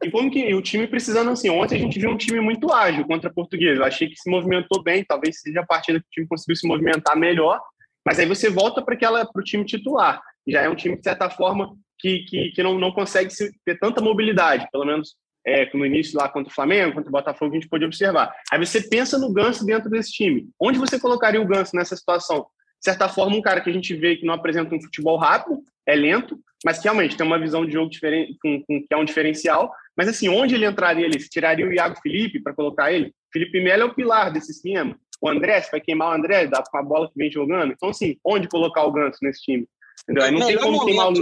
E 0.04 0.10
como 0.10 0.32
que 0.32 0.54
o 0.54 0.62
time 0.62 0.88
precisando 0.88 1.30
assim, 1.30 1.50
ontem 1.50 1.76
a 1.76 1.80
gente 1.80 2.00
viu 2.00 2.10
um 2.10 2.18
time 2.18 2.40
muito 2.40 2.72
ágil 2.74 3.06
contra 3.06 3.30
a 3.30 3.34
Portuguesa. 3.34 3.82
Eu 3.82 3.86
achei 3.86 4.08
que 4.08 4.16
se 4.16 4.30
movimentou 4.30 4.82
bem, 4.82 5.04
talvez 5.04 5.40
seja 5.42 5.62
a 5.62 5.66
partida 5.66 6.00
que 6.00 6.06
o 6.06 6.12
time 6.12 6.28
conseguiu 6.28 6.56
se 6.56 6.68
movimentar 6.68 7.16
melhor, 7.16 7.62
mas 8.06 8.18
aí 8.18 8.26
você 8.26 8.50
volta 8.50 8.82
para 8.82 8.96
aquela 8.96 9.26
para 9.26 9.40
o 9.40 9.44
time 9.44 9.66
titular. 9.66 10.22
Já 10.48 10.62
é 10.62 10.70
um 10.70 10.76
time 10.76 10.98
de 10.98 11.04
certa 11.04 11.30
forma 11.30 11.76
que, 12.00 12.20
que, 12.26 12.52
que 12.52 12.64
não, 12.64 12.80
não 12.80 12.92
consegue 12.92 13.32
ter 13.66 13.78
tanta 13.80 14.02
mobilidade, 14.02 14.68
pelo 14.72 14.86
menos 14.86 15.16
é, 15.46 15.70
no 15.74 15.86
início 15.86 16.18
lá 16.18 16.28
contra 16.28 16.52
o 16.52 16.54
Flamengo, 16.54 16.94
contra 16.94 17.10
o 17.10 17.12
Botafogo, 17.12 17.52
a 17.52 17.56
gente 17.56 17.70
pôde 17.70 17.86
observar. 17.86 18.34
Aí 18.52 18.60
você 18.60 18.82
pensa 18.82 19.18
no 19.18 19.32
Ganso 19.32 19.66
dentro 19.66 19.90
desse 19.90 20.12
time. 20.12 20.50
Onde 20.60 20.78
você 20.78 21.00
colocaria 21.00 21.42
o 21.42 21.48
Ganso 21.48 21.76
nessa 21.76 21.96
situação? 21.96 22.48
De 22.80 22.84
certa 22.84 23.08
forma, 23.08 23.36
um 23.36 23.42
cara 23.42 23.62
que 23.62 23.70
a 23.70 23.74
gente 23.74 23.94
vê 23.96 24.18
que 24.18 24.26
não 24.26 24.34
apresenta 24.34 24.76
um 24.76 24.82
futebol 24.82 25.18
rápido, 25.18 25.64
é 25.88 25.96
lento, 25.96 26.40
mas 26.66 26.78
que 26.78 26.84
realmente 26.84 27.16
tem 27.16 27.26
uma 27.26 27.40
visão 27.40 27.66
de 27.66 27.72
jogo 27.72 27.90
diferente, 27.90 28.38
com, 28.42 28.62
com, 28.64 28.82
que 28.82 28.94
é 28.94 28.98
um 28.98 29.06
diferencial. 29.06 29.72
Mas 29.96 30.08
assim, 30.08 30.30
onde 30.30 30.56
ele 30.56 30.66
entraria 30.66 31.06
ali? 31.06 31.20
Você 31.20 31.30
tiraria 31.30 31.66
o 31.66 31.74
Iago 31.74 32.00
Felipe 32.02 32.42
para 32.42 32.54
colocar 32.54 32.92
ele? 32.92 33.14
Felipe 33.32 33.62
Melo 33.62 33.84
é 33.84 33.86
o 33.86 33.94
pilar 33.94 34.32
desse 34.32 34.52
esquema. 34.52 34.98
O 35.22 35.30
André, 35.30 35.62
você 35.62 35.72
vai 35.72 35.82
queimar 35.82 36.10
o 36.10 36.16
André, 36.16 36.46
dá 36.48 36.62
com 36.62 36.78
a 36.78 36.84
bola 36.84 37.08
que 37.08 37.18
vem 37.18 37.32
jogando. 37.32 37.72
Então, 37.72 37.90
assim, 37.90 38.18
onde 38.24 38.48
colocar 38.48 38.84
o 38.84 38.92
Ganso 38.92 39.18
nesse 39.22 39.42
time? 39.42 39.68
Entendeu? 40.04 40.24
Aí 40.24 40.32
não, 40.32 40.46
tem 40.46 40.58
como 40.58 40.86
queimar 40.86 41.12
o 41.12 41.14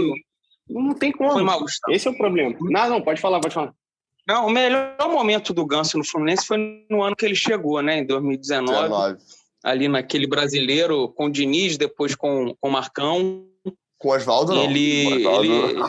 não 0.68 0.94
tem 0.94 1.12
como. 1.12 1.42
Mal, 1.44 1.64
Esse 1.90 2.08
é 2.08 2.10
o 2.10 2.16
problema. 2.16 2.56
Não, 2.60 2.88
não, 2.88 3.02
pode 3.02 3.20
falar, 3.20 3.40
pode 3.40 3.54
falar. 3.54 3.72
Não, 4.26 4.48
o 4.48 4.50
melhor 4.50 4.96
momento 5.08 5.54
do 5.54 5.64
Ganso 5.64 5.96
no 5.96 6.04
Fluminense 6.04 6.46
foi 6.46 6.84
no 6.90 7.02
ano 7.02 7.14
que 7.14 7.24
ele 7.24 7.36
chegou, 7.36 7.80
né? 7.80 7.98
Em 7.98 8.06
2019. 8.06 8.82
19. 8.82 9.18
Ali 9.64 9.88
naquele 9.88 10.26
brasileiro 10.26 11.08
com 11.10 11.26
o 11.26 11.30
Diniz, 11.30 11.76
depois 11.76 12.14
com, 12.14 12.54
com 12.60 12.68
o 12.68 12.72
Marcão. 12.72 13.46
Com 13.98 14.08
o 14.08 14.12
Oswaldo, 14.12 14.54
não. 14.54 14.64
Ele, 14.64 15.24
ele... 15.24 15.82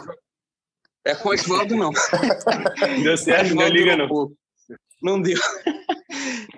É 1.05 1.15
com 1.15 1.29
o 1.29 1.33
Oswaldo, 1.33 1.75
não. 1.75 1.91
Deu 3.03 3.17
certo, 3.17 3.55
não 3.55 3.67
liga, 3.67 3.95
não. 3.95 4.31
Não 5.01 5.21
deu. 5.21 5.37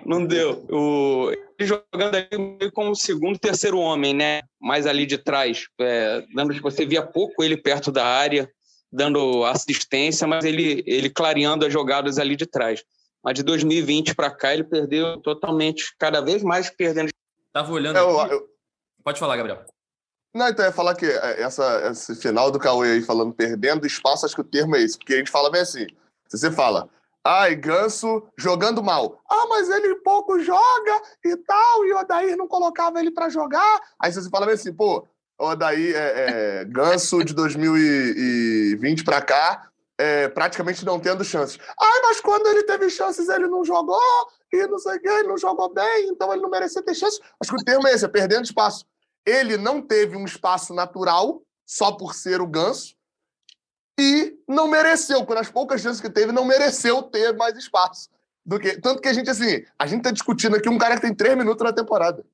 Não 0.06 0.26
deu. 0.26 0.66
O, 0.70 1.30
ele 1.30 1.68
jogando 1.68 2.16
ali 2.16 2.70
como 2.72 2.96
segundo, 2.96 3.38
terceiro 3.38 3.78
homem, 3.78 4.12
né? 4.12 4.40
Mais 4.60 4.86
ali 4.86 5.06
de 5.06 5.18
trás. 5.18 5.66
É, 5.80 6.24
dando, 6.34 6.60
você 6.60 6.84
via 6.84 7.02
pouco 7.02 7.44
ele 7.44 7.56
perto 7.56 7.92
da 7.92 8.04
área, 8.04 8.50
dando 8.90 9.44
assistência, 9.44 10.26
mas 10.26 10.44
ele, 10.44 10.82
ele 10.86 11.10
clareando 11.10 11.64
as 11.64 11.72
jogadas 11.72 12.18
ali 12.18 12.34
de 12.34 12.46
trás. 12.46 12.82
Mas 13.22 13.34
de 13.34 13.42
2020 13.42 14.14
para 14.14 14.30
cá, 14.30 14.52
ele 14.52 14.64
perdeu 14.64 15.20
totalmente, 15.20 15.94
cada 15.98 16.20
vez 16.20 16.42
mais 16.42 16.70
perdendo. 16.70 17.10
Tava 17.52 17.70
olhando. 17.70 17.98
Eu, 17.98 18.10
eu... 18.26 18.48
Pode 19.04 19.20
falar, 19.20 19.36
Gabriel. 19.36 19.64
Não, 20.34 20.48
então 20.48 20.64
eu 20.64 20.70
ia 20.70 20.74
falar 20.74 20.94
que 20.94 21.06
é, 21.06 21.42
essa, 21.42 21.90
esse 21.90 22.14
final 22.14 22.50
do 22.50 22.58
Cauê 22.58 22.92
aí 22.92 23.02
falando 23.02 23.34
perdendo 23.34 23.86
espaço, 23.86 24.24
acho 24.24 24.34
que 24.34 24.40
o 24.40 24.44
termo 24.44 24.76
é 24.76 24.82
esse, 24.82 24.96
porque 24.96 25.14
a 25.14 25.16
gente 25.16 25.30
fala 25.30 25.50
bem 25.50 25.60
assim. 25.60 25.86
Se 26.28 26.38
você 26.38 26.50
fala, 26.52 26.88
ai, 27.24 27.56
Ganso 27.56 28.22
jogando 28.36 28.82
mal. 28.82 29.20
Ah, 29.28 29.46
mas 29.48 29.68
ele 29.68 29.96
pouco 29.96 30.38
joga 30.38 31.02
e 31.24 31.36
tal, 31.36 31.84
e 31.84 31.92
o 31.92 31.98
Odair 31.98 32.36
não 32.36 32.46
colocava 32.46 33.00
ele 33.00 33.10
para 33.10 33.28
jogar. 33.28 33.80
Aí 33.98 34.12
você 34.12 34.30
fala 34.30 34.46
bem 34.46 34.54
assim, 34.54 34.72
pô, 34.72 35.06
o 35.38 35.46
Odair, 35.46 35.96
é, 35.96 36.60
é, 36.60 36.64
Ganso 36.64 37.24
de 37.24 37.34
2020 37.34 39.02
para 39.02 39.20
cá, 39.20 39.70
é, 39.98 40.28
praticamente 40.28 40.84
não 40.84 41.00
tendo 41.00 41.24
chances. 41.24 41.58
Ai, 41.78 42.00
mas 42.02 42.20
quando 42.20 42.46
ele 42.46 42.62
teve 42.62 42.88
chances, 42.88 43.28
ele 43.28 43.48
não 43.48 43.64
jogou, 43.64 44.00
e 44.52 44.66
não 44.66 44.78
sei 44.78 44.96
o 44.96 45.00
quê, 45.00 45.08
ele 45.08 45.28
não 45.28 45.36
jogou 45.36 45.72
bem, 45.72 46.08
então 46.08 46.32
ele 46.32 46.42
não 46.42 46.48
merecia 46.48 46.82
ter 46.82 46.94
chances. 46.94 47.20
Acho 47.40 47.50
que 47.50 47.60
o 47.60 47.64
termo 47.64 47.86
é 47.86 47.92
esse, 47.92 48.04
é 48.04 48.08
perdendo 48.08 48.44
espaço. 48.44 48.86
Ele 49.26 49.56
não 49.56 49.82
teve 49.82 50.16
um 50.16 50.24
espaço 50.24 50.74
natural, 50.74 51.42
só 51.66 51.92
por 51.92 52.14
ser 52.14 52.40
o 52.40 52.46
ganso, 52.46 52.94
e 53.98 54.38
não 54.48 54.66
mereceu, 54.66 55.26
quando 55.26 55.40
as 55.40 55.50
poucas 55.50 55.82
chances 55.82 56.00
que 56.00 56.08
teve, 56.08 56.32
não 56.32 56.44
mereceu 56.44 57.02
ter 57.02 57.36
mais 57.36 57.56
espaço. 57.56 58.08
Do 58.44 58.58
que, 58.58 58.80
tanto 58.80 59.02
que 59.02 59.08
a 59.08 59.12
gente, 59.12 59.28
assim, 59.28 59.62
a 59.78 59.86
gente 59.86 60.02
tá 60.02 60.10
discutindo 60.10 60.56
aqui 60.56 60.68
um 60.68 60.78
cara 60.78 60.94
que 60.94 61.02
tem 61.02 61.14
três 61.14 61.36
minutos 61.36 61.62
na 61.62 61.72
temporada 61.72 62.24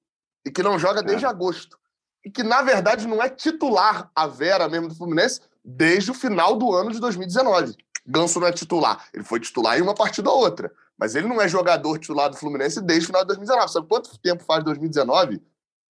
e 0.45 0.51
que 0.51 0.62
não 0.62 0.78
joga 0.78 1.03
desde 1.03 1.24
é. 1.24 1.28
agosto. 1.28 1.76
E 2.24 2.30
que, 2.30 2.45
na 2.45 2.62
verdade, 2.62 3.07
não 3.09 3.20
é 3.20 3.28
titular 3.28 4.11
a 4.14 4.26
Vera 4.28 4.68
mesmo 4.68 4.89
do 4.89 4.95
Fluminense 4.95 5.41
desde 5.64 6.12
o 6.12 6.14
final 6.14 6.57
do 6.57 6.72
ano 6.72 6.93
de 6.93 7.01
2019. 7.01 7.76
Ganso 8.07 8.39
não 8.39 8.47
é 8.47 8.53
titular. 8.53 9.05
Ele 9.12 9.24
foi 9.24 9.41
titular 9.41 9.76
em 9.76 9.82
uma 9.82 9.95
partida 9.95 10.30
ou 10.30 10.39
outra. 10.39 10.72
Mas 10.97 11.16
ele 11.16 11.26
não 11.26 11.41
é 11.41 11.49
jogador 11.49 11.99
titular 11.99 12.30
do 12.30 12.37
Fluminense 12.37 12.80
desde 12.80 13.05
o 13.05 13.07
final 13.09 13.22
de 13.22 13.28
2019. 13.28 13.72
Sabe 13.72 13.89
quanto 13.89 14.16
tempo 14.18 14.45
faz 14.45 14.62
2019? 14.64 15.43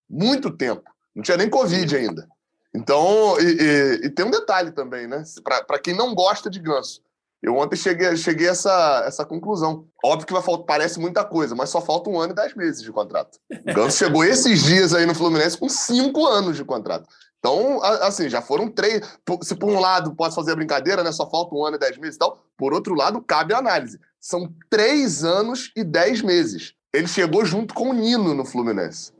Muito 0.08 0.50
tempo. 0.50 0.84
Não 1.14 1.22
tinha 1.22 1.36
nem 1.36 1.48
Covid 1.48 1.96
ainda. 1.96 2.28
Então, 2.74 3.40
e, 3.40 3.44
e, 3.44 4.06
e 4.06 4.10
tem 4.10 4.26
um 4.26 4.30
detalhe 4.30 4.70
também, 4.70 5.06
né? 5.06 5.22
Para 5.66 5.78
quem 5.78 5.94
não 5.94 6.14
gosta 6.14 6.50
de 6.50 6.60
ganso. 6.60 7.00
Eu 7.42 7.56
ontem 7.56 7.76
cheguei, 7.76 8.16
cheguei 8.16 8.48
a 8.48 8.52
essa, 8.52 9.04
essa 9.06 9.24
conclusão. 9.24 9.86
Óbvio 10.04 10.26
que 10.26 10.32
vai 10.32 10.42
faltar, 10.42 10.66
parece 10.66 10.98
muita 10.98 11.24
coisa, 11.24 11.54
mas 11.54 11.70
só 11.70 11.80
falta 11.80 12.10
um 12.10 12.18
ano 12.18 12.32
e 12.32 12.36
dez 12.36 12.54
meses 12.54 12.82
de 12.82 12.90
contrato. 12.90 13.38
O 13.50 13.74
Ganso 13.74 13.98
chegou 13.98 14.24
esses 14.24 14.64
dias 14.64 14.94
aí 14.94 15.06
no 15.06 15.14
Fluminense 15.14 15.56
com 15.56 15.68
cinco 15.68 16.26
anos 16.26 16.56
de 16.56 16.64
contrato. 16.64 17.08
Então, 17.38 17.80
assim, 17.82 18.28
já 18.28 18.42
foram 18.42 18.68
três. 18.68 19.00
Se 19.42 19.54
por 19.54 19.70
um 19.70 19.78
lado 19.78 20.14
pode 20.16 20.34
fazer 20.34 20.52
a 20.52 20.56
brincadeira, 20.56 21.04
né? 21.04 21.12
Só 21.12 21.28
falta 21.30 21.54
um 21.54 21.64
ano 21.64 21.76
e 21.76 21.78
dez 21.78 21.96
meses 21.98 22.16
e 22.16 22.18
tal. 22.18 22.44
Por 22.56 22.74
outro 22.74 22.94
lado, 22.94 23.22
cabe 23.22 23.54
a 23.54 23.58
análise. 23.58 24.00
São 24.20 24.52
três 24.68 25.22
anos 25.22 25.70
e 25.76 25.84
dez 25.84 26.22
meses. 26.22 26.74
Ele 26.92 27.06
chegou 27.06 27.44
junto 27.44 27.74
com 27.74 27.90
o 27.90 27.92
Nino 27.92 28.34
no 28.34 28.44
Fluminense. 28.44 29.12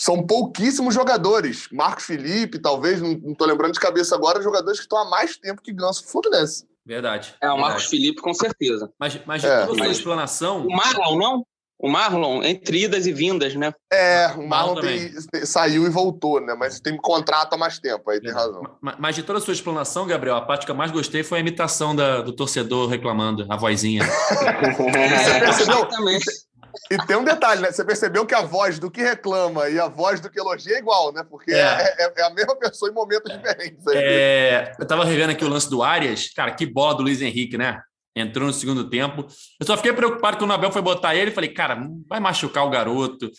São 0.00 0.24
pouquíssimos 0.24 0.94
jogadores. 0.94 1.68
Marcos 1.72 2.04
Felipe, 2.04 2.60
talvez, 2.60 3.02
não, 3.02 3.12
estou 3.32 3.46
lembrando 3.46 3.72
de 3.72 3.80
cabeça 3.80 4.14
agora, 4.14 4.40
jogadores 4.40 4.78
que 4.78 4.84
estão 4.84 4.98
há 4.98 5.10
mais 5.10 5.36
tempo 5.36 5.60
que 5.60 5.72
Ganso 5.72 6.06
Fluminense. 6.06 6.64
Verdade. 6.86 7.34
É, 7.40 7.50
o 7.50 7.58
Marcos 7.58 7.86
Felipe, 7.86 8.22
com 8.22 8.32
certeza. 8.32 8.90
Mas, 8.98 9.20
mas 9.26 9.42
de 9.42 9.48
é, 9.48 9.66
toda 9.66 9.82
a 9.82 9.84
sua 9.84 9.92
explanação. 9.92 10.66
O 10.66 10.70
Marlon, 10.70 11.18
não? 11.18 11.46
O 11.80 11.88
Marlon, 11.88 12.42
entre 12.42 12.84
idas 12.84 13.06
e 13.06 13.12
vindas, 13.12 13.54
né? 13.54 13.72
É, 13.92 14.26
o 14.36 14.48
Marlon 14.48 14.80
tem, 14.80 15.12
saiu 15.44 15.86
e 15.86 15.90
voltou, 15.90 16.40
né? 16.40 16.52
Mas 16.58 16.80
tem 16.80 16.96
contrato 16.96 17.54
há 17.54 17.56
mais 17.56 17.78
tempo, 17.78 18.10
aí 18.10 18.20
tem 18.20 18.32
razão. 18.32 18.62
Mas, 18.80 18.96
mas, 18.98 19.14
de 19.14 19.22
toda 19.22 19.38
a 19.38 19.42
sua 19.42 19.54
explanação, 19.54 20.04
Gabriel, 20.04 20.36
a 20.36 20.40
parte 20.40 20.64
que 20.64 20.72
eu 20.72 20.74
mais 20.74 20.90
gostei 20.90 21.22
foi 21.22 21.38
a 21.38 21.40
imitação 21.40 21.94
da, 21.94 22.20
do 22.20 22.32
torcedor 22.32 22.88
reclamando, 22.88 23.46
a 23.48 23.56
vozinha. 23.56 24.02
Você 24.74 25.40
percebeu? 25.40 25.76
Exatamente. 25.76 26.47
E 26.90 26.96
tem 27.06 27.16
um 27.16 27.24
detalhe, 27.24 27.60
né? 27.60 27.70
Você 27.70 27.84
percebeu 27.84 28.24
que 28.24 28.34
a 28.34 28.42
voz 28.42 28.78
do 28.78 28.90
que 28.90 29.02
reclama 29.02 29.68
e 29.68 29.78
a 29.78 29.88
voz 29.88 30.20
do 30.20 30.30
que 30.30 30.38
elogia 30.38 30.76
é 30.76 30.78
igual, 30.78 31.12
né? 31.12 31.24
Porque 31.28 31.52
é, 31.52 31.58
é, 31.58 32.04
é, 32.04 32.12
é 32.16 32.22
a 32.24 32.30
mesma 32.30 32.56
pessoa 32.56 32.90
em 32.90 32.94
momentos 32.94 33.30
diferentes. 33.30 33.86
É, 33.88 34.72
eu 34.78 34.86
tava 34.86 35.04
revendo 35.04 35.32
aqui 35.32 35.44
o 35.44 35.48
lance 35.48 35.68
do 35.68 35.82
Arias. 35.82 36.32
Cara, 36.34 36.52
que 36.52 36.64
bola 36.66 36.94
do 36.94 37.02
Luiz 37.02 37.20
Henrique, 37.20 37.58
né? 37.58 37.82
entrou 38.20 38.46
no 38.46 38.52
segundo 38.52 38.88
tempo. 38.88 39.26
Eu 39.60 39.66
só 39.66 39.76
fiquei 39.76 39.92
preocupado 39.92 40.38
quando 40.38 40.50
o 40.50 40.54
Abel 40.54 40.72
foi 40.72 40.82
botar 40.82 41.14
ele. 41.14 41.30
Falei, 41.30 41.50
cara, 41.50 41.88
vai 42.08 42.20
machucar 42.20 42.66
o 42.66 42.70
garoto, 42.70 43.30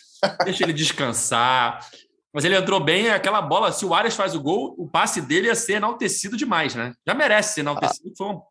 deixa 0.44 0.64
ele 0.64 0.72
descansar. 0.72 1.86
Mas 2.32 2.44
ele 2.44 2.56
entrou 2.56 2.78
bem, 2.78 3.10
aquela 3.10 3.42
bola, 3.42 3.72
se 3.72 3.84
o 3.84 3.92
Arias 3.92 4.14
faz 4.14 4.34
o 4.34 4.40
gol, 4.40 4.74
o 4.78 4.88
passe 4.88 5.20
dele 5.20 5.48
ia 5.48 5.54
ser 5.54 5.74
enaltecido 5.74 6.36
demais, 6.36 6.74
né? 6.74 6.92
Já 7.06 7.12
merece 7.12 7.54
ser 7.54 7.60
enaltecido, 7.60 8.12
foi 8.16 8.28
uma, 8.28 8.42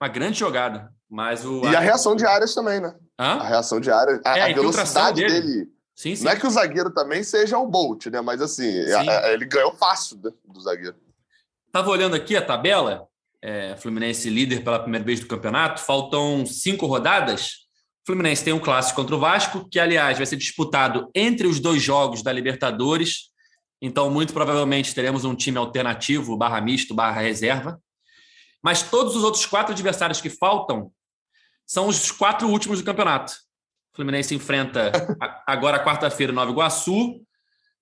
uma 0.00 0.08
grande 0.08 0.38
jogada. 0.38 0.92
Mas 1.10 1.44
o 1.44 1.62
e 1.62 1.66
Arias... 1.68 1.74
a 1.76 1.80
reação 1.80 2.14
de 2.14 2.26
Arias 2.26 2.54
também, 2.54 2.80
né? 2.80 2.94
Hã? 3.18 3.38
A 3.38 3.46
reação 3.46 3.80
de 3.80 3.90
Arias, 3.90 4.20
a, 4.24 4.38
é, 4.38 4.42
a 4.42 4.54
velocidade 4.54 5.20
dele. 5.20 5.40
dele. 5.40 5.74
Sim, 5.94 6.16
sim. 6.16 6.24
Não 6.24 6.32
é 6.32 6.36
que 6.36 6.46
o 6.46 6.50
zagueiro 6.50 6.90
também 6.92 7.22
seja 7.22 7.56
o 7.58 7.66
Bolt, 7.66 8.06
né? 8.06 8.20
Mas 8.20 8.42
assim, 8.42 8.80
a, 8.90 9.26
a, 9.26 9.32
ele 9.32 9.44
ganhou 9.44 9.72
fácil 9.74 10.18
né? 10.22 10.30
do 10.44 10.60
zagueiro. 10.60 10.96
Tava 11.70 11.90
olhando 11.90 12.16
aqui 12.16 12.36
a 12.36 12.44
tabela, 12.44 13.06
é, 13.40 13.76
Fluminense 13.76 14.28
líder 14.28 14.64
pela 14.64 14.80
primeira 14.80 15.04
vez 15.04 15.20
do 15.20 15.26
campeonato. 15.26 15.80
Faltam 15.80 16.44
cinco 16.46 16.86
rodadas. 16.86 17.64
O 18.02 18.06
Fluminense 18.06 18.44
tem 18.44 18.52
um 18.52 18.58
clássico 18.58 19.00
contra 19.00 19.14
o 19.14 19.18
Vasco, 19.20 19.68
que, 19.68 19.78
aliás, 19.78 20.16
vai 20.16 20.26
ser 20.26 20.36
disputado 20.36 21.08
entre 21.14 21.46
os 21.46 21.60
dois 21.60 21.82
jogos 21.82 22.22
da 22.22 22.32
Libertadores. 22.32 23.30
Então, 23.80 24.10
muito 24.10 24.32
provavelmente 24.32 24.94
teremos 24.94 25.24
um 25.24 25.34
time 25.34 25.58
alternativo, 25.58 26.36
barra 26.36 26.60
misto, 26.60 26.94
barra 26.94 27.20
reserva. 27.20 27.80
Mas 28.62 28.82
todos 28.82 29.14
os 29.14 29.22
outros 29.22 29.46
quatro 29.46 29.72
adversários 29.72 30.20
que 30.20 30.30
faltam 30.30 30.90
são 31.66 31.88
os 31.88 32.10
quatro 32.10 32.48
últimos 32.48 32.78
do 32.78 32.84
campeonato. 32.84 33.32
O 33.92 33.96
Fluminense 33.96 34.34
enfrenta 34.34 34.92
agora 35.46 35.82
quarta-feira 35.82 36.32
Nova 36.32 36.50
Iguaçu. 36.50 37.20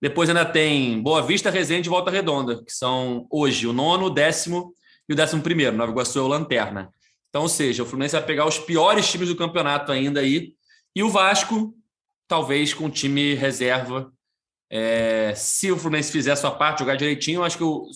Depois 0.01 0.29
ainda 0.29 0.45
tem 0.45 1.01
Boa 1.01 1.23
Vista, 1.23 1.51
Resende 1.51 1.89
e 1.89 1.91
Volta 1.91 2.11
Redonda, 2.11 2.63
que 2.65 2.73
são 2.73 3.27
hoje 3.31 3.67
o 3.67 3.73
nono, 3.73 4.07
o 4.07 4.11
décimo 4.11 4.75
e 5.09 5.13
o 5.13 5.17
décimo 5.17 5.43
primeiro, 5.43 5.77
Nova 5.77 5.93
Iguaçu 5.93 6.19
é 6.19 6.23
o 6.23 6.29
Lanterna. 6.29 6.93
Então, 7.29 7.43
ou 7.43 7.49
seja, 7.49 7.83
o 7.83 7.87
Fluminense 7.87 8.15
vai 8.15 8.25
pegar 8.25 8.47
os 8.47 8.59
piores 8.59 9.11
times 9.11 9.29
do 9.29 9.37
campeonato 9.37 9.91
ainda 9.91 10.21
aí, 10.21 10.55
e 10.95 11.03
o 11.03 11.09
Vasco, 11.09 11.75
talvez 12.29 12.75
com 12.75 12.91
time 12.91 13.35
reserva. 13.35 14.13
É, 14.71 15.35
se 15.35 15.71
o 15.73 15.79
Fluminense 15.79 16.13
fizer 16.13 16.33
a 16.33 16.37
sua 16.37 16.51
parte, 16.51 16.81
jogar 16.81 16.97
direitinho, 16.97 17.43
acho 17.43 17.57
que 17.57 17.65
o, 17.65 17.87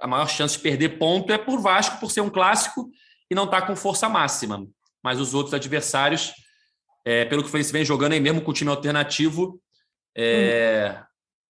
a 0.00 0.06
maior 0.06 0.28
chance 0.28 0.56
de 0.56 0.62
perder 0.62 0.98
ponto 0.98 1.32
é 1.32 1.38
por 1.38 1.60
Vasco, 1.60 2.00
por 2.00 2.10
ser 2.10 2.20
um 2.20 2.30
clássico 2.30 2.88
e 3.30 3.34
não 3.34 3.44
estar 3.44 3.62
tá 3.62 3.66
com 3.66 3.76
força 3.76 4.08
máxima. 4.08 4.66
Mas 5.06 5.20
os 5.20 5.34
outros 5.34 5.54
adversários, 5.54 6.32
é, 7.04 7.24
pelo 7.26 7.40
que 7.40 7.46
o 7.46 7.50
Fluminense 7.52 7.72
vem 7.72 7.84
jogando 7.84 8.14
aí 8.14 8.18
mesmo 8.18 8.40
com 8.40 8.50
o 8.50 8.54
time 8.54 8.70
alternativo, 8.70 9.60
é, 10.16 10.96
hum. 10.98 11.04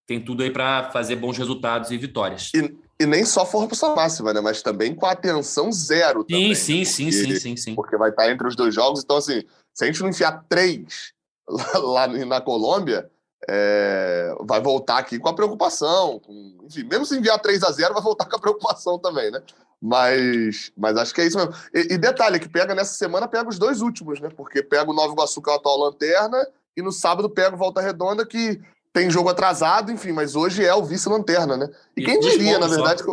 tem 0.07 0.21
tudo 0.23 0.43
aí 0.43 0.51
para 0.51 0.91
fazer 0.91 1.17
bons 1.17 1.39
resultados 1.39 1.91
e 1.91 1.97
vitórias. 1.97 2.51
E, 2.55 2.77
e 3.01 3.07
nem 3.07 3.25
só 3.25 3.47
força 3.47 3.95
máxima, 3.95 4.35
né? 4.35 4.43
Mas 4.43 4.61
também 4.61 4.95
com 4.95 5.07
atenção 5.07 5.73
zero. 5.73 6.21
Sim, 6.21 6.27
também, 6.27 6.55
sim, 6.55 6.79
né? 6.81 6.85
sim, 6.85 7.11
sim, 7.11 7.41
sim, 7.41 7.57
sim. 7.57 7.75
Porque 7.75 7.97
vai 7.97 8.11
estar 8.11 8.31
entre 8.31 8.47
os 8.47 8.55
dois 8.55 8.75
jogos. 8.75 9.03
Então, 9.03 9.17
assim, 9.17 9.43
se 9.73 9.85
a 9.85 9.87
gente 9.87 10.03
não 10.03 10.11
enfiar 10.11 10.45
três 10.51 11.15
lá, 11.83 12.07
na 12.07 12.43
Colômbia, 12.43 13.11
é, 13.49 14.37
vai 14.43 14.61
voltar 14.61 14.99
aqui 14.99 15.19
com 15.19 15.31
a 15.31 15.35
preocupação. 15.35 16.19
Com, 16.19 16.59
enfim, 16.65 16.85
mesmo 16.85 17.07
se 17.07 17.17
enviar 17.17 17.39
3 17.39 17.63
a 17.63 17.73
0 17.73 17.95
vai 17.95 18.03
voltar 18.03 18.27
com 18.27 18.37
a 18.37 18.41
preocupação 18.41 18.99
também, 18.99 19.31
né? 19.31 19.41
Mas, 19.81 20.73
mas 20.77 20.97
acho 20.97 21.15
que 21.15 21.21
é 21.21 21.27
isso 21.27 21.37
mesmo. 21.37 21.55
E, 21.75 21.95
e 21.95 21.99
detalhe, 21.99 22.41
que 22.41 22.49
pega 22.49 22.75
nessa 22.75 22.95
semana, 22.95 23.29
pega 23.29 23.49
os 23.49 23.59
dois 23.59 23.81
últimos, 23.81 24.21
né? 24.21 24.29
Porque 24.35 24.63
pega 24.63 24.91
o 24.91 24.95
Nova 24.95 25.13
Iguaçu, 25.13 25.43
que 25.43 25.51
é 25.51 25.53
o 25.53 25.57
atual 25.57 25.79
lanterna, 25.79 26.47
e 26.77 26.83
no 26.83 26.93
sábado 26.93 27.29
pega 27.31 27.55
o 27.55 27.59
Volta 27.59 27.81
Redonda, 27.81 28.27
que 28.27 28.61
tem 28.93 29.11
jogo 29.11 29.29
atrasado, 29.29 29.93
enfim, 29.93 30.13
mas 30.13 30.35
hoje 30.35 30.65
é 30.65 30.75
o 30.75 30.83
vice-lanterna, 30.83 31.57
né? 31.57 31.71
E, 31.97 32.01
e 32.01 32.05
quem 32.05 32.19
diria, 32.19 32.59
na 32.59 32.67
verdade, 32.67 33.05
que, 33.05 33.11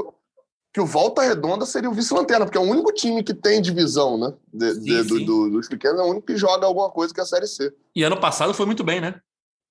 que, 0.74 0.80
o 0.80 0.86
Volta 0.86 1.22
Redonda 1.22 1.66
seria 1.66 1.89
o 1.89 1.93
vice-lanterna, 1.93 2.45
porque 2.45 2.57
é 2.57 2.61
o 2.61 2.64
único 2.64 2.93
time 2.93 3.22
que 3.22 3.34
tem 3.34 3.61
divisão, 3.61 4.18
né? 4.18 4.34
De, 4.53 4.74
sim, 4.76 4.82
de, 4.82 5.03
sim. 5.03 5.09
Do, 5.09 5.26
do, 5.26 5.49
dos 5.51 5.68
pequenos, 5.68 5.99
é 5.99 6.03
o 6.03 6.07
único 6.07 6.28
que 6.28 6.38
joga 6.38 6.66
alguma 6.66 6.89
coisa 6.89 7.14
que 7.14 7.20
é 7.20 7.24
a 7.24 7.26
Série 7.26 7.47
C. 7.47 7.74
E 7.93 8.01
ano 8.01 8.18
passado 8.18 8.53
foi 8.53 8.66
muito 8.66 8.84
bem, 8.84 9.01
né? 9.01 9.20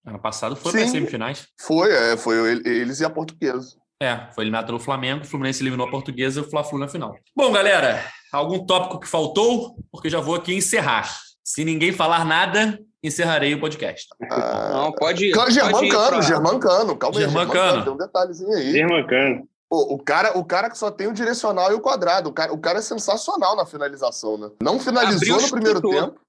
Ano 0.05 0.18
passado 0.18 0.55
foi 0.55 0.72
para 0.72 0.88
semifinais. 0.88 1.49
Foi, 1.59 1.90
é, 1.90 2.16
foi 2.16 2.36
eles 2.66 3.01
e 3.01 3.05
a 3.05 3.11
Portuguesa. 3.11 3.76
É, 4.03 4.29
foi 4.35 4.43
eliminado 4.43 4.67
pelo 4.67 4.81
Flamengo, 4.81 5.23
o 5.23 5.27
Fluminense 5.29 5.63
eliminou 5.63 5.87
a 5.87 5.91
Portuguesa 5.91 6.41
e 6.41 6.43
o 6.43 6.51
Fla-Flu 6.51 6.77
na 6.77 6.89
final. 6.89 7.15
Bom, 7.37 7.53
galera, 7.53 8.05
algum 8.33 8.67
tópico 8.67 8.99
que 8.99 9.07
faltou? 9.07 9.77
Porque 9.93 10.11
já 10.11 10.19
vou 10.19 10.35
aqui 10.35 10.53
encerrar. 10.53 11.09
Se 11.45 11.65
ninguém 11.65 11.93
falar 11.93 12.25
nada, 12.25 12.81
encerrarei 13.01 13.55
o 13.55 13.61
podcast. 13.61 14.09
Ah, 14.29 14.71
não, 14.73 14.93
pode 14.93 15.27
ir. 15.27 15.35
Germancano, 15.53 16.09
pra... 16.09 16.21
Germancano, 16.21 16.97
calma 16.97 17.19
aí. 17.21 17.25
Germancano. 17.25 17.85
Tem 17.85 17.93
um 17.93 17.97
detalhezinho 17.97 18.53
aí. 18.53 18.73
Germancano. 18.73 19.49
Pô, 19.71 19.95
o 19.95 19.99
cara, 20.03 20.37
o 20.37 20.45
cara 20.45 20.69
que 20.69 20.77
só 20.77 20.91
tem 20.91 21.07
o 21.07 21.15
direcional 21.15 21.71
e 21.71 21.75
o 21.75 21.81
quadrado. 21.81 22.29
O 22.29 22.33
cara, 22.33 22.53
o 22.53 22.59
cara 22.59 22.81
é 22.81 22.83
sensacional 22.83 23.55
na 23.55 23.65
finalização, 23.65 24.37
né? 24.37 24.51
Não 24.61 24.81
finalizou 24.81 25.41
no 25.41 25.49
primeiro 25.49 25.81
tempo. 25.81 26.21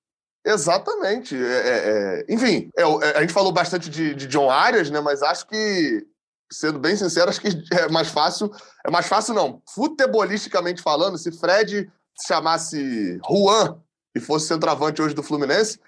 Exatamente. 0.46 1.36
É, 1.36 1.40
é, 1.40 2.26
é... 2.30 2.34
Enfim, 2.34 2.70
é, 2.78 2.84
é, 2.84 3.18
a 3.18 3.22
gente 3.22 3.34
falou 3.34 3.52
bastante 3.52 3.90
de, 3.90 4.14
de 4.14 4.28
John 4.28 4.50
Arias, 4.50 4.92
né? 4.92 5.00
Mas 5.00 5.24
acho 5.24 5.48
que, 5.48 6.06
sendo 6.54 6.80
bem 6.80 6.96
sincero, 6.96 7.30
acho 7.30 7.42
que 7.42 7.50
é 7.74 7.90
mais 7.90 8.08
fácil. 8.08 8.52
É 8.86 8.92
mais 8.92 9.08
fácil, 9.08 9.34
não. 9.34 9.62
Futebolisticamente 9.74 10.82
falando, 10.82 11.18
se 11.18 11.32
Fred 11.32 11.92
se 12.16 12.28
chamasse 12.28 13.20
Juan 13.28 13.78
e 14.16 14.20
fosse 14.20 14.48
centroavante 14.48 15.02
hoje 15.02 15.16
do 15.16 15.24
Fluminense, 15.24 15.80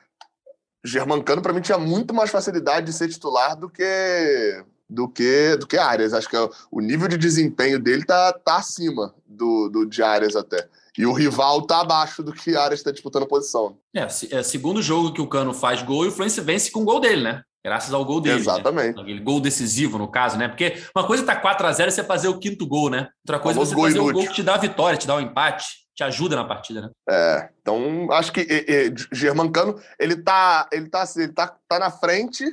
Germancano, 0.84 1.42
para 1.42 1.54
mim, 1.54 1.62
tinha 1.62 1.78
muito 1.78 2.14
mais 2.14 2.30
facilidade 2.30 2.86
de 2.86 2.94
ser 2.94 3.10
titular 3.10 3.56
do 3.56 3.70
que 3.70 4.64
do 4.88 5.10
que 5.10 5.56
do 5.58 5.66
que 5.66 5.78
Arias. 5.78 6.14
Acho 6.14 6.30
que 6.30 6.38
o 6.72 6.80
nível 6.80 7.08
de 7.08 7.18
desempenho 7.18 7.80
dele 7.80 8.06
tá, 8.06 8.32
tá 8.34 8.58
acima 8.58 9.14
do, 9.26 9.68
do 9.70 9.86
de 9.86 10.04
Arias 10.04 10.36
até. 10.36 10.68
E 10.98 11.06
o 11.06 11.12
rival 11.12 11.64
tá 11.64 11.82
abaixo 11.82 12.22
do 12.22 12.32
que 12.32 12.56
Arias 12.56 12.80
está 12.80 12.92
disputando 12.92 13.24
a 13.24 13.28
posição. 13.28 13.78
É, 13.94 14.04
é 14.04 14.44
segundo 14.44 14.82
jogo 14.82 15.12
que 15.12 15.22
o 15.22 15.28
Cano 15.28 15.54
faz 15.54 15.82
gol 15.82 16.06
e 16.06 16.08
o 16.10 16.12
Fluminense 16.12 16.42
vence 16.42 16.72
com 16.72 16.82
o 16.82 16.86
gol 16.86 17.00
dele, 17.00 17.24
né? 17.24 17.44
Graças 17.66 17.92
ao 17.92 18.06
gol 18.06 18.22
dele. 18.22 18.36
Né? 18.36 18.42
Exatamente. 18.42 18.96
Né? 18.96 19.02
Aquele 19.02 19.20
gol 19.20 19.42
decisivo, 19.42 19.98
no 19.98 20.08
caso, 20.08 20.38
né? 20.38 20.48
Porque 20.48 20.84
uma 20.96 21.08
coisa 21.08 21.26
tá 21.26 21.36
4 21.36 21.66
a 21.66 21.72
0 21.72 21.90
e 21.90 21.92
você 21.92 22.04
fazer 22.04 22.28
o 22.28 22.38
quinto 22.38 22.68
gol, 22.68 22.92
né? 22.92 23.10
Outra 23.24 23.40
coisa 23.40 23.60
é 23.60 23.66
você 23.66 23.76
fazer 23.76 24.00
o 24.00 24.14
gol 24.14 24.28
que 24.28 24.34
te 24.34 24.44
dá 24.44 24.54
a 24.54 24.60
vitória, 24.60 25.00
te 25.00 25.08
dá 25.08 25.16
o 25.16 25.18
um 25.18 25.22
empate, 25.22 25.66
te 25.96 26.04
ajuda 26.04 26.36
na 26.36 26.46
partida, 26.46 26.82
né? 26.82 26.90
É, 27.10 27.50
então 27.60 28.12
acho 28.12 28.32
que 28.32 28.42
e, 28.42 28.66
e, 28.70 28.94
Germancano, 29.12 29.82
ele 30.00 30.16
tá, 30.16 30.70
ele 30.72 30.88
tá, 30.88 31.04
ele 31.16 31.34
tá, 31.34 31.58
tá 31.68 31.80
na 31.80 31.90
frente 31.90 32.46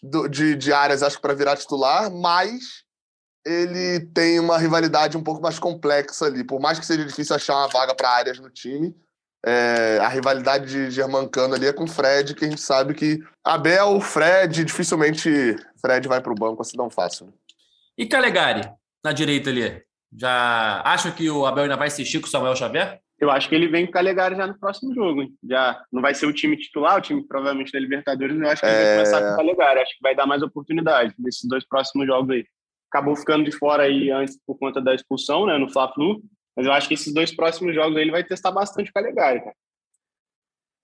do, 0.00 0.28
de, 0.28 0.54
de 0.54 0.72
áreas, 0.72 1.02
acho 1.02 1.16
que 1.16 1.22
para 1.22 1.34
virar 1.34 1.56
titular, 1.56 2.08
mas 2.08 2.84
ele 3.44 3.98
tem 4.14 4.38
uma 4.38 4.58
rivalidade 4.58 5.16
um 5.16 5.24
pouco 5.24 5.42
mais 5.42 5.58
complexa 5.58 6.26
ali. 6.26 6.44
Por 6.44 6.60
mais 6.60 6.78
que 6.78 6.86
seja 6.86 7.04
difícil 7.04 7.34
achar 7.34 7.56
uma 7.56 7.66
vaga 7.66 7.96
para 7.96 8.10
áreas 8.10 8.38
no 8.38 8.48
time, 8.48 8.94
é, 9.44 9.98
a 10.00 10.08
rivalidade 10.08 10.66
de 10.66 10.90
Germancano 10.90 11.54
ali 11.54 11.66
é 11.66 11.72
com 11.72 11.84
o 11.84 11.88
Fred, 11.88 12.34
que 12.34 12.44
a 12.44 12.48
gente 12.48 12.60
sabe 12.60 12.94
que 12.94 13.18
Abel, 13.44 14.00
Fred, 14.00 14.64
dificilmente 14.64 15.56
Fred 15.80 16.06
vai 16.06 16.20
para 16.20 16.32
o 16.32 16.36
banco 16.36 16.62
assim 16.62 16.76
tão 16.76 16.88
fácil. 16.88 17.26
Né? 17.26 17.32
E 17.98 18.06
Calegari, 18.06 18.68
na 19.04 19.12
direita 19.12 19.50
ali? 19.50 19.82
Já 20.16 20.82
acha 20.84 21.10
que 21.10 21.28
o 21.28 21.44
Abel 21.46 21.64
ainda 21.64 21.76
vai 21.76 21.88
assistir 21.88 22.20
com 22.20 22.26
o 22.26 22.30
Samuel 22.30 22.54
Xavier? 22.54 23.00
Eu 23.18 23.30
acho 23.30 23.48
que 23.48 23.54
ele 23.54 23.68
vem 23.68 23.84
com 23.84 23.90
o 23.90 23.92
Calegari 23.92 24.36
já 24.36 24.46
no 24.46 24.58
próximo 24.58 24.94
jogo. 24.94 25.22
Hein? 25.22 25.32
Já 25.48 25.82
não 25.92 26.02
vai 26.02 26.14
ser 26.14 26.26
o 26.26 26.32
time 26.32 26.56
titular, 26.56 26.98
o 26.98 27.00
time 27.00 27.26
provavelmente 27.26 27.72
da 27.72 27.78
Libertadores, 27.78 28.36
eu 28.36 28.48
acho 28.48 28.60
que 28.60 28.66
ele 28.66 28.84
vai 28.84 28.94
começar 28.94 29.20
com 29.20 29.32
o 29.32 29.36
Calegari. 29.36 29.80
Acho 29.80 29.94
que 29.94 30.02
vai 30.02 30.14
dar 30.14 30.26
mais 30.26 30.42
oportunidade 30.42 31.14
nesses 31.18 31.48
dois 31.48 31.66
próximos 31.66 32.06
jogos 32.06 32.30
aí. 32.30 32.44
Acabou 32.92 33.16
ficando 33.16 33.44
de 33.44 33.56
fora 33.56 33.84
aí 33.84 34.10
antes 34.10 34.36
por 34.46 34.58
conta 34.58 34.80
da 34.80 34.94
expulsão, 34.94 35.46
né, 35.46 35.56
no 35.56 35.70
Fla-Flu. 35.72 36.20
Mas 36.56 36.66
eu 36.66 36.72
acho 36.72 36.88
que 36.88 36.94
esses 36.94 37.12
dois 37.12 37.34
próximos 37.34 37.74
jogos 37.74 37.96
ele 37.96 38.10
vai 38.10 38.24
testar 38.24 38.50
bastante 38.50 38.90
o 38.90 38.92
Calegari, 38.92 39.40
cara. 39.40 39.56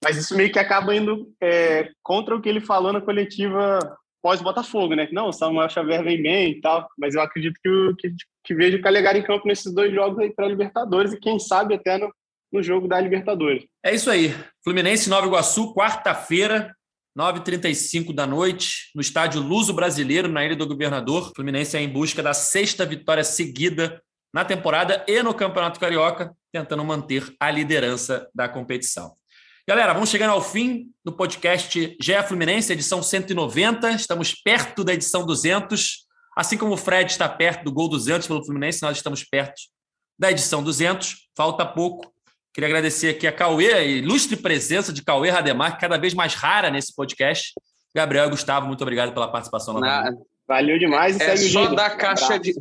Mas 0.03 0.17
isso 0.17 0.37
meio 0.37 0.51
que 0.53 0.59
acaba 0.59 0.95
indo 0.95 1.33
é, 1.43 1.91
contra 2.03 2.35
o 2.35 2.41
que 2.41 2.49
ele 2.49 2.61
falou 2.61 2.93
na 2.93 3.01
coletiva 3.01 3.79
pós-Botafogo, 4.23 4.95
né? 4.95 5.09
Não, 5.13 5.29
o 5.29 5.33
Samuel 5.33 5.69
Xavier 5.69 6.03
vem 6.03 6.23
bem 6.23 6.51
e 6.53 6.61
tal, 6.61 6.89
mas 6.97 7.15
eu 7.15 7.21
acredito 7.21 7.59
que, 7.63 7.69
o, 7.69 7.97
que, 7.97 8.15
que 8.45 8.55
vejo 8.55 8.79
o 8.79 8.83
Calegari 8.83 9.21
em 9.21 9.25
campo 9.25 9.47
nesses 9.47 9.73
dois 9.73 9.93
jogos 9.93 10.19
aí 10.19 10.33
para 10.33 10.47
a 10.47 10.49
Libertadores 10.49 11.13
e 11.13 11.21
quem 11.21 11.39
sabe 11.39 11.75
até 11.75 11.99
no, 11.99 12.13
no 12.53 12.63
jogo 12.63 12.89
da 12.89 13.01
Libertadores. 13.01 13.65
É 13.85 13.95
isso 13.95 14.11
aí. 14.11 14.35
Fluminense 14.63 15.11
Nova 15.11 15.27
Iguaçu, 15.27 15.75
quarta-feira, 15.75 16.75
9h35 17.19 18.15
da 18.15 18.27
noite, 18.27 18.91
no 18.95 19.01
estádio 19.01 19.43
Luso 19.43 19.73
Brasileiro, 19.73 20.29
na 20.29 20.45
Ilha 20.45 20.57
do 20.57 20.67
Governador. 20.67 21.33
Fluminense 21.35 21.77
é 21.77 21.81
em 21.81 21.89
busca 21.89 22.23
da 22.23 22.33
sexta 22.33 22.87
vitória 22.87 23.25
seguida 23.25 24.01
na 24.33 24.45
temporada 24.45 25.05
e 25.07 25.23
no 25.23 25.35
Campeonato 25.35 25.81
Carioca, 25.81 26.35
tentando 26.53 26.85
manter 26.85 27.35
a 27.41 27.51
liderança 27.51 28.29
da 28.35 28.49
competição. 28.49 29.15
Galera, 29.67 29.93
vamos 29.93 30.09
chegando 30.09 30.31
ao 30.31 30.43
fim 30.43 30.91
do 31.05 31.13
podcast 31.13 31.97
GE 32.01 32.23
Fluminense, 32.27 32.73
edição 32.73 33.03
190. 33.03 33.91
Estamos 33.91 34.35
perto 34.35 34.83
da 34.83 34.95
edição 34.95 35.27
200. 35.27 36.07
Assim 36.35 36.57
como 36.57 36.73
o 36.73 36.77
Fred 36.77 37.11
está 37.11 37.29
perto 37.29 37.65
do 37.65 37.73
gol 37.73 37.89
200 37.89 38.27
pelo 38.27 38.45
Fluminense, 38.45 38.81
nós 38.83 38.97
estamos 38.97 39.25
perto 39.25 39.61
da 40.19 40.31
edição 40.31 40.63
200. 40.63 41.29
Falta 41.37 41.67
pouco. 41.67 42.11
Queria 42.55 42.69
agradecer 42.69 43.11
aqui 43.11 43.27
a 43.27 43.33
Cauê, 43.33 43.73
a 43.75 43.83
ilustre 43.83 44.37
presença 44.37 44.93
de 44.93 45.03
Cauê 45.05 45.31
Rademar, 45.31 45.79
cada 45.79 45.99
vez 45.99 46.15
mais 46.15 46.35
rara 46.35 46.71
nesse 46.71 46.95
podcast. 46.95 47.53
Gabriel 47.95 48.27
e 48.27 48.31
Gustavo, 48.31 48.67
muito 48.67 48.81
obrigado 48.81 49.13
pela 49.13 49.31
participação. 49.31 49.79
Na... 49.79 50.11
Valeu 50.47 50.79
demais. 50.79 51.21
é 51.21 51.37
só 51.37 51.75
dar 51.75 51.91
caixa 51.91 52.39
de 52.39 52.55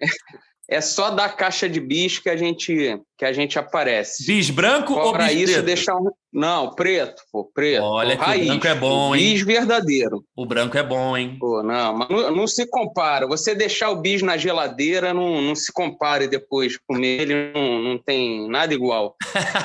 é 0.70 0.80
só 0.80 1.10
da 1.10 1.28
caixa 1.28 1.68
de 1.68 1.80
bis 1.80 2.20
que 2.20 2.30
a 2.30 2.36
gente 2.36 3.02
que 3.18 3.24
a 3.24 3.32
gente 3.32 3.58
aparece. 3.58 4.24
Bis 4.24 4.50
branco 4.50 4.94
Fora 4.94 5.24
ou 5.24 5.28
bis 5.28 5.40
isso, 5.40 5.52
preto? 5.54 5.66
deixar 5.66 5.96
um... 5.96 6.10
Não, 6.32 6.72
preto, 6.74 7.22
pô, 7.32 7.44
preto. 7.44 7.82
Olha 7.82 8.16
que 8.16 8.24
raiz, 8.24 8.44
o 8.44 8.46
branco 8.46 8.66
é 8.68 8.74
bom, 8.76 9.14
hein? 9.14 9.32
Bis 9.32 9.42
verdadeiro. 9.42 10.24
O 10.34 10.46
branco 10.46 10.78
é 10.78 10.82
bom, 10.82 11.16
hein? 11.16 11.36
Pô, 11.40 11.60
não, 11.60 11.98
mas 11.98 12.08
não, 12.08 12.36
não, 12.36 12.46
se 12.46 12.64
compara. 12.66 13.26
Você 13.26 13.52
deixar 13.52 13.90
o 13.90 13.96
bis 13.96 14.22
na 14.22 14.36
geladeira, 14.36 15.12
não, 15.12 15.42
não 15.42 15.56
se 15.56 15.72
compare 15.72 16.28
depois 16.28 16.78
comer 16.86 17.22
ele, 17.22 17.52
não, 17.52 17.82
não 17.82 17.98
tem 17.98 18.48
nada 18.48 18.72
igual. 18.72 19.16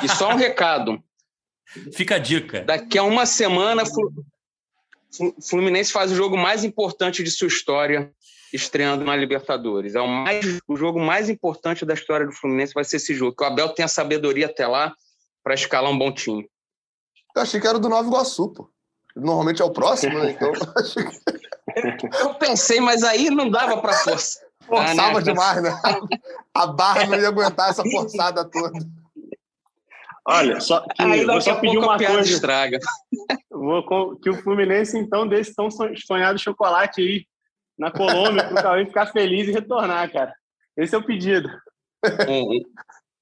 E 0.03 0.09
só 0.09 0.31
um 0.31 0.35
recado. 0.37 0.99
Fica 1.93 2.15
a 2.15 2.19
dica. 2.19 2.63
Daqui 2.63 2.97
a 2.97 3.03
uma 3.03 3.27
semana, 3.27 3.83
Fluminense 5.47 5.91
faz 5.91 6.11
o 6.11 6.15
jogo 6.15 6.35
mais 6.35 6.63
importante 6.63 7.21
de 7.23 7.29
sua 7.29 7.47
história 7.47 8.11
estreando 8.55 9.03
na 9.03 9.15
Libertadores. 9.15 9.95
É 9.95 10.01
o, 10.01 10.07
mais, 10.07 10.59
o 10.67 10.75
jogo 10.75 10.99
mais 10.99 11.29
importante 11.29 11.85
da 11.85 11.93
história 11.93 12.25
do 12.25 12.31
Fluminense 12.31 12.73
vai 12.73 12.83
ser 12.83 12.97
esse 12.97 13.13
jogo. 13.13 13.35
Que 13.35 13.43
o 13.43 13.47
Abel 13.47 13.69
tenha 13.69 13.87
sabedoria 13.87 14.47
até 14.47 14.65
lá 14.65 14.93
para 15.43 15.53
escalar 15.53 15.91
um 15.91 15.97
bom 15.97 16.11
time. 16.11 16.49
Eu 17.35 17.41
achei 17.41 17.59
que 17.59 17.67
era 17.67 17.77
do 17.77 17.89
Nova 17.89 18.07
Iguaçu, 18.07 18.49
pô. 18.53 18.69
Normalmente 19.15 19.61
é 19.61 19.65
o 19.65 19.71
próximo, 19.71 20.19
né? 20.19 20.31
Então, 20.31 20.51
Eu 22.19 22.33
pensei, 22.39 22.79
mas 22.79 23.03
aí 23.03 23.29
não 23.29 23.49
dava 23.49 23.81
para 23.81 23.93
força. 23.93 24.45
Forçava 24.65 25.09
ah, 25.09 25.13
né? 25.13 25.21
demais, 25.21 25.63
né? 25.63 25.81
A 26.53 26.67
barra 26.67 27.05
não 27.05 27.17
ia 27.17 27.27
aguentar 27.27 27.69
essa 27.69 27.83
forçada 27.91 28.43
toda. 28.43 28.79
Olha, 30.27 30.59
só 30.59 30.81
que 30.81 31.03
aí, 31.03 31.23
vou 31.23 31.39
só 31.39 31.55
pedir 31.55 31.77
uma 31.77 31.97
coisa. 31.97 32.21
Estraga. 32.21 32.79
Vou, 33.49 34.17
que 34.17 34.29
o 34.29 34.41
Fluminense, 34.41 34.97
então, 34.97 35.27
desse 35.27 35.53
tão 35.53 35.69
sonhado 35.69 36.39
chocolate 36.39 37.01
aí 37.01 37.27
na 37.77 37.91
Colômbia 37.91 38.43
para 38.47 38.59
o 38.59 38.63
Cauê 38.63 38.85
ficar 38.85 39.07
feliz 39.07 39.47
e 39.47 39.51
retornar, 39.51 40.11
cara. 40.11 40.33
Esse 40.77 40.95
é 40.95 40.97
o 40.97 41.05
pedido. 41.05 41.49
Um, 42.27 42.61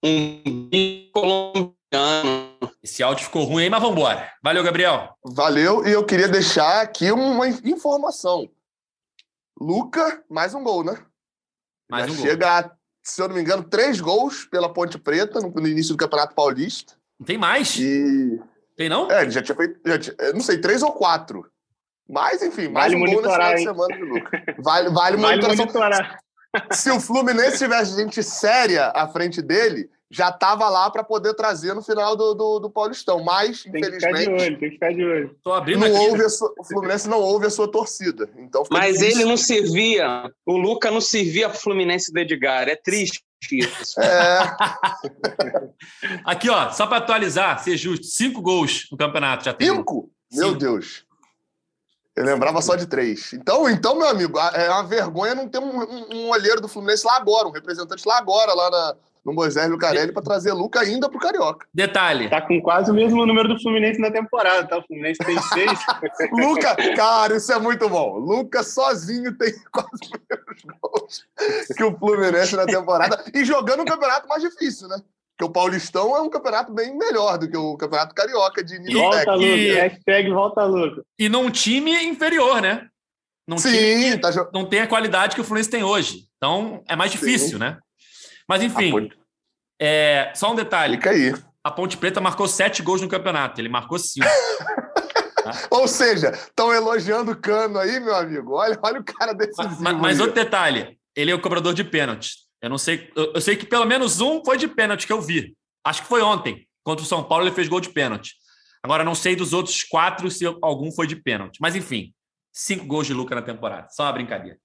um 0.04 1.10
colombiano. 1.14 2.54
Esse 2.84 3.01
áudio 3.01 3.26
ficou 3.26 3.43
ruim 3.45 3.64
aí, 3.64 3.70
mas 3.70 3.82
vamos 3.82 3.97
embora. 3.97 4.32
Valeu, 4.43 4.64
Gabriel. 4.64 5.16
Valeu, 5.24 5.88
e 5.88 5.91
eu 5.91 6.06
queria 6.06 6.28
deixar 6.28 6.82
aqui 6.82 7.12
uma 7.12 7.47
informação. 7.47 8.49
Luca, 9.60 10.24
mais 10.30 10.54
um 10.54 10.64
gol, 10.64 10.84
né? 10.84 10.97
Mais 11.89 12.08
Já 12.08 12.12
um 12.12 12.16
chega 12.16 12.62
gol. 12.62 12.72
a, 12.72 12.78
se 13.04 13.22
eu 13.22 13.28
não 13.28 13.36
me 13.36 13.41
engano, 13.41 13.64
três 13.64 14.01
gols 14.01 14.45
pela 14.45 14.72
Ponte 14.72 14.97
Preta 14.97 15.39
no, 15.39 15.49
no 15.49 15.68
início 15.68 15.93
do 15.93 15.97
Campeonato 15.97 16.36
Paulista. 16.36 16.95
Não 17.20 17.26
tem 17.26 17.38
mais? 17.38 17.78
E... 17.78 18.41
Tem 18.76 18.89
não? 18.89 19.10
É, 19.10 19.22
ele 19.22 19.32
já 19.32 19.41
tinha 19.41 19.56
feito, 19.56 19.80
já 19.86 19.99
tinha, 19.99 20.16
não 20.34 20.41
sei, 20.41 20.60
três 20.60 20.82
ou 20.82 20.91
quatro. 20.91 21.49
Mas, 22.10 22.41
enfim, 22.41 22.68
mais 22.68 22.91
vale 22.91 23.04
um 23.04 23.14
gol 23.14 23.22
nesse 23.22 23.34
final 23.34 23.56
de 23.56 23.64
semana 23.64 23.95
de 23.95 24.04
Luca. 24.04 24.43
Vale, 24.60 24.89
vale, 24.89 25.18
vale 25.18 25.47
monitorar. 25.47 26.20
Se 26.72 26.91
o 26.91 26.99
Fluminense 26.99 27.58
tivesse 27.58 27.95
gente 27.95 28.22
séria 28.22 28.91
à 28.95 29.08
frente 29.08 29.41
dele, 29.41 29.89
já 30.12 30.30
estava 30.30 30.70
lá 30.70 30.91
para 30.91 31.04
poder 31.04 31.34
trazer 31.34 31.74
no 31.74 31.82
final 31.82 32.16
do, 32.16 32.36
do, 32.36 32.60
do 32.60 32.70
Paulistão. 32.70 33.24
Mas, 33.24 33.64
tem 33.64 33.82
infelizmente. 33.82 33.99
Que 33.99 34.20
ficar 34.20 34.22
de 34.22 34.30
olho, 34.30 34.60
tem 34.60 34.70
que 34.70 34.76
ficar 34.76 34.93
de 34.93 35.04
olho. 35.04 35.36
Tô 35.43 35.54
abrindo 35.54 35.80
não 35.80 35.91
ouve 35.91 36.30
sua, 36.30 36.54
o 36.60 36.64
Fluminense 36.64 37.10
não 37.10 37.20
ouve 37.20 37.47
a 37.47 37.49
sua 37.49 37.68
torcida. 37.68 38.30
Então 38.38 38.64
Mas 38.70 38.99
difícil. 38.99 39.22
ele 39.22 39.30
não 39.30 39.38
servia. 39.38 40.32
O 40.45 40.56
Luca 40.56 40.91
não 40.91 41.01
servia 41.01 41.49
para 41.49 41.58
o 41.58 41.62
Fluminense 41.62 42.14
do 42.14 42.20
Edgar. 42.20 42.70
É 42.70 42.76
triste. 42.76 43.24
Isso. 43.51 43.99
É. 43.99 44.56
Aqui, 46.24 46.49
ó, 46.49 46.70
só 46.70 46.86
para 46.86 46.97
atualizar, 46.97 47.62
ser 47.64 47.76
justo, 47.76 48.06
cinco 48.06 48.41
gols 48.41 48.88
no 48.91 48.97
campeonato 48.97 49.43
já 49.43 49.54
tem. 49.54 49.70
Cinco? 49.70 50.12
Meu. 50.32 50.56
Deus. 50.56 51.06
Eu 52.16 52.26
lembrava 52.26 52.61
só 52.61 52.76
de 52.76 52.86
três. 52.86 53.34
Então, 53.34 53.68
então 53.68 53.97
meu 53.97 54.07
amigo, 54.07 54.39
é 54.39 54.70
uma 54.70 54.84
vergonha 54.84 55.34
não 55.34 55.47
ter 55.47 55.57
um, 55.57 55.82
um, 55.82 56.16
um 56.16 56.30
olheiro 56.30 56.61
do 56.61 56.68
Fluminense 56.68 57.05
lá 57.05 57.18
agora, 57.18 57.47
um 57.47 57.51
representante 57.51 58.07
lá 58.07 58.20
agora, 58.20 58.53
lá 58.53 58.70
na, 58.70 58.95
no 59.26 59.34
Moisés 59.34 59.70
Lucarelli, 59.70 60.11
para 60.11 60.22
trazer 60.22 60.53
Luca 60.53 60.82
ainda 60.82 61.09
pro 61.09 61.20
Carioca. 61.20 61.66
Detalhe. 61.74 62.30
Tá 62.30 62.41
com 62.41 62.61
quase 62.61 62.91
o 62.91 62.93
mesmo 62.93 63.26
número 63.26 63.47
do 63.47 63.59
Fluminense 63.59 63.99
na 63.99 64.11
temporada, 64.11 64.68
tá? 64.68 64.78
O 64.78 64.84
Fluminense 64.84 65.20
tem 65.26 65.39
seis. 65.41 65.80
Luca, 66.34 66.76
cara, 66.95 67.38
isso 67.38 67.51
é 67.51 67.59
muito 67.59 67.89
bom. 67.89 68.18
Luca 68.18 68.61
sozinho 68.61 69.36
tem 69.38 69.53
quase 69.72 69.89
os 69.93 70.11
mesmos 70.30 70.80
gols 70.82 71.26
que 71.76 71.84
o 71.84 71.97
Fluminense 71.97 72.55
na 72.55 72.66
temporada 72.66 73.24
e 73.34 73.45
jogando 73.45 73.82
um 73.82 73.86
campeonato 73.86 74.28
mais 74.28 74.41
difícil, 74.43 74.88
né? 74.88 74.97
Porque 75.36 75.49
o 75.49 75.51
Paulistão 75.51 76.15
é 76.15 76.21
um 76.21 76.29
campeonato 76.29 76.71
bem 76.71 76.95
melhor 76.95 77.38
do 77.38 77.49
que 77.49 77.57
o 77.57 77.75
Campeonato 77.75 78.13
Carioca 78.13 78.63
de 78.63 78.77
nível 78.79 79.01
volta, 79.01 79.17
técnico. 79.17 79.39
Luca. 79.39 79.81
Hashtag 79.81 80.29
volta, 80.31 80.63
Luca. 80.65 81.03
E 81.17 81.27
num 81.27 81.49
time 81.49 81.91
inferior, 82.03 82.61
né? 82.61 82.88
Num 83.47 83.57
Sim, 83.57 83.71
time 83.71 84.17
tá 84.19 84.29
não 84.53 84.65
tem 84.65 84.81
a 84.81 84.88
qualidade 84.88 85.36
que 85.36 85.41
o 85.41 85.43
Fluminense 85.43 85.69
tem 85.69 85.84
hoje. 85.84 86.27
Então, 86.38 86.84
é 86.88 86.95
mais 86.95 87.11
difícil, 87.11 87.57
Sim. 87.57 87.57
né? 87.57 87.77
Mas, 88.47 88.61
enfim, 88.61 89.09
é, 89.81 90.31
só 90.36 90.51
um 90.51 90.55
detalhe. 90.55 90.97
Fica 90.97 91.09
aí. 91.09 91.34
A 91.63 91.71
Ponte 91.71 91.97
Preta 91.97 92.21
marcou 92.21 92.47
sete 92.47 92.81
gols 92.81 93.01
no 93.01 93.09
campeonato. 93.09 93.59
Ele 93.59 93.69
marcou 93.69 93.97
cinco. 93.97 94.27
tá? 95.43 95.51
Ou 95.71 95.88
seja, 95.88 96.29
estão 96.29 96.73
elogiando 96.73 97.31
o 97.31 97.36
Cano 97.36 97.79
aí, 97.79 97.99
meu 97.99 98.15
amigo. 98.15 98.53
Olha, 98.53 98.77
olha 98.81 98.99
o 98.99 99.03
cara 99.03 99.34
decisivo. 99.34 99.81
Mas, 99.81 99.97
mas 99.97 100.19
outro 100.19 100.36
detalhe. 100.36 100.97
Ele 101.15 101.31
é 101.31 101.36
o 101.36 101.41
cobrador 101.41 101.73
de 101.73 101.84
pênaltis. 101.84 102.43
Eu 102.64 102.70
não 102.70 102.78
sei. 102.78 103.11
Eu, 103.14 103.34
eu, 103.34 103.41
sei 103.41 103.57
que 103.57 103.66
pelo 103.66 103.84
menos 103.84 104.22
um 104.22 104.41
foi 104.43 104.57
de 104.57 104.70
pênalti 104.70 105.05
que 105.05 105.11
eu 105.11 105.22
vi. 105.22 105.53
Acho 105.84 106.01
que 106.03 106.07
foi 106.07 106.22
ontem. 106.22 106.66
Contra 106.82 107.03
o 107.03 107.07
São 107.07 107.22
Paulo, 107.22 107.43
ele 107.43 107.53
fez 107.53 107.68
gol 107.68 107.82
de 107.82 107.89
pênalti. 107.89 108.36
Agora, 108.82 109.03
não 109.03 109.14
sei 109.14 109.36
dos 109.36 109.51
outros 109.51 109.84
quatro 109.84 110.32
se 110.32 110.45
algum 110.61 110.89
foi 110.89 111.05
de 111.05 111.18
pênalti. 111.18 111.57
Mas, 111.59 111.76
enfim, 111.76 112.14
cinco 112.53 112.86
gols 112.86 113.05
de 113.05 113.14
Luca 113.14 113.36
na 113.36 113.41
temporada. 113.41 113.89
Só 113.89 114.03
uma 114.03 114.14
brincadeira. 114.14 114.57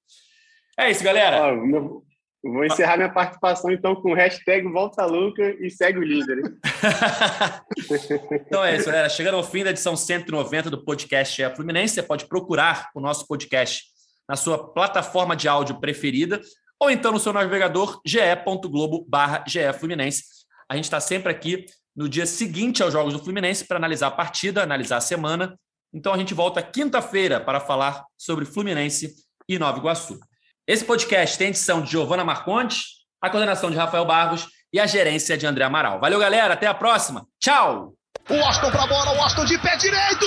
É 0.79 0.89
isso, 0.89 1.03
galera. 1.03 1.49
Ó, 1.49 1.57
meu- 1.57 2.05
vou 2.41 2.65
encerrar 2.65 2.97
minha 2.97 3.13
participação 3.13 3.73
então 3.73 3.97
com 3.97 4.13
o 4.13 4.15
hashtag 4.15 4.69
Volta 4.69 5.05
Luca 5.05 5.43
e 5.61 5.69
segue 5.69 5.99
o 5.99 6.05
líder. 6.05 6.41
então 8.47 8.65
é 8.65 8.77
isso, 8.77 8.87
galera. 8.87 9.09
Chegando 9.09 9.37
ao 9.37 9.43
fim 9.43 9.65
da 9.65 9.71
edição 9.71 9.97
190 9.97 10.71
do 10.71 10.85
podcast 10.85 11.43
É 11.43 11.53
Fluminense, 11.53 11.95
você 11.95 12.03
pode 12.03 12.29
procurar 12.29 12.91
o 12.95 13.01
nosso 13.01 13.27
podcast 13.27 13.87
na 14.29 14.37
sua 14.37 14.73
plataforma 14.73 15.35
de 15.35 15.49
áudio 15.49 15.81
preferida 15.81 16.41
ou 16.81 16.91
então 16.91 17.13
no 17.13 17.19
seu 17.19 17.33
navegador 17.33 18.01
ge.globo 18.05 19.05
barra 19.09 19.45
Fluminense. 19.79 20.25
A 20.69 20.77
gente 20.77 20.85
está 20.85 21.01
sempre 21.01 21.31
aqui 21.31 21.67
no 21.97 22.09
dia 22.09 22.27
seguinte 22.27 22.83
aos 22.83 22.93
Jogos 22.93 23.13
do 23.13 23.19
Fluminense 23.19 23.67
para 23.67 23.77
analisar 23.77 24.09
a 24.09 24.13
partida, 24.13 24.63
analisar 24.63 24.99
a 24.99 25.01
semana. 25.01 25.59
Então 25.93 26.13
a 26.13 26.19
gente 26.19 26.35
volta 26.35 26.63
quinta-feira 26.63 27.41
para 27.41 27.59
falar 27.61 28.05
sobre 28.17 28.45
Fluminense 28.45 29.15
e 29.49 29.59
Nova 29.59 29.79
Iguaçu. 29.79 30.19
Esse 30.67 30.85
podcast 30.85 31.39
tem 31.39 31.49
edição 31.49 31.81
de 31.81 31.91
Giovana 31.91 32.25
Marcontes, 32.25 33.07
a 33.21 33.31
coordenação 33.31 33.71
de 33.71 33.77
Rafael 33.77 34.05
Barros 34.05 34.47
e 34.73 34.79
a 34.79 34.87
gerência 34.87 35.37
de 35.37 35.47
André 35.47 35.65
Amaral. 35.65 35.99
Valeu, 35.99 36.19
galera. 36.19 36.55
Até 36.55 36.67
a 36.67 36.75
próxima. 36.75 37.27
Tchau! 37.41 37.95
O 38.29 38.35
Austin 38.35 38.71
pra 38.71 38.87
bola, 38.87 39.17
o 39.17 39.23
Austin 39.23 39.47
de 39.47 39.59
pé 39.59 39.77
direito. 39.77 40.27